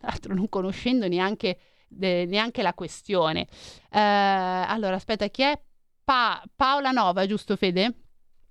altro 0.02 0.34
non 0.34 0.50
conoscendo 0.50 1.08
neanche, 1.08 1.58
eh, 2.00 2.26
neanche 2.28 2.62
la 2.62 2.74
questione. 2.74 3.48
Eh, 3.92 4.00
allora, 4.00 4.96
aspetta, 4.96 5.28
chi 5.28 5.44
è? 5.44 5.60
Pa- 6.04 6.44
Paola 6.56 6.92
Nova, 6.92 7.26
giusto 7.26 7.56
Fede? 7.56 7.94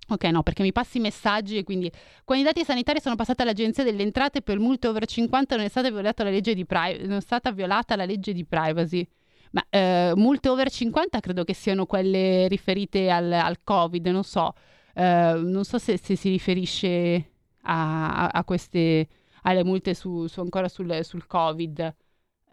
Ok, 0.07 0.25
no, 0.25 0.43
perché 0.43 0.61
mi 0.61 0.71
passi 0.71 0.97
i 0.97 1.01
messaggi 1.01 1.57
e 1.57 1.63
quindi 1.63 1.91
quando 2.23 2.43
i 2.43 2.47
dati 2.47 2.63
sanitari 2.63 2.99
sono 3.01 3.15
passati 3.15 3.41
all'Agenzia 3.41 3.83
delle 3.83 4.03
Entrate 4.03 4.41
per 4.43 4.59
multe 4.59 4.87
over 4.87 5.05
50 5.05 5.55
non 5.55 5.65
è 5.65 5.69
stata 5.69 5.89
violata 5.89 6.23
la 6.23 6.29
legge 6.29 6.53
di, 6.53 6.63
pri- 6.63 7.07
violata 7.53 7.95
la 7.95 8.05
legge 8.05 8.31
di 8.31 8.45
privacy. 8.45 9.07
Ma 9.51 9.65
eh, 9.69 10.11
multe 10.15 10.49
over 10.49 10.69
50 10.69 11.19
credo 11.21 11.43
che 11.43 11.53
siano 11.53 11.85
quelle 11.85 12.47
riferite 12.47 13.09
al, 13.09 13.31
al 13.31 13.63
Covid, 13.63 14.05
non 14.07 14.23
so. 14.23 14.53
Eh, 14.93 15.33
non 15.43 15.63
so 15.63 15.79
se, 15.79 15.97
se, 15.97 16.15
si 16.15 16.29
riferisce 16.29 17.31
a, 17.61 18.25
a, 18.25 18.27
a, 18.27 18.43
queste 18.43 19.07
alle 19.43 19.63
multe 19.63 19.93
su, 19.93 20.27
su 20.27 20.39
ancora 20.41 20.67
sul, 20.67 21.03
sul 21.03 21.25
Covid. 21.25 21.95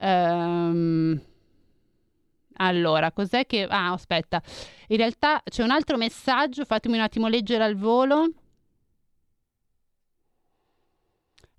Um, 0.02 1.20
allora, 2.56 3.12
cos'è 3.12 3.46
che... 3.46 3.64
Ah, 3.64 3.92
aspetta. 3.92 4.42
In 4.88 4.96
realtà 4.96 5.42
c'è 5.44 5.62
un 5.62 5.70
altro 5.70 5.96
messaggio, 5.96 6.64
fatemi 6.64 6.96
un 6.96 7.02
attimo 7.02 7.28
leggere 7.28 7.64
al 7.64 7.76
volo. 7.76 8.28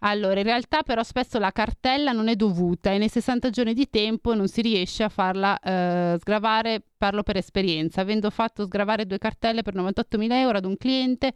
Allora, 0.05 0.37
in 0.39 0.45
realtà 0.45 0.83
però 0.83 1.01
spesso 1.01 1.39
la 1.39 1.51
cartella 1.51 2.11
non 2.11 2.27
è 2.27 2.35
dovuta 2.35 2.91
e 2.91 2.97
nei 2.97 3.07
60 3.07 3.49
giorni 3.49 3.73
di 3.73 3.89
tempo 3.89 4.33
non 4.33 4.49
si 4.49 4.61
riesce 4.61 5.03
a 5.03 5.07
farla 5.09 5.57
eh, 5.59 6.17
sgravare, 6.19 6.81
parlo 6.97 7.23
per 7.23 7.37
esperienza, 7.37 8.01
avendo 8.01 8.29
fatto 8.29 8.65
sgravare 8.65 9.05
due 9.05 9.17
cartelle 9.17 9.61
per 9.61 9.75
98.000 9.75 10.33
euro 10.33 10.57
ad 10.57 10.65
un 10.65 10.75
cliente 10.75 11.31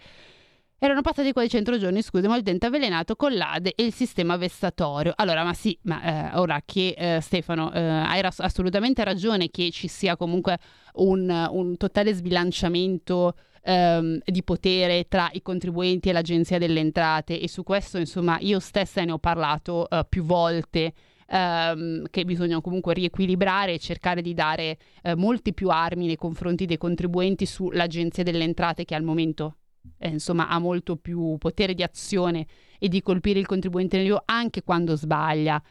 erano 0.79 1.01
passati 1.01 1.31
quasi 1.31 1.49
100 1.49 1.79
giorni, 1.79 2.01
scusa, 2.01 2.27
ma 2.27 2.37
il 2.37 2.43
dente 2.43 2.67
avvelenato 2.67 3.15
con 3.15 3.33
l'ADE 3.33 3.73
e 3.75 3.83
il 3.83 3.93
sistema 3.93 4.37
vessatorio. 4.37 5.13
Allora, 5.15 5.43
ma 5.43 5.53
sì, 5.53 5.77
ma 5.83 6.33
eh, 6.33 6.37
ora 6.37 6.61
che 6.63 6.93
eh, 6.95 7.19
Stefano 7.21 7.71
eh, 7.73 7.79
hai 7.79 8.21
ras- 8.21 8.39
assolutamente 8.39 9.03
ragione 9.03 9.49
che 9.49 9.71
ci 9.71 9.87
sia 9.87 10.15
comunque 10.15 10.59
un, 10.95 11.47
un 11.51 11.77
totale 11.77 12.13
sbilanciamento 12.13 13.33
ehm, 13.63 14.19
di 14.23 14.43
potere 14.43 15.07
tra 15.07 15.29
i 15.33 15.41
contribuenti 15.41 16.09
e 16.09 16.11
l'Agenzia 16.11 16.59
delle 16.59 16.79
Entrate 16.79 17.39
e 17.39 17.47
su 17.49 17.63
questo, 17.63 17.97
insomma, 17.97 18.37
io 18.39 18.59
stessa 18.59 19.03
ne 19.03 19.11
ho 19.11 19.19
parlato 19.19 19.89
eh, 19.89 20.05
più 20.07 20.23
volte. 20.23 20.93
Um, 21.29 22.05
che 22.09 22.23
bisogna 22.23 22.61
comunque 22.61 22.93
riequilibrare 22.93 23.73
e 23.73 23.79
cercare 23.79 24.21
di 24.21 24.33
dare 24.33 24.77
uh, 25.03 25.17
molti 25.17 25.53
più 25.53 25.67
armi 25.67 26.05
nei 26.05 26.15
confronti 26.15 26.63
dei 26.65 26.77
contribuenti 26.77 27.45
sull'Agenzia 27.45 28.23
delle 28.23 28.45
Entrate 28.45 28.85
che 28.85 28.95
al 28.95 29.03
momento 29.03 29.57
eh, 29.97 30.09
insomma, 30.09 30.49
ha 30.49 30.59
molto 30.59 30.95
più 30.95 31.37
potere 31.37 31.73
di 31.73 31.83
azione 31.83 32.45
e 32.79 32.87
di 32.87 33.01
colpire 33.01 33.39
il 33.39 33.45
contribuente 33.45 33.97
nell'io 33.97 34.21
anche 34.25 34.63
quando 34.63 34.95
sbaglia. 34.95 35.61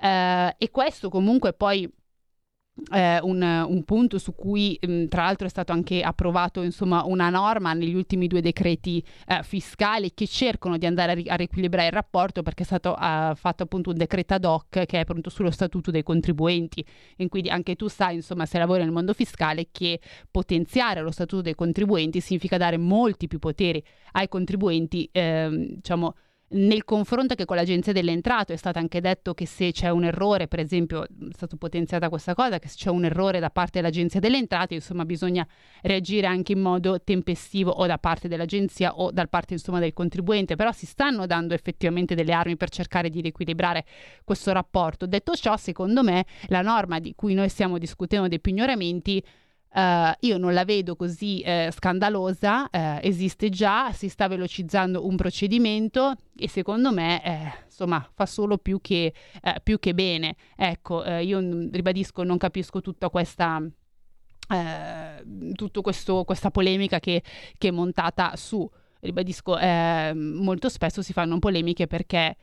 Eh, 0.00 0.54
e 0.58 0.70
questo 0.70 1.08
comunque 1.08 1.52
poi 1.52 1.90
eh, 2.92 3.18
un, 3.22 3.42
un, 3.42 3.84
punto 3.84 4.18
su 4.18 4.34
cui 4.34 4.78
mh, 4.80 5.06
tra 5.06 5.24
l'altro 5.24 5.46
è 5.46 5.50
stato 5.50 5.72
anche 5.72 6.02
approvato 6.02 6.62
insomma, 6.62 7.04
una 7.04 7.30
norma 7.30 7.72
negli 7.72 7.94
ultimi 7.94 8.26
due 8.26 8.40
decreti 8.40 9.02
eh, 9.26 9.42
fiscali 9.42 10.12
che 10.14 10.26
cercano 10.26 10.78
di 10.78 10.86
andare 10.86 11.12
a, 11.12 11.14
ri- 11.14 11.28
a, 11.28 11.34
riequilibrare 11.34 11.88
il 11.88 11.92
rapporto 11.92 12.42
perché 12.42 12.62
è 12.62 12.66
stato 12.66 12.90
uh, 12.90 13.34
fatto 13.34 13.62
appunto 13.62 13.90
un 13.90 13.96
decreto 13.96 14.34
ad 14.34 14.44
hoc 14.44 14.84
che 14.84 15.00
è 15.00 15.04
pronto 15.04 15.30
sullo 15.30 15.50
statuto 15.50 15.90
dei 15.90 16.02
contribuenti. 16.02 16.84
E 17.16 17.28
quindi 17.28 17.50
anche 17.50 17.74
tu 17.76 17.88
sai 17.88 18.16
insomma 18.16 18.46
se 18.46 18.58
lavori 18.58 18.82
nel 18.82 18.92
mondo 18.92 19.12
fiscale 19.12 19.68
che 19.70 20.00
potenziare 20.30 21.00
lo 21.00 21.10
statuto 21.10 21.42
dei 21.42 21.54
contribuenti 21.54 22.20
significa 22.20 22.56
dare 22.56 22.76
molti 22.76 23.26
più 23.26 23.38
poteri 23.38 23.82
ai 24.12 24.28
contribuenti 24.28 25.08
eh, 25.12 25.48
diciamo 25.76 26.14
nel 26.50 26.84
confronto 26.84 27.34
che 27.34 27.44
con 27.44 27.56
l'Agenzia 27.56 27.92
delle 27.92 28.12
Entrate 28.12 28.54
è 28.54 28.56
stato 28.56 28.78
anche 28.78 29.00
detto 29.00 29.34
che 29.34 29.46
se 29.46 29.70
c'è 29.72 29.90
un 29.90 30.04
errore, 30.04 30.48
per 30.48 30.60
esempio, 30.60 31.04
è 31.04 31.08
stata 31.32 31.56
potenziata 31.56 32.08
questa 32.08 32.34
cosa, 32.34 32.58
che 32.58 32.68
se 32.68 32.76
c'è 32.76 32.90
un 32.90 33.04
errore 33.04 33.38
da 33.38 33.50
parte 33.50 33.80
dell'Agenzia 33.80 34.20
delle 34.20 34.38
Entrate, 34.38 34.74
insomma, 34.74 35.04
bisogna 35.04 35.46
reagire 35.82 36.26
anche 36.26 36.52
in 36.52 36.60
modo 36.60 37.02
tempestivo 37.02 37.70
o 37.70 37.86
da 37.86 37.98
parte 37.98 38.28
dell'Agenzia 38.28 38.96
o 38.96 39.10
da 39.10 39.26
parte, 39.26 39.52
insomma, 39.54 39.78
del 39.78 39.92
contribuente, 39.92 40.56
però 40.56 40.72
si 40.72 40.86
stanno 40.86 41.26
dando 41.26 41.52
effettivamente 41.52 42.14
delle 42.14 42.32
armi 42.32 42.56
per 42.56 42.70
cercare 42.70 43.10
di 43.10 43.20
riequilibrare 43.20 43.84
questo 44.24 44.52
rapporto. 44.52 45.06
Detto 45.06 45.34
ciò, 45.34 45.56
secondo 45.56 46.02
me, 46.02 46.24
la 46.46 46.62
norma 46.62 46.98
di 46.98 47.14
cui 47.14 47.34
noi 47.34 47.50
stiamo 47.50 47.76
discutendo 47.76 48.26
dei 48.26 48.40
pignoramenti 48.40 49.22
Uh, 49.74 50.12
io 50.20 50.38
non 50.38 50.54
la 50.54 50.64
vedo 50.64 50.96
così 50.96 51.44
uh, 51.44 51.70
scandalosa, 51.70 52.62
uh, 52.64 52.98
esiste 53.02 53.50
già, 53.50 53.92
si 53.92 54.08
sta 54.08 54.26
velocizzando 54.26 55.06
un 55.06 55.14
procedimento 55.14 56.14
e 56.34 56.48
secondo 56.48 56.90
me 56.90 57.62
insomma 57.64 58.08
fa 58.14 58.24
solo 58.24 58.56
più 58.56 58.80
che, 58.80 59.12
più 59.62 59.78
che 59.78 59.94
bene. 59.94 60.36
Ecco, 60.56 61.04
io 61.04 61.38
ribadisco, 61.70 62.22
non 62.22 62.38
capisco 62.38 62.80
tutta 62.80 63.08
questa... 63.10 63.62
Tutta 65.54 65.80
questa 65.82 66.50
polemica 66.50 67.00
che, 67.00 67.22
che, 67.58 67.68
è 67.68 67.70
montata 67.70 68.34
su, 68.34 68.66
ribadisco, 69.00 69.58
molto 70.14 70.70
spesso 70.70 71.02
si 71.02 71.12
fanno 71.12 71.38
polemiche 71.38 71.86
perché 71.86 72.34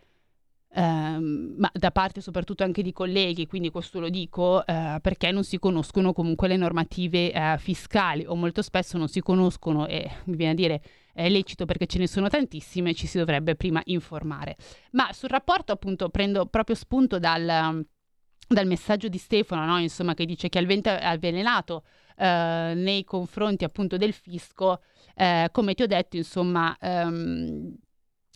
ehm, 0.76 1.56
ma 1.58 1.72
da 1.74 1.92
parte 1.92 2.22
soprattutto 2.22 2.64
anche 2.64 2.82
di 2.82 2.92
colleghi, 2.92 3.48
quindi 3.48 3.72
questo 3.72 4.00
lo 4.00 4.10
dico 4.10 4.66
eh, 4.66 5.00
perché 5.02 5.32
non 5.32 5.44
si 5.44 5.58
conoscono 5.58 6.14
comunque 6.14 6.48
le 6.48 6.58
normative 6.58 7.32
eh, 7.32 7.56
fiscali 7.58 8.26
o 8.28 8.36
molto 8.36 8.62
spesso 8.62 8.98
non 8.98 9.08
si 9.08 9.22
conoscono 9.22 9.88
e 9.88 10.10
mi 10.26 10.36
viene 10.36 10.52
a 10.52 10.56
dire 10.56 10.82
è 11.14 11.30
lecito 11.30 11.64
perché 11.66 11.86
ce 11.86 11.98
ne 11.98 12.08
sono 12.08 12.28
tantissime, 12.28 12.94
ci 12.94 13.08
si 13.08 13.18
dovrebbe 13.18 13.56
prima 13.56 13.82
informare. 13.86 14.58
Ma 14.92 15.14
sul 15.14 15.30
rapporto 15.30 15.72
appunto 15.72 16.10
prendo 16.10 16.46
proprio 16.46 16.76
spunto 16.76 17.20
dal, 17.20 17.86
dal 18.48 18.68
messaggio 18.68 19.08
di 19.08 19.18
Stefano, 19.18 19.66
no? 19.66 19.80
insomma, 19.80 20.14
che 20.14 20.26
dice 20.26 20.50
che 20.50 20.60
il 20.60 20.68
vento 20.68 20.90
è 20.90 21.06
avvelenato 21.06 21.86
eh, 22.18 22.74
nei 22.76 23.06
confronti 23.06 23.64
appunto 23.64 23.96
del 23.96 24.12
fisco, 24.12 24.82
eh, 25.16 25.48
come 25.54 25.74
ti 25.74 25.84
ho 25.84 25.88
detto, 25.88 26.18
insomma, 26.18 26.76
ehm, 26.82 27.74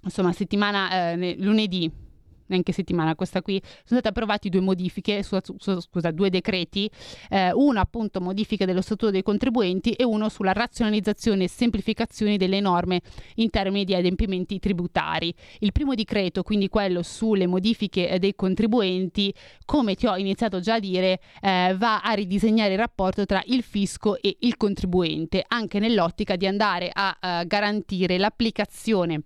insomma 0.04 0.32
settimana 0.32 1.12
eh, 1.12 1.36
lunedì 1.38 2.08
neanche 2.50 2.72
settimana, 2.72 3.16
questa 3.16 3.42
qui, 3.42 3.62
sono 3.64 4.00
state 4.00 4.10
approvate 4.10 4.50
due 4.50 4.62
modifiche, 4.62 5.24
su, 5.24 5.38
su, 5.58 5.80
scusa, 5.80 6.12
due 6.12 6.30
decreti, 6.30 6.90
eh, 7.30 7.52
uno 7.54 7.80
appunto 7.80 8.22
modifiche 8.22 8.66
dello 8.66 8.82
statuto 8.82 9.12
dei 9.12 9.24
contribuenti 9.24 9.94
e 9.94 10.04
uno 10.04 10.30
sulla 10.30 10.54
razionalizzazione 10.54 11.46
e 11.46 11.50
semplificazione 11.50 12.38
delle 12.38 12.60
norme 12.60 13.02
in 13.36 13.50
termini 13.50 13.86
di 13.86 13.96
adempimenti 13.96 14.60
tributari. 14.60 15.34
Il 15.60 15.72
primo 15.72 15.96
decreto, 15.96 16.44
quindi 16.44 16.68
quello 16.70 17.04
sulle 17.04 17.48
modifiche 17.48 18.10
eh, 18.10 18.20
dei 18.20 18.36
contribuenti, 18.36 19.34
come 19.66 19.96
ti 19.96 20.08
ho 20.08 20.18
iniziato 20.18 20.60
già 20.60 20.76
a 20.76 20.80
dire, 20.80 21.20
eh, 21.42 21.76
va 21.78 22.02
a 22.02 22.12
ridisegnare 22.14 22.74
il 22.74 22.80
rapporto 22.80 23.26
tra 23.26 23.42
il 23.46 23.64
fisco 23.64 24.20
e 24.22 24.38
il 24.42 24.58
contribuente, 24.58 25.44
anche 25.48 25.80
nell'ottica 25.80 26.36
di 26.36 26.48
andare 26.48 26.90
a 26.92 27.18
eh, 27.20 27.46
garantire 27.48 28.18
l'applicazione 28.18 29.24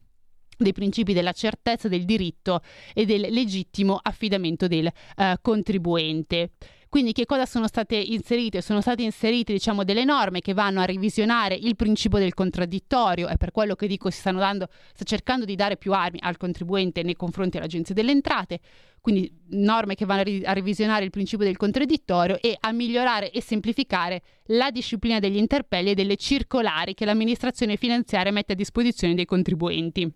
dei 0.63 0.73
principi 0.73 1.13
della 1.13 1.31
certezza 1.31 1.87
del 1.87 2.05
diritto 2.05 2.61
e 2.93 3.05
del 3.05 3.27
legittimo 3.29 3.99
affidamento 4.01 4.67
del 4.67 4.85
uh, 4.87 5.23
contribuente. 5.41 6.51
Quindi 6.93 7.11
che 7.11 7.25
cosa 7.25 7.47
sono 7.47 7.65
state 7.65 7.95
inserite? 7.95 8.61
Sono 8.61 8.79
state 8.79 9.01
inserite 9.01 9.51
diciamo, 9.51 9.83
delle 9.83 10.03
norme 10.03 10.41
che 10.41 10.53
vanno 10.53 10.79
a 10.79 10.85
revisionare 10.85 11.55
il 11.55 11.75
principio 11.75 12.19
del 12.19 12.35
contraddittorio 12.35 13.29
e 13.29 13.35
per 13.35 13.49
quello 13.49 13.73
che 13.73 13.87
dico 13.87 14.11
si 14.11 14.19
stanno 14.19 14.37
dando, 14.37 14.67
sta 14.93 15.03
cercando 15.03 15.43
di 15.43 15.55
dare 15.55 15.75
più 15.75 15.91
armi 15.91 16.19
al 16.21 16.37
contribuente 16.37 17.01
nei 17.01 17.15
confronti 17.15 17.57
dell'Agenzia 17.57 17.95
delle 17.95 18.11
Entrate, 18.11 18.59
quindi 19.01 19.35
norme 19.47 19.95
che 19.95 20.05
vanno 20.05 20.21
a, 20.21 20.23
ri- 20.23 20.45
a 20.45 20.53
revisionare 20.53 21.03
il 21.03 21.09
principio 21.09 21.45
del 21.45 21.57
contraddittorio 21.57 22.39
e 22.39 22.55
a 22.59 22.71
migliorare 22.71 23.31
e 23.31 23.41
semplificare 23.41 24.21
la 24.49 24.69
disciplina 24.69 25.17
degli 25.17 25.37
interpelli 25.37 25.89
e 25.89 25.95
delle 25.95 26.15
circolari 26.15 26.93
che 26.93 27.05
l'amministrazione 27.05 27.75
finanziaria 27.75 28.31
mette 28.31 28.53
a 28.53 28.55
disposizione 28.55 29.15
dei 29.15 29.25
contribuenti. 29.25 30.13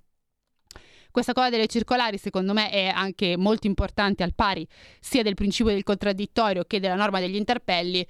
Questa 1.18 1.34
cosa 1.34 1.50
delle 1.50 1.66
circolari 1.66 2.20
secondo 2.20 2.54
me 2.54 2.70
è 2.70 2.92
anche 2.94 3.38
molto 3.38 3.66
importante 3.66 4.22
al 4.22 4.36
pari 4.36 4.68
sia 5.00 5.24
del 5.24 5.34
principio 5.34 5.74
del 5.74 5.82
contraddittorio 5.82 6.64
che 6.66 6.80
della 6.80 6.94
norma 6.94 7.20
degli 7.20 7.38
interpelli 7.38 8.06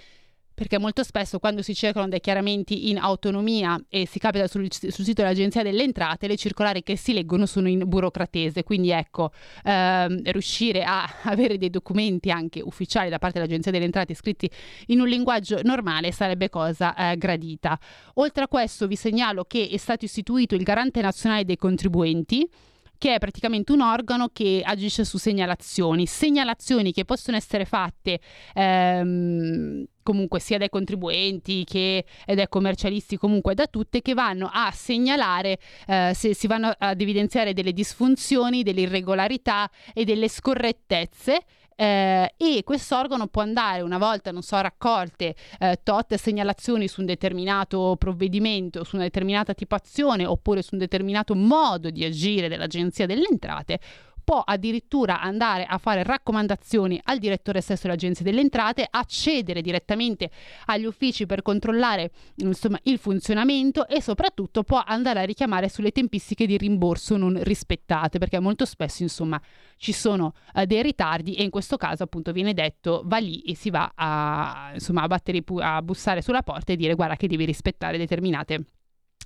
perché 0.53 0.78
molto 0.78 1.03
spesso 1.03 1.39
quando 1.39 1.62
si 1.62 1.74
cercano 1.74 2.10
dei 2.10 2.20
chiaramenti 2.20 2.89
in 2.89 2.97
autonomia 2.97 3.82
e 3.88 4.05
si 4.05 4.20
capita 4.20 4.47
sul, 4.47 4.68
sul, 4.70 4.91
sito 4.91 5.22
dell'Agenzia 5.22 5.64
delle 5.64 5.84
Entrate, 5.84 6.28
le 6.28 6.36
circolari 6.36 6.84
che 6.84 6.97
si 6.97 7.14
leggono 7.14 7.45
sono 7.45 7.70
in 7.70 7.84
burocratese, 7.88 8.64
quindi 8.64 8.89
ecco, 8.89 9.32
ehm, 9.64 10.30
riuscire 10.30 10.84
a 10.84 11.08
avere 11.32 11.58
dei 11.58 11.70
documenti 11.70 12.30
anche 12.30 12.60
ufficiali 12.60 13.10
da 13.10 13.20
parte 13.20 13.39
dell'Agenzia 13.39 13.72
delle 13.72 13.86
Entrate 13.86 14.16
scritti 14.16 14.51
in 14.88 14.99
un 14.99 15.08
linguaggio 15.08 15.62
normale 15.64 16.12
sarebbe 16.12 16.49
cosa 16.49 16.93
eh, 16.93 17.16
gradita. 17.16 17.80
Oltre 18.16 18.43
a 18.43 18.47
questo 18.49 18.86
vi 18.86 18.97
segnalo 18.97 19.45
che 19.45 19.70
è 19.72 19.78
stato 19.78 20.03
istituito 20.03 20.55
il 20.55 20.64
Garante 20.64 20.99
Nazionale 20.99 21.45
dei 21.45 21.55
Contribuenti, 21.55 22.49
che 22.98 23.16
è 23.16 23.20
praticamente 23.20 23.72
un 23.72 23.82
organo 23.82 24.30
che 24.32 24.62
agisce 24.64 25.06
su 25.06 25.18
segnalazioni, 25.18 26.06
segnalazioni 26.06 26.91
che 26.91 27.06
possono 27.06 27.38
essere 27.38 27.66
fatte 27.66 28.20
ehm, 28.54 29.86
comunque 30.08 30.39
sia 30.39 30.58
dai 30.58 30.70
contribuenti 30.70 31.66
che 31.66 32.06
dai 32.26 32.48
commercialisti, 32.48 33.18
comunque 33.18 33.54
da 33.54 33.68
tutte, 33.68 34.02
che 34.02 34.14
vanno 34.14 34.50
a 34.52 34.72
segnalare 34.72 35.60
eh, 35.86 36.14
se 36.16 36.34
si 36.34 36.48
vanno 36.48 36.72
ad 36.78 37.02
evidenziare 37.02 37.52
delle 37.52 37.74
disfunzioni, 37.74 38.64
delle 38.64 38.82
irregolarità 38.82 39.70
e 39.93 40.06
delle 40.06 40.30
scorrettezze 40.30 41.41
eh, 41.80 42.34
e 42.36 42.64
questo 42.64 42.98
organo 42.98 43.28
può 43.28 43.44
andare 43.44 43.82
una 43.82 44.00
volta, 44.00 44.32
non 44.32 44.42
so, 44.42 44.60
raccolte 44.60 45.36
eh, 45.60 45.80
tot 45.84 46.16
segnalazioni 46.16 46.88
su 46.88 47.02
un 47.02 47.06
determinato 47.06 47.96
provvedimento, 48.00 48.84
su 48.84 48.96
una 48.96 49.06
determinata 49.06 49.54
tipazione 49.54 50.26
oppure 50.26 50.64
su 50.64 50.70
un 50.74 50.80
determinato 50.80 51.36
modo 51.36 51.92
di 51.92 52.04
agire 52.04 52.48
dell'Agenzia 52.48 53.06
delle 53.06 53.28
Entrate, 53.30 53.80
può 54.28 54.42
addirittura 54.46 55.22
andare 55.22 55.64
a 55.64 55.78
fare 55.78 56.04
raccomandazioni 56.04 57.00
al 57.06 57.18
direttore 57.18 57.62
stesso 57.62 57.84
dell'Agenzia 57.84 58.26
delle 58.26 58.42
Entrate, 58.42 58.86
accedere 58.90 59.62
direttamente 59.62 60.30
agli 60.66 60.84
uffici 60.84 61.26
per 61.26 61.42
controllare 61.42 62.12
insomma, 62.36 62.78
il 62.84 62.98
funzionamento 62.98 63.88
e 63.88 64.02
soprattutto 64.02 64.64
può 64.64 64.84
andare 64.86 65.22
a 65.22 65.24
richiamare 65.24 65.70
sulle 65.70 65.92
tempistiche 65.92 66.46
di 66.46 66.58
rimborso 66.58 67.16
non 67.16 67.42
rispettate, 67.42 68.18
perché 68.18 68.38
molto 68.42 68.66
spesso 68.66 69.02
insomma, 69.02 69.42
ci 69.78 69.94
sono 69.94 70.34
uh, 70.56 70.66
dei 70.66 70.82
ritardi 70.82 71.36
e 71.36 71.44
in 71.44 71.50
questo 71.50 71.78
caso 71.78 72.04
appunto 72.04 72.34
viene 72.34 72.54
detto 72.54 73.04
va 73.06 73.20
lì 73.20 73.40
e 73.44 73.56
si 73.56 73.70
va 73.70 73.94
a, 73.96 74.72
insomma, 74.74 75.04
a, 75.04 75.08
battere, 75.08 75.42
a 75.62 75.82
bussare 75.82 76.22
sulla 76.22 76.42
porta 76.42 76.74
e 76.74 76.76
dire 76.76 76.96
guarda 76.96 77.16
che 77.16 77.28
devi 77.28 77.46
rispettare 77.46 77.98
determinate 77.98 78.66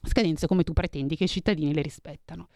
scadenze 0.04 0.48
come 0.48 0.64
tu 0.64 0.74
pretendi 0.74 1.16
che 1.16 1.26
i 1.26 1.28
cittadini 1.28 1.74
le 1.74 1.82
rispettano. 1.82 2.48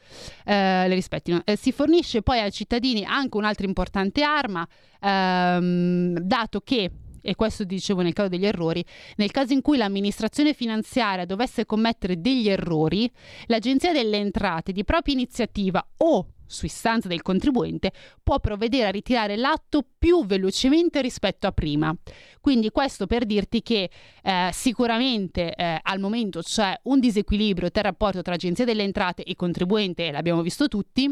Eh, 0.43 0.87
le 0.87 0.93
rispettino. 0.93 1.41
Eh, 1.45 1.55
si 1.55 1.71
fornisce 1.71 2.21
poi 2.21 2.39
ai 2.39 2.51
cittadini 2.51 3.03
anche 3.03 3.37
un'altra 3.37 3.65
importante 3.65 4.23
arma, 4.23 4.67
ehm, 4.99 6.19
dato 6.19 6.61
che 6.61 6.91
e 7.25 7.35
questo 7.35 7.63
dicevo 7.63 8.01
nel 8.01 8.13
caso 8.13 8.29
degli 8.29 8.45
errori, 8.45 8.85
nel 9.17 9.31
caso 9.31 9.53
in 9.53 9.61
cui 9.61 9.77
l'amministrazione 9.77 10.53
finanziaria 10.53 11.25
dovesse 11.25 11.65
commettere 11.65 12.21
degli 12.21 12.47
errori, 12.47 13.11
l'Agenzia 13.47 13.91
delle 13.91 14.17
Entrate 14.17 14.71
di 14.71 14.83
propria 14.83 15.15
iniziativa 15.15 15.85
o 15.97 16.27
su 16.47 16.65
istanza 16.65 17.07
del 17.07 17.23
contribuente, 17.23 17.91
può 18.21 18.39
provvedere 18.39 18.87
a 18.87 18.91
ritirare 18.91 19.35
l'atto 19.35 19.83
più 19.97 20.25
velocemente 20.27 21.01
rispetto 21.01 21.47
a 21.47 21.51
prima. 21.51 21.95
Quindi 22.39 22.69
questo 22.69 23.07
per 23.07 23.25
dirti 23.25 23.63
che 23.63 23.89
eh, 24.21 24.49
sicuramente 24.53 25.55
eh, 25.55 25.79
al 25.81 25.99
momento 25.99 26.41
c'è 26.41 26.79
un 26.83 26.99
disequilibrio 26.99 27.71
tra 27.71 27.81
rapporto 27.81 28.21
tra 28.21 28.35
Agenzia 28.35 28.63
delle 28.63 28.83
Entrate 28.83 29.23
e 29.23 29.35
contribuente, 29.35 30.11
l'abbiamo 30.11 30.43
visto 30.43 30.67
tutti, 30.67 31.11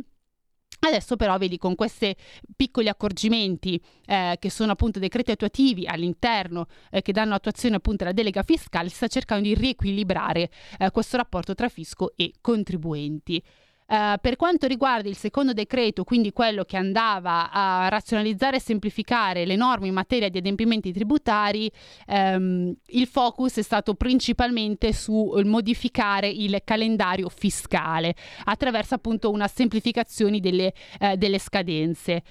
Adesso 0.86 1.16
però 1.16 1.38
vedi 1.38 1.58
con 1.58 1.76
questi 1.76 2.14
piccoli 2.58 2.90
accorgimenti 2.90 3.82
eh, 4.06 4.36
che 4.38 4.50
sono 4.50 4.74
appunto 4.74 5.00
decreti 5.00 5.32
attuativi 5.32 5.86
all'interno 5.88 6.66
eh, 6.92 7.02
che 7.02 7.14
danno 7.14 7.36
attuazione 7.36 7.78
appunto 7.78 8.04
alla 8.04 8.12
delega 8.12 8.44
fiscale, 8.44 8.90
si 8.90 8.96
sta 8.96 9.08
cercando 9.08 9.48
di 9.48 9.56
riequilibrare 9.56 10.50
eh, 10.78 10.92
questo 10.92 11.16
rapporto 11.16 11.56
tra 11.56 11.70
fisco 11.70 12.12
e 12.18 12.34
contribuenti. 12.42 13.42
Uh, 13.86 14.16
per 14.22 14.38
quanto 14.38 14.66
riguarda 14.66 15.10
il 15.10 15.18
secondo 15.18 15.54
decreto, 15.54 16.04
quindi 16.04 16.32
quello 16.32 16.64
che 16.64 16.78
andava 16.78 17.52
a 17.52 17.90
razionalizzare 17.90 18.58
e 18.58 18.62
semplificare 18.62 19.46
le 19.46 19.56
norme 19.56 19.88
in 19.88 19.94
materia 19.94 20.30
di 20.30 20.38
adempimenti 20.38 20.94
tributari, 20.94 21.70
um, 22.08 22.74
il 22.88 23.08
focus 23.08 23.58
è 23.58 23.62
stato 23.62 23.94
principalmente 23.94 24.94
su 24.94 25.34
modificare 25.44 26.30
il 26.30 26.62
calendario 26.64 27.30
fiscale 27.30 28.16
attraverso 28.46 28.96
appunto 28.96 29.30
una 29.30 29.48
semplificazione 29.48 30.40
delle, 30.40 30.74
uh, 31.00 31.16
delle 31.16 31.40
scadenze. 31.40 32.24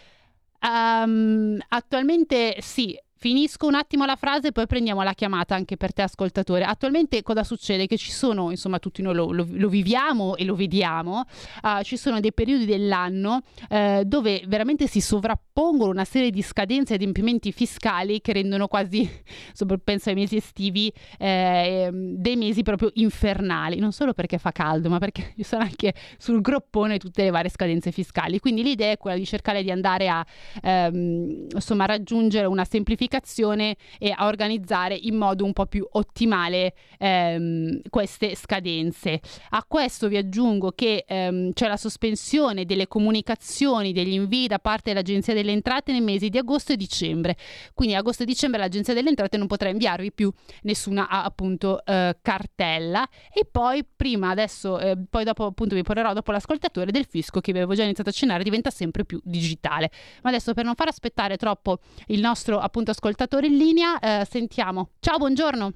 Um, 0.63 1.59
attualmente 1.69 2.57
sì, 2.61 2.97
Finisco 3.23 3.68
un 3.68 3.77
attimo 3.77 4.05
la 4.05 4.16
frase 4.16 4.49
e 4.49 4.51
poi 4.51 4.66
prendiamo 4.66 5.01
la 5.05 5.12
chiamata 5.12 5.55
anche 5.55 5.77
per 5.77 5.93
te 5.93 6.03
ascoltatore. 6.03 6.64
Attualmente 6.64 7.23
cosa 7.23 7.45
succede? 7.45 7.87
Che 7.87 7.97
ci 7.97 8.11
sono, 8.11 8.51
insomma 8.51 8.81
tutti 8.81 9.01
noi 9.01 9.14
lo, 9.14 9.31
lo, 9.31 9.47
lo 9.49 9.68
viviamo 9.68 10.35
e 10.35 10.45
lo 10.45 10.57
vediamo, 10.57 11.23
uh, 11.62 11.83
ci 11.83 11.97
sono 11.97 12.18
dei 12.18 12.33
periodi 12.33 12.64
dell'anno 12.64 13.43
uh, 13.68 14.03
dove 14.03 14.43
veramente 14.49 14.89
si 14.89 15.01
sovrappongono 15.01 15.93
una 15.93 16.05
serie 16.05 16.31
di 16.33 16.43
scadenze 16.43 16.95
e 16.95 16.97
adempimenti 16.97 17.53
fiscali 17.53 18.20
che 18.20 18.33
rendono 18.33 18.66
quasi, 18.66 19.09
penso 19.85 20.09
ai 20.09 20.16
mesi 20.16 20.35
estivi, 20.35 20.93
eh, 21.16 21.91
dei 21.93 22.35
mesi 22.35 22.64
proprio 22.64 22.91
infernali, 22.95 23.79
non 23.79 23.93
solo 23.93 24.14
perché 24.14 24.39
fa 24.39 24.51
caldo 24.51 24.89
ma 24.89 24.99
perché 24.99 25.33
ci 25.39 25.45
sono 25.45 25.62
anche 25.62 25.95
sul 26.18 26.41
groppone 26.41 26.99
tutte 26.99 27.23
le 27.23 27.31
varie 27.31 27.51
scadenze 27.51 27.93
fiscali. 27.93 28.41
Quindi 28.41 28.64
l'idea 28.64 28.91
è 28.91 28.97
quella 28.97 29.16
di 29.16 29.27
cercare 29.27 29.62
di 29.62 29.70
andare 29.70 30.09
a 30.09 30.27
ehm, 30.61 31.47
insomma, 31.55 31.87
raggiungere 31.87 32.47
una 32.47 32.64
semplificazione 32.64 33.11
pianificazione 33.13 33.77
e 33.99 34.15
a 34.17 34.27
organizzare 34.27 34.95
in 34.95 35.17
modo 35.17 35.45
un 35.45 35.53
po' 35.53 35.67
più 35.67 35.87
ottimale 35.93 36.75
ehm, 36.99 37.81
queste 37.91 38.35
scadenze. 38.35 39.21
A 39.51 39.65
questo 39.67 40.09
vi 40.09 40.17
aggiungo 40.17 40.73
che 40.73 41.05
ehm, 41.07 41.53
c'è 41.53 41.69
la 41.69 41.77
sospensione 41.77 42.65
delle 42.65 42.89
comunicazioni, 42.89 43.93
degli 43.93 44.15
invii 44.15 44.47
da 44.47 44.59
parte 44.59 44.91
dell'Agenzia 44.91 45.35
delle 45.35 45.53
Entrate 45.53 45.93
nei 45.93 46.01
mesi 46.01 46.31
di 46.31 46.39
agosto 46.39 46.73
e 46.73 46.77
dicembre. 46.77 47.37
Quindi 47.75 47.95
agosto 47.95 48.23
e 48.23 48.27
dicembre 48.27 48.61
l'Agenzia 48.61 48.95
delle 48.95 49.11
Entrate 49.11 49.37
non 49.37 49.47
potrà 49.47 49.69
inviarvi 49.69 50.13
più 50.13 50.33
nessuna 50.63 51.09
appunto 51.09 51.85
eh, 51.85 52.17
cartella 52.23 53.07
e 53.33 53.47
poi 53.51 53.85
prima 53.85 54.31
adesso 54.31 54.79
eh, 54.79 54.97
poi 55.09 55.25
dopo 55.25 55.45
appunto 55.45 55.75
vi 55.75 55.83
porrò 55.83 56.13
dopo 56.13 56.33
l'ascoltatore 56.33 56.91
del 56.91 57.05
fisco 57.05 57.41
che 57.41 57.51
avevo 57.51 57.75
già 57.75 57.83
iniziato 57.83 58.09
a 58.09 58.13
accennare 58.13 58.43
diventa 58.43 58.71
sempre 58.71 59.05
più 59.05 59.21
digitale. 59.23 59.91
Ma 60.23 60.31
adesso 60.31 60.55
per 60.55 60.65
non 60.65 60.75
far 60.75 60.89
aspettare 60.89 61.37
troppo 61.37 61.81
il 62.07 62.21
nostro 62.21 62.59
appunto 62.59 62.91
ascoltatore 62.91 63.02
in 63.47 63.57
linea. 63.57 63.99
Eh, 63.99 64.25
sentiamo. 64.25 64.91
Ciao, 65.01 65.19
buongiorno. 65.19 65.73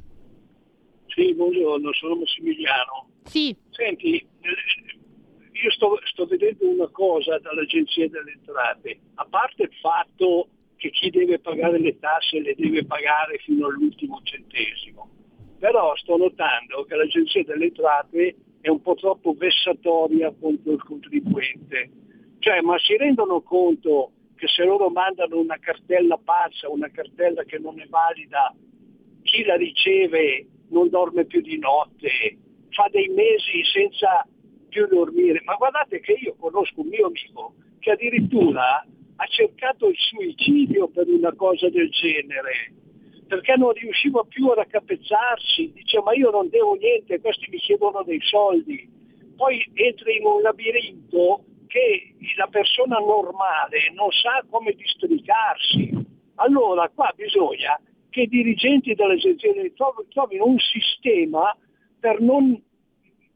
Sì, 1.07 1.35
buongiorno, 1.35 1.93
sono 1.95 2.17
Massimiliano. 2.17 3.09
Sì. 3.25 3.57
Senti, 3.71 4.25
io 5.63 5.71
sto, 5.71 5.99
sto 6.05 6.27
vedendo 6.27 6.69
una 6.69 6.89
cosa 6.89 7.39
dall'Agenzia 7.39 8.09
delle 8.09 8.33
Entrate, 8.33 8.99
a 9.15 9.27
parte 9.29 9.63
il 9.63 9.73
fatto 9.81 10.49
che 10.77 10.91
chi 10.91 11.11
deve 11.11 11.39
pagare 11.39 11.79
le 11.79 11.99
tasse 11.99 12.41
le 12.41 12.55
deve 12.55 12.85
pagare 12.85 13.39
fino 13.39 13.67
all'ultimo 13.67 14.21
centesimo, 14.23 15.09
però 15.59 15.97
sto 15.97 16.17
notando 16.17 16.85
che 16.85 16.97
l'Agenzia 16.97 17.43
delle 17.45 17.67
Entrate 17.67 18.37
è 18.61 18.69
un 18.69 18.83
po' 18.83 18.95
troppo 18.95 19.35
vessatoria 19.39 20.35
contro 20.39 20.73
il 20.73 20.83
contribuente. 20.83 21.91
Cioè, 22.41 22.61
ma 22.61 22.79
si 22.79 22.97
rendono 22.97 23.41
conto 23.41 24.13
che 24.37 24.47
se 24.49 24.65
loro 24.65 24.91
mandano 24.91 25.39
una 25.39 25.59
cartella 25.59 26.19
pazza, 26.23 26.71
una 26.71 26.91
cartella 26.91 27.43
che 27.45 27.59
non 27.59 27.81
è 27.81 27.87
valida, 27.89 28.55
chi 29.23 29.43
la 29.45 29.57
riceve 29.57 30.47
non 30.69 30.89
dorme 30.89 31.25
più 31.25 31.41
di 31.41 31.59
notte, 31.59 32.39
fa 32.71 32.89
dei 32.91 33.09
mesi 33.09 33.65
senza 33.65 34.27
più 34.69 34.87
dormire. 34.87 35.43
Ma 35.45 35.55
guardate 35.55 36.01
che 36.01 36.13
io 36.13 36.35
conosco 36.37 36.81
un 36.81 36.89
mio 36.89 37.07
amico 37.07 37.55
che 37.79 37.93
addirittura 37.93 38.85
ha 39.17 39.27
cercato 39.27 39.89
il 39.89 39.97
suicidio 39.97 40.89
per 40.89 41.09
una 41.09 41.35
cosa 41.35 41.71
del 41.71 41.89
genere, 41.91 42.75
perché 43.27 43.57
non 43.57 43.73
riusciva 43.73 44.23
più 44.25 44.49
a 44.49 44.57
raccapezzarsi, 44.57 45.73
dice 45.73 46.03
ma 46.03 46.15
io 46.15 46.31
non 46.31 46.49
devo 46.51 46.75
niente, 46.75 47.21
questi 47.21 47.49
mi 47.51 47.59
chiedono 47.59 48.03
dei 48.03 48.21
soldi. 48.21 48.89
Poi 49.37 49.71
entra 49.75 50.13
in 50.13 50.25
un 50.25 50.43
labirinto 50.43 51.45
che 51.67 52.15
la 52.37 52.47
persona 52.47 52.99
normale 52.99 53.91
non 53.95 54.11
sa 54.11 54.45
come 54.49 54.73
districarsi. 54.73 55.93
Allora 56.37 56.89
qua 56.89 57.13
bisogna 57.15 57.79
che 58.11 58.23
i 58.23 58.29
dirigenti 58.29 58.95
dell'agenzia 58.95 59.53
trovino 60.09 60.47
un 60.47 60.59
sistema 60.59 61.57
per 61.99 62.21
non, 62.21 62.63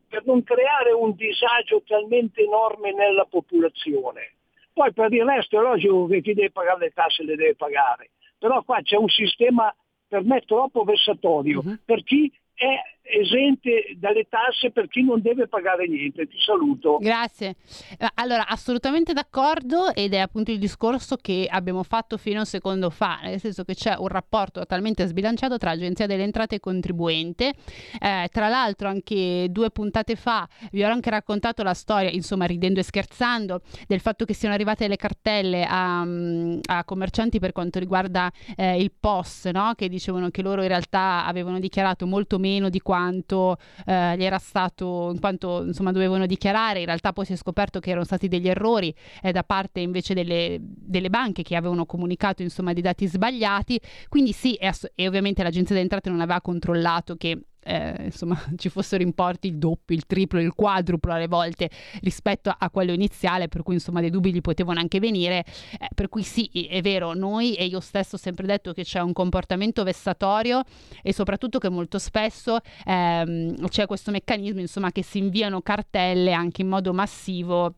per 0.08 0.24
non 0.24 0.42
creare 0.42 0.92
un 0.92 1.14
disagio 1.14 1.82
talmente 1.86 2.42
enorme 2.42 2.92
nella 2.92 3.24
popolazione. 3.24 4.34
Poi 4.72 4.92
per 4.92 5.12
il 5.12 5.24
resto 5.24 5.58
è 5.58 5.62
logico 5.62 6.06
che 6.06 6.22
chi 6.22 6.32
deve 6.32 6.50
pagare 6.50 6.78
le 6.78 6.90
tasse 6.90 7.24
le 7.24 7.36
deve 7.36 7.56
pagare, 7.56 8.10
però 8.38 8.62
qua 8.62 8.80
c'è 8.80 8.96
un 8.96 9.08
sistema 9.08 9.74
per 10.08 10.24
me 10.24 10.40
troppo 10.40 10.82
vessatorio 10.84 11.60
uh-huh. 11.64 11.78
per 11.84 12.02
chi 12.02 12.32
è 12.54 12.74
esente 13.02 13.96
dalle 13.96 14.26
tasse 14.28 14.70
per 14.70 14.88
chi 14.88 15.02
non 15.02 15.20
deve 15.20 15.48
pagare 15.48 15.86
niente. 15.86 16.26
Ti 16.26 16.36
saluto. 16.38 16.98
Grazie. 16.98 17.56
Eh, 17.98 18.08
allora, 18.14 18.46
assolutamente 18.46 19.12
d'accordo 19.12 19.94
ed 19.94 20.14
è 20.14 20.18
appunto 20.18 20.50
il 20.50 20.58
discorso 20.58 21.16
che 21.16 21.46
abbiamo 21.50 21.82
fatto 21.82 22.16
fino 22.16 22.36
a 22.36 22.40
un 22.40 22.46
secondo 22.46 22.90
fa, 22.90 23.20
nel 23.22 23.40
senso 23.40 23.64
che 23.64 23.74
c'è 23.74 23.94
un 23.96 24.08
rapporto 24.08 24.60
totalmente 24.60 25.06
sbilanciato 25.06 25.58
tra 25.58 25.70
Agenzia 25.70 26.06
delle 26.06 26.22
Entrate 26.22 26.56
e 26.56 26.60
contribuente. 26.60 27.52
Eh, 28.00 28.28
tra 28.30 28.48
l'altro, 28.48 28.88
anche 28.88 29.48
due 29.50 29.70
puntate 29.70 30.16
fa 30.16 30.48
vi 30.72 30.82
ho 30.82 30.88
anche 30.88 31.10
raccontato 31.10 31.62
la 31.62 31.74
storia, 31.74 32.10
insomma, 32.10 32.44
ridendo 32.44 32.80
e 32.80 32.82
scherzando, 32.82 33.62
del 33.86 34.00
fatto 34.00 34.24
che 34.24 34.34
siano 34.34 34.54
arrivate 34.54 34.88
le 34.88 34.96
cartelle 34.96 35.66
a, 35.68 36.04
mm, 36.04 36.58
a 36.66 36.84
commercianti 36.84 37.38
per 37.38 37.52
quanto 37.52 37.78
riguarda 37.78 38.30
eh, 38.56 38.80
il 38.80 38.92
POS, 38.98 39.46
no? 39.46 39.72
che 39.76 39.88
dicevano 39.88 40.30
che 40.30 40.42
loro 40.42 40.62
in 40.62 40.68
realtà 40.68 41.24
avevano 41.26 41.58
dichiarato 41.58 42.06
molto 42.06 42.38
meno 42.38 42.68
di 42.68 42.80
quanto 42.90 43.56
eh, 43.86 44.16
gli 44.16 44.24
era 44.24 44.38
stato, 44.38 45.10
in 45.12 45.20
quanto 45.20 45.62
insomma 45.62 45.92
dovevano 45.92 46.26
dichiarare, 46.26 46.80
in 46.80 46.86
realtà 46.86 47.12
poi 47.12 47.24
si 47.24 47.34
è 47.34 47.36
scoperto 47.36 47.78
che 47.78 47.90
erano 47.90 48.04
stati 48.04 48.26
degli 48.26 48.48
errori 48.48 48.92
eh, 49.22 49.30
da 49.30 49.44
parte 49.44 49.78
invece 49.78 50.12
delle, 50.12 50.56
delle, 50.60 51.08
banche 51.08 51.44
che 51.44 51.54
avevano 51.54 51.86
comunicato 51.86 52.42
insomma 52.42 52.72
dei 52.72 52.82
dati 52.82 53.06
sbagliati, 53.06 53.80
quindi 54.08 54.32
sì, 54.32 54.54
e, 54.54 54.72
e 54.96 55.06
ovviamente 55.06 55.44
l'agenzia 55.44 55.76
delle 55.76 55.82
entrate 55.82 56.10
non 56.10 56.20
aveva 56.20 56.40
controllato 56.40 57.14
che 57.14 57.38
eh, 57.70 58.04
insomma, 58.06 58.36
ci 58.56 58.68
fossero 58.68 59.02
importi 59.02 59.46
il 59.46 59.56
doppio, 59.56 59.94
il 59.94 60.04
triplo, 60.06 60.40
il 60.40 60.54
quadruplo 60.54 61.12
alle 61.12 61.28
volte 61.28 61.70
rispetto 62.00 62.52
a 62.56 62.70
quello 62.70 62.92
iniziale, 62.92 63.46
per 63.48 63.62
cui 63.62 63.74
insomma 63.74 64.00
dei 64.00 64.10
dubbi 64.10 64.32
gli 64.32 64.40
potevano 64.40 64.80
anche 64.80 64.98
venire. 64.98 65.44
Eh, 65.78 65.88
per 65.94 66.08
cui 66.08 66.24
sì, 66.24 66.48
è 66.68 66.80
vero, 66.80 67.14
noi 67.14 67.54
e 67.54 67.66
io 67.66 67.80
stesso 67.80 68.16
ho 68.16 68.18
sempre 68.18 68.46
detto 68.46 68.72
che 68.72 68.82
c'è 68.82 69.00
un 69.00 69.12
comportamento 69.12 69.84
vessatorio 69.84 70.62
e 71.02 71.12
soprattutto 71.12 71.58
che 71.58 71.68
molto 71.68 71.98
spesso 71.98 72.58
ehm, 72.84 73.68
c'è 73.68 73.86
questo 73.86 74.10
meccanismo, 74.10 74.60
insomma, 74.60 74.90
che 74.90 75.04
si 75.04 75.18
inviano 75.18 75.60
cartelle 75.62 76.32
anche 76.32 76.62
in 76.62 76.68
modo 76.68 76.92
massivo 76.92 77.74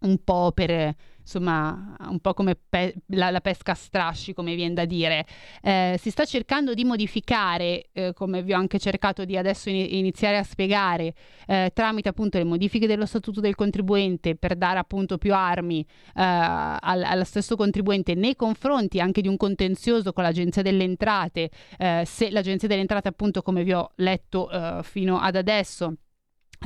un 0.00 0.22
po' 0.22 0.52
per 0.54 0.94
insomma, 1.28 1.94
un 2.08 2.18
po' 2.20 2.32
come 2.32 2.56
pe- 2.56 2.94
la, 3.08 3.30
la, 3.30 3.40
pesca 3.40 3.72
a 3.72 3.74
strasci, 3.74 4.32
come 4.32 4.54
viene 4.54 4.72
da 4.72 4.86
dire. 4.86 5.26
Eh, 5.62 5.96
si 6.00 6.10
sta 6.10 6.24
cercando 6.24 6.72
di 6.72 6.84
modificare, 6.84 7.88
eh, 7.92 8.12
come 8.14 8.42
vi 8.42 8.54
ho 8.54 8.56
anche 8.56 8.78
cercato 8.78 9.26
di 9.26 9.36
adesso 9.36 9.68
in- 9.68 9.86
iniziare 9.90 10.38
a 10.38 10.42
spiegare, 10.42 11.14
eh, 11.46 11.70
tramite 11.74 12.08
appunto 12.08 12.38
le 12.38 12.44
modifiche 12.44 12.86
dello 12.86 13.04
statuto 13.04 13.40
del 13.40 13.54
contribuente 13.54 14.36
per 14.36 14.56
dare 14.56 14.78
appunto 14.78 15.18
più 15.18 15.34
armi 15.34 15.80
eh, 15.80 15.86
al, 16.14 17.02
allo 17.02 17.24
stesso 17.24 17.56
contribuente 17.56 18.14
nei 18.14 18.34
confronti 18.34 18.98
anche 18.98 19.20
di 19.20 19.28
un 19.28 19.36
contenzioso 19.36 20.12
con 20.12 20.24
l'Agenzia 20.24 20.62
delle 20.62 20.84
Entrate, 20.84 21.50
eh, 21.76 22.02
se 22.06 22.30
l'Agenzia 22.30 22.68
delle 22.68 22.80
Entrate 22.80 23.08
appunto 23.08 23.42
come 23.42 23.64
vi 23.64 23.72
ho 23.72 23.90
letto 23.96 24.50
eh, 24.50 24.80
fino 24.82 25.18
ad 25.18 25.36
adesso 25.36 25.94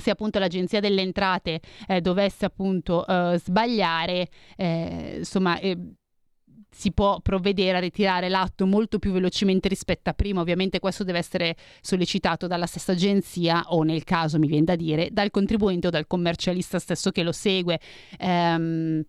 se 0.01 0.11
appunto 0.11 0.39
l'agenzia 0.39 0.81
delle 0.81 1.03
entrate 1.03 1.61
eh, 1.87 2.01
dovesse 2.01 2.45
appunto 2.45 3.07
eh, 3.07 3.39
sbagliare, 3.39 4.29
eh, 4.57 5.17
insomma, 5.19 5.59
eh, 5.59 5.77
si 6.73 6.91
può 6.93 7.21
provvedere 7.21 7.77
a 7.77 7.81
ritirare 7.81 8.29
l'atto 8.29 8.67
molto 8.67 8.99
più 8.99 9.13
velocemente 9.13 9.69
rispetto 9.69 10.11
a 10.11 10.15
prima. 10.15 10.41
Ovviamente 10.41 10.81
questo 10.81 11.05
deve 11.05 11.19
essere 11.19 11.55
sollecitato 11.81 12.47
dalla 12.47 12.67
stessa 12.67 12.93
agenzia 12.93 13.65
o 13.69 13.83
nel 13.83 14.05
caso, 14.05 14.39
mi 14.39 14.47
viene 14.47 14.65
da 14.65 14.75
dire, 14.75 15.11
dal 15.13 15.31
contribuente 15.31 15.89
o 15.89 15.91
dal 15.91 16.07
commercialista 16.07 16.79
stesso 16.79 17.11
che 17.11 17.23
lo 17.23 17.33
segue. 17.33 17.79
Ehm, 18.19 19.05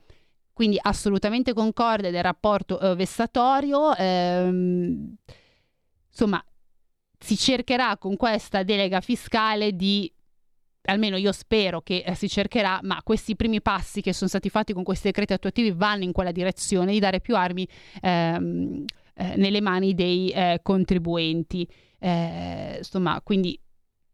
quindi 0.51 0.77
assolutamente 0.79 1.53
concorde 1.53 2.11
del 2.11 2.21
rapporto 2.21 2.79
eh, 2.79 2.95
vessatorio. 2.95 3.95
Ehm, 3.95 5.15
insomma, 6.09 6.43
si 7.17 7.37
cercherà 7.37 7.97
con 7.97 8.17
questa 8.17 8.63
delega 8.63 8.99
fiscale 8.99 9.73
di 9.73 10.11
almeno 10.85 11.17
io 11.17 11.31
spero 11.31 11.81
che 11.81 12.03
eh, 12.05 12.15
si 12.15 12.27
cercherà, 12.27 12.79
ma 12.83 13.01
questi 13.03 13.35
primi 13.35 13.61
passi 13.61 14.01
che 14.01 14.13
sono 14.13 14.29
stati 14.29 14.49
fatti 14.49 14.73
con 14.73 14.83
questi 14.83 15.07
decreti 15.07 15.33
attuativi 15.33 15.71
vanno 15.71 16.03
in 16.03 16.11
quella 16.11 16.31
direzione 16.31 16.91
di 16.91 16.99
dare 16.99 17.21
più 17.21 17.35
armi 17.35 17.67
ehm, 18.01 18.85
eh, 19.15 19.35
nelle 19.35 19.61
mani 19.61 19.93
dei 19.93 20.29
eh, 20.29 20.59
contribuenti. 20.61 21.67
Eh, 21.99 22.75
insomma, 22.77 23.21
quindi 23.23 23.57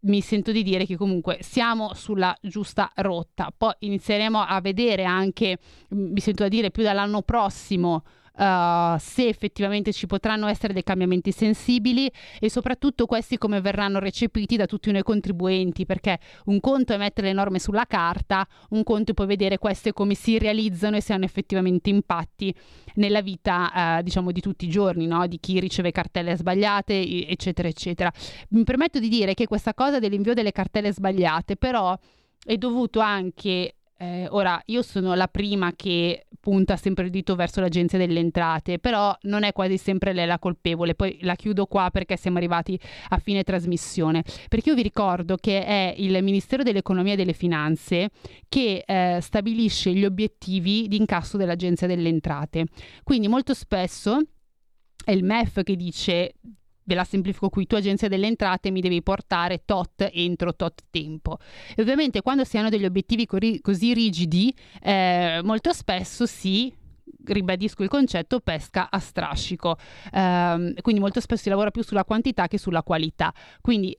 mi 0.01 0.21
sento 0.21 0.51
di 0.51 0.63
dire 0.63 0.85
che 0.85 0.95
comunque 0.95 1.39
siamo 1.41 1.93
sulla 1.93 2.35
giusta 2.41 2.91
rotta. 2.95 3.51
Poi 3.55 3.73
inizieremo 3.79 4.39
a 4.39 4.61
vedere 4.61 5.03
anche, 5.03 5.57
mi 5.89 6.19
sento 6.19 6.43
da 6.43 6.49
dire, 6.49 6.71
più 6.71 6.83
dall'anno 6.83 7.21
prossimo 7.21 8.03
uh, 8.39 8.97
se 8.97 9.27
effettivamente 9.27 9.91
ci 9.91 10.07
potranno 10.07 10.47
essere 10.47 10.73
dei 10.73 10.83
cambiamenti 10.83 11.31
sensibili 11.31 12.09
e 12.39 12.49
soprattutto 12.49 13.05
questi 13.05 13.37
come 13.37 13.61
verranno 13.61 13.99
recepiti 13.99 14.55
da 14.55 14.65
tutti 14.65 14.91
noi 14.91 15.03
contribuenti, 15.03 15.85
perché 15.85 16.19
un 16.45 16.59
conto 16.59 16.93
è 16.93 16.97
mettere 16.97 17.27
le 17.27 17.33
norme 17.33 17.59
sulla 17.59 17.85
carta, 17.85 18.47
un 18.69 18.83
conto 18.83 19.11
è 19.11 19.13
poi 19.13 19.27
vedere 19.27 19.57
queste 19.57 19.93
come 19.93 20.13
si 20.13 20.37
realizzano 20.37 20.95
e 20.95 21.01
se 21.01 21.13
hanno 21.13 21.25
effettivamente 21.25 21.89
impatti 21.89 22.53
nella 22.95 23.21
vita 23.21 23.97
uh, 23.99 24.03
diciamo 24.03 24.31
di 24.31 24.39
tutti 24.39 24.65
i 24.65 24.69
giorni, 24.69 25.05
no? 25.05 25.27
di 25.27 25.39
chi 25.39 25.59
riceve 25.59 25.91
cartelle 25.91 26.35
sbagliate, 26.35 27.27
eccetera, 27.27 27.67
eccetera. 27.67 28.11
Mi 28.49 28.63
permetto 28.63 28.99
di 28.99 29.09
dire 29.09 29.33
che 29.33 29.47
questa 29.47 29.73
cosa 29.73 29.99
dell'invio 29.99 30.33
delle 30.33 30.51
cartelle 30.51 30.93
sbagliate 30.93 31.55
però 31.55 31.97
è 32.43 32.55
dovuto 32.57 33.01
anche 33.01 33.75
eh, 34.01 34.27
ora, 34.29 34.61
io 34.67 34.81
sono 34.81 35.13
la 35.13 35.27
prima 35.27 35.73
che 35.75 36.27
punta 36.39 36.77
sempre 36.77 37.03
il 37.03 37.09
dito 37.09 37.35
verso 37.35 37.59
l'agenzia 37.59 37.97
delle 37.97 38.21
entrate, 38.21 38.79
però 38.79 39.13
non 39.23 39.43
è 39.43 39.51
quasi 39.51 39.77
sempre 39.77 40.13
lei 40.13 40.25
la 40.25 40.39
colpevole. 40.39 40.95
Poi 40.95 41.19
la 41.23 41.35
chiudo 41.35 41.65
qua 41.65 41.89
perché 41.91 42.15
siamo 42.15 42.37
arrivati 42.37 42.79
a 43.09 43.17
fine 43.17 43.43
trasmissione. 43.43 44.23
Perché 44.47 44.69
io 44.69 44.75
vi 44.75 44.83
ricordo 44.83 45.35
che 45.35 45.65
è 45.65 45.93
il 45.97 46.23
Ministero 46.23 46.63
dell'Economia 46.63 47.13
e 47.13 47.17
delle 47.17 47.33
Finanze 47.33 48.11
che 48.47 48.85
eh, 48.85 49.19
stabilisce 49.19 49.91
gli 49.91 50.05
obiettivi 50.05 50.87
di 50.87 50.95
incasso 50.95 51.35
dell'agenzia 51.35 51.85
delle 51.85 52.07
entrate. 52.07 52.67
Quindi 53.03 53.27
molto 53.27 53.53
spesso 53.53 54.21
è 55.03 55.11
il 55.11 55.25
MEF 55.25 55.61
che 55.63 55.75
dice 55.75 56.35
ve 56.89 56.95
la 56.95 57.03
semplifico 57.03 57.49
qui, 57.49 57.67
tu 57.67 57.75
agenzia 57.75 58.07
delle 58.07 58.25
entrate 58.25 58.71
mi 58.71 58.81
devi 58.81 59.03
portare 59.03 59.61
tot 59.63 60.09
entro 60.11 60.55
tot 60.55 60.85
tempo. 60.89 61.37
E 61.75 61.81
ovviamente 61.81 62.21
quando 62.23 62.43
si 62.43 62.57
hanno 62.57 62.69
degli 62.69 62.85
obiettivi 62.85 63.27
così 63.27 63.93
rigidi, 63.93 64.53
eh, 64.81 65.39
molto 65.43 65.71
spesso 65.71 66.25
si 66.25 66.73
ribadisco 67.25 67.83
il 67.83 67.89
concetto, 67.89 68.39
pesca 68.39 68.89
a 68.89 68.97
strascico. 68.97 69.77
Um, 70.13 70.73
quindi 70.81 70.99
molto 70.99 71.19
spesso 71.19 71.43
si 71.43 71.49
lavora 71.49 71.69
più 71.69 71.83
sulla 71.83 72.03
quantità 72.03 72.47
che 72.47 72.57
sulla 72.57 72.81
qualità. 72.81 73.31
Quindi 73.61 73.95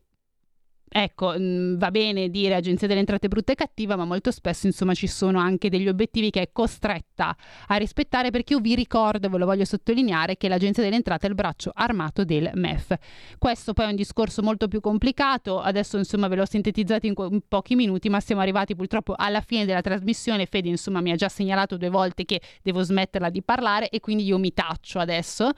ecco, 0.93 1.39
mh, 1.39 1.43
mm, 1.43 1.79
va 1.79 1.91
bene 1.91 2.29
dire 2.29 2.55
agenzia 2.57 2.89
delle 2.89 3.01
entrate 3.01 3.29
brutta 3.29 3.53
e 3.53 3.55
cattiva, 3.55 3.97
ma 3.97 4.05
molto 4.05 4.31
spesso 4.33 4.67
insomma 4.67 4.93
ci 4.95 5.07
sono 5.07 5.39
anche 5.39 5.69
degli 5.69 5.89
obiettivi 5.89 6.31
che 6.31 6.43
è 6.43 6.49
costretta 6.53 7.37
a 7.69 7.77
rispettare 7.77 8.31
perché 8.31 8.55
io 8.55 8.61
vi 8.61 8.75
ricordo, 8.75 9.29
ve 9.29 9.39
lo 9.39 9.47
voglio 9.47 9.65
sottolineare, 9.65 10.37
che 10.37 10.49
l'agenzia 10.49 10.83
delle 10.83 10.97
entrate 10.97 11.27
è 11.27 11.29
il 11.29 11.37
braccio 11.37 11.71
armato 11.73 12.25
del 12.25 12.51
MEF. 12.55 12.97
Questo 13.39 13.73
poi 13.73 13.87
è 13.87 13.89
un 13.89 13.97
discorso 13.97 14.43
molto 14.43 14.67
più 14.67 14.81
complicato, 14.81 15.61
adesso 15.61 15.97
insomma 15.97 16.27
ve 16.29 16.37
l'ho 16.37 16.47
sintetizzato 16.47 17.07
in, 17.07 17.15
in 17.31 17.41
pochi 17.47 17.77
minuti, 17.77 18.09
ma 18.09 18.19
siamo 18.21 18.41
arrivati 18.41 18.75
purtroppo 18.75 19.15
alla 19.17 19.41
fine 19.41 19.65
della 19.65 19.81
trasmissione. 19.81 20.47
Fede 20.47 20.69
insomma 20.69 21.01
mi 21.01 21.13
ha 21.13 21.17
già 21.17 21.29
segnalato 21.29 21.77
due 21.77 21.89
volte 21.89 22.25
che 22.25 22.41
devo 22.63 22.83
smetterla 22.83 23.31
di 23.31 23.43
parlare 23.43 23.89
e 23.91 24.01
quindi 24.01 24.25
io 24.25 24.39
mi 24.39 24.53
taccio 24.53 24.99
adesso. 24.99 25.51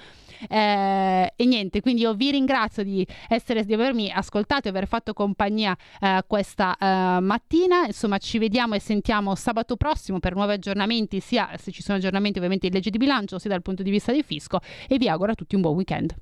Eh, 0.49 1.33
e 1.35 1.45
niente, 1.47 1.81
quindi 1.81 2.03
io 2.03 2.15
vi 2.15 2.31
ringrazio 2.31 2.83
di, 2.83 3.07
essere, 3.29 3.65
di 3.65 3.73
avermi 3.73 4.11
ascoltato 4.11 4.67
e 4.67 4.71
aver 4.71 4.87
fatto 4.87 5.15
compagnia 5.23 5.77
eh, 6.01 6.25
questa 6.27 6.77
eh, 6.77 7.21
mattina. 7.21 7.87
Insomma, 7.87 8.19
ci 8.19 8.39
vediamo 8.39 8.75
e 8.75 8.81
sentiamo 8.81 9.35
sabato 9.35 9.77
prossimo 9.77 10.19
per 10.19 10.35
nuovi 10.35 10.53
aggiornamenti, 10.53 11.21
sia 11.21 11.51
se 11.57 11.71
ci 11.71 11.83
sono 11.83 11.99
aggiornamenti 11.99 12.39
ovviamente 12.39 12.67
in 12.67 12.73
legge 12.73 12.91
di 12.91 12.99
bilancio, 12.99 13.39
sia 13.39 13.51
dal 13.51 13.63
punto 13.63 13.83
di 13.83 13.91
vista 13.91 14.13
del 14.13 14.25
fisco. 14.25 14.59
E 14.89 14.99
vi 14.99 15.09
auguro 15.09 15.33
a 15.33 15.35
tutti 15.35 15.55
un 15.55 15.61
buon 15.61 15.77
weekend. 15.77 16.15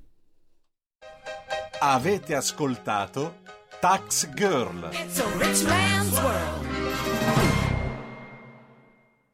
Avete 1.80 2.34
ascoltato 2.34 3.38
Tax 3.80 4.28
Girl. 4.34 4.90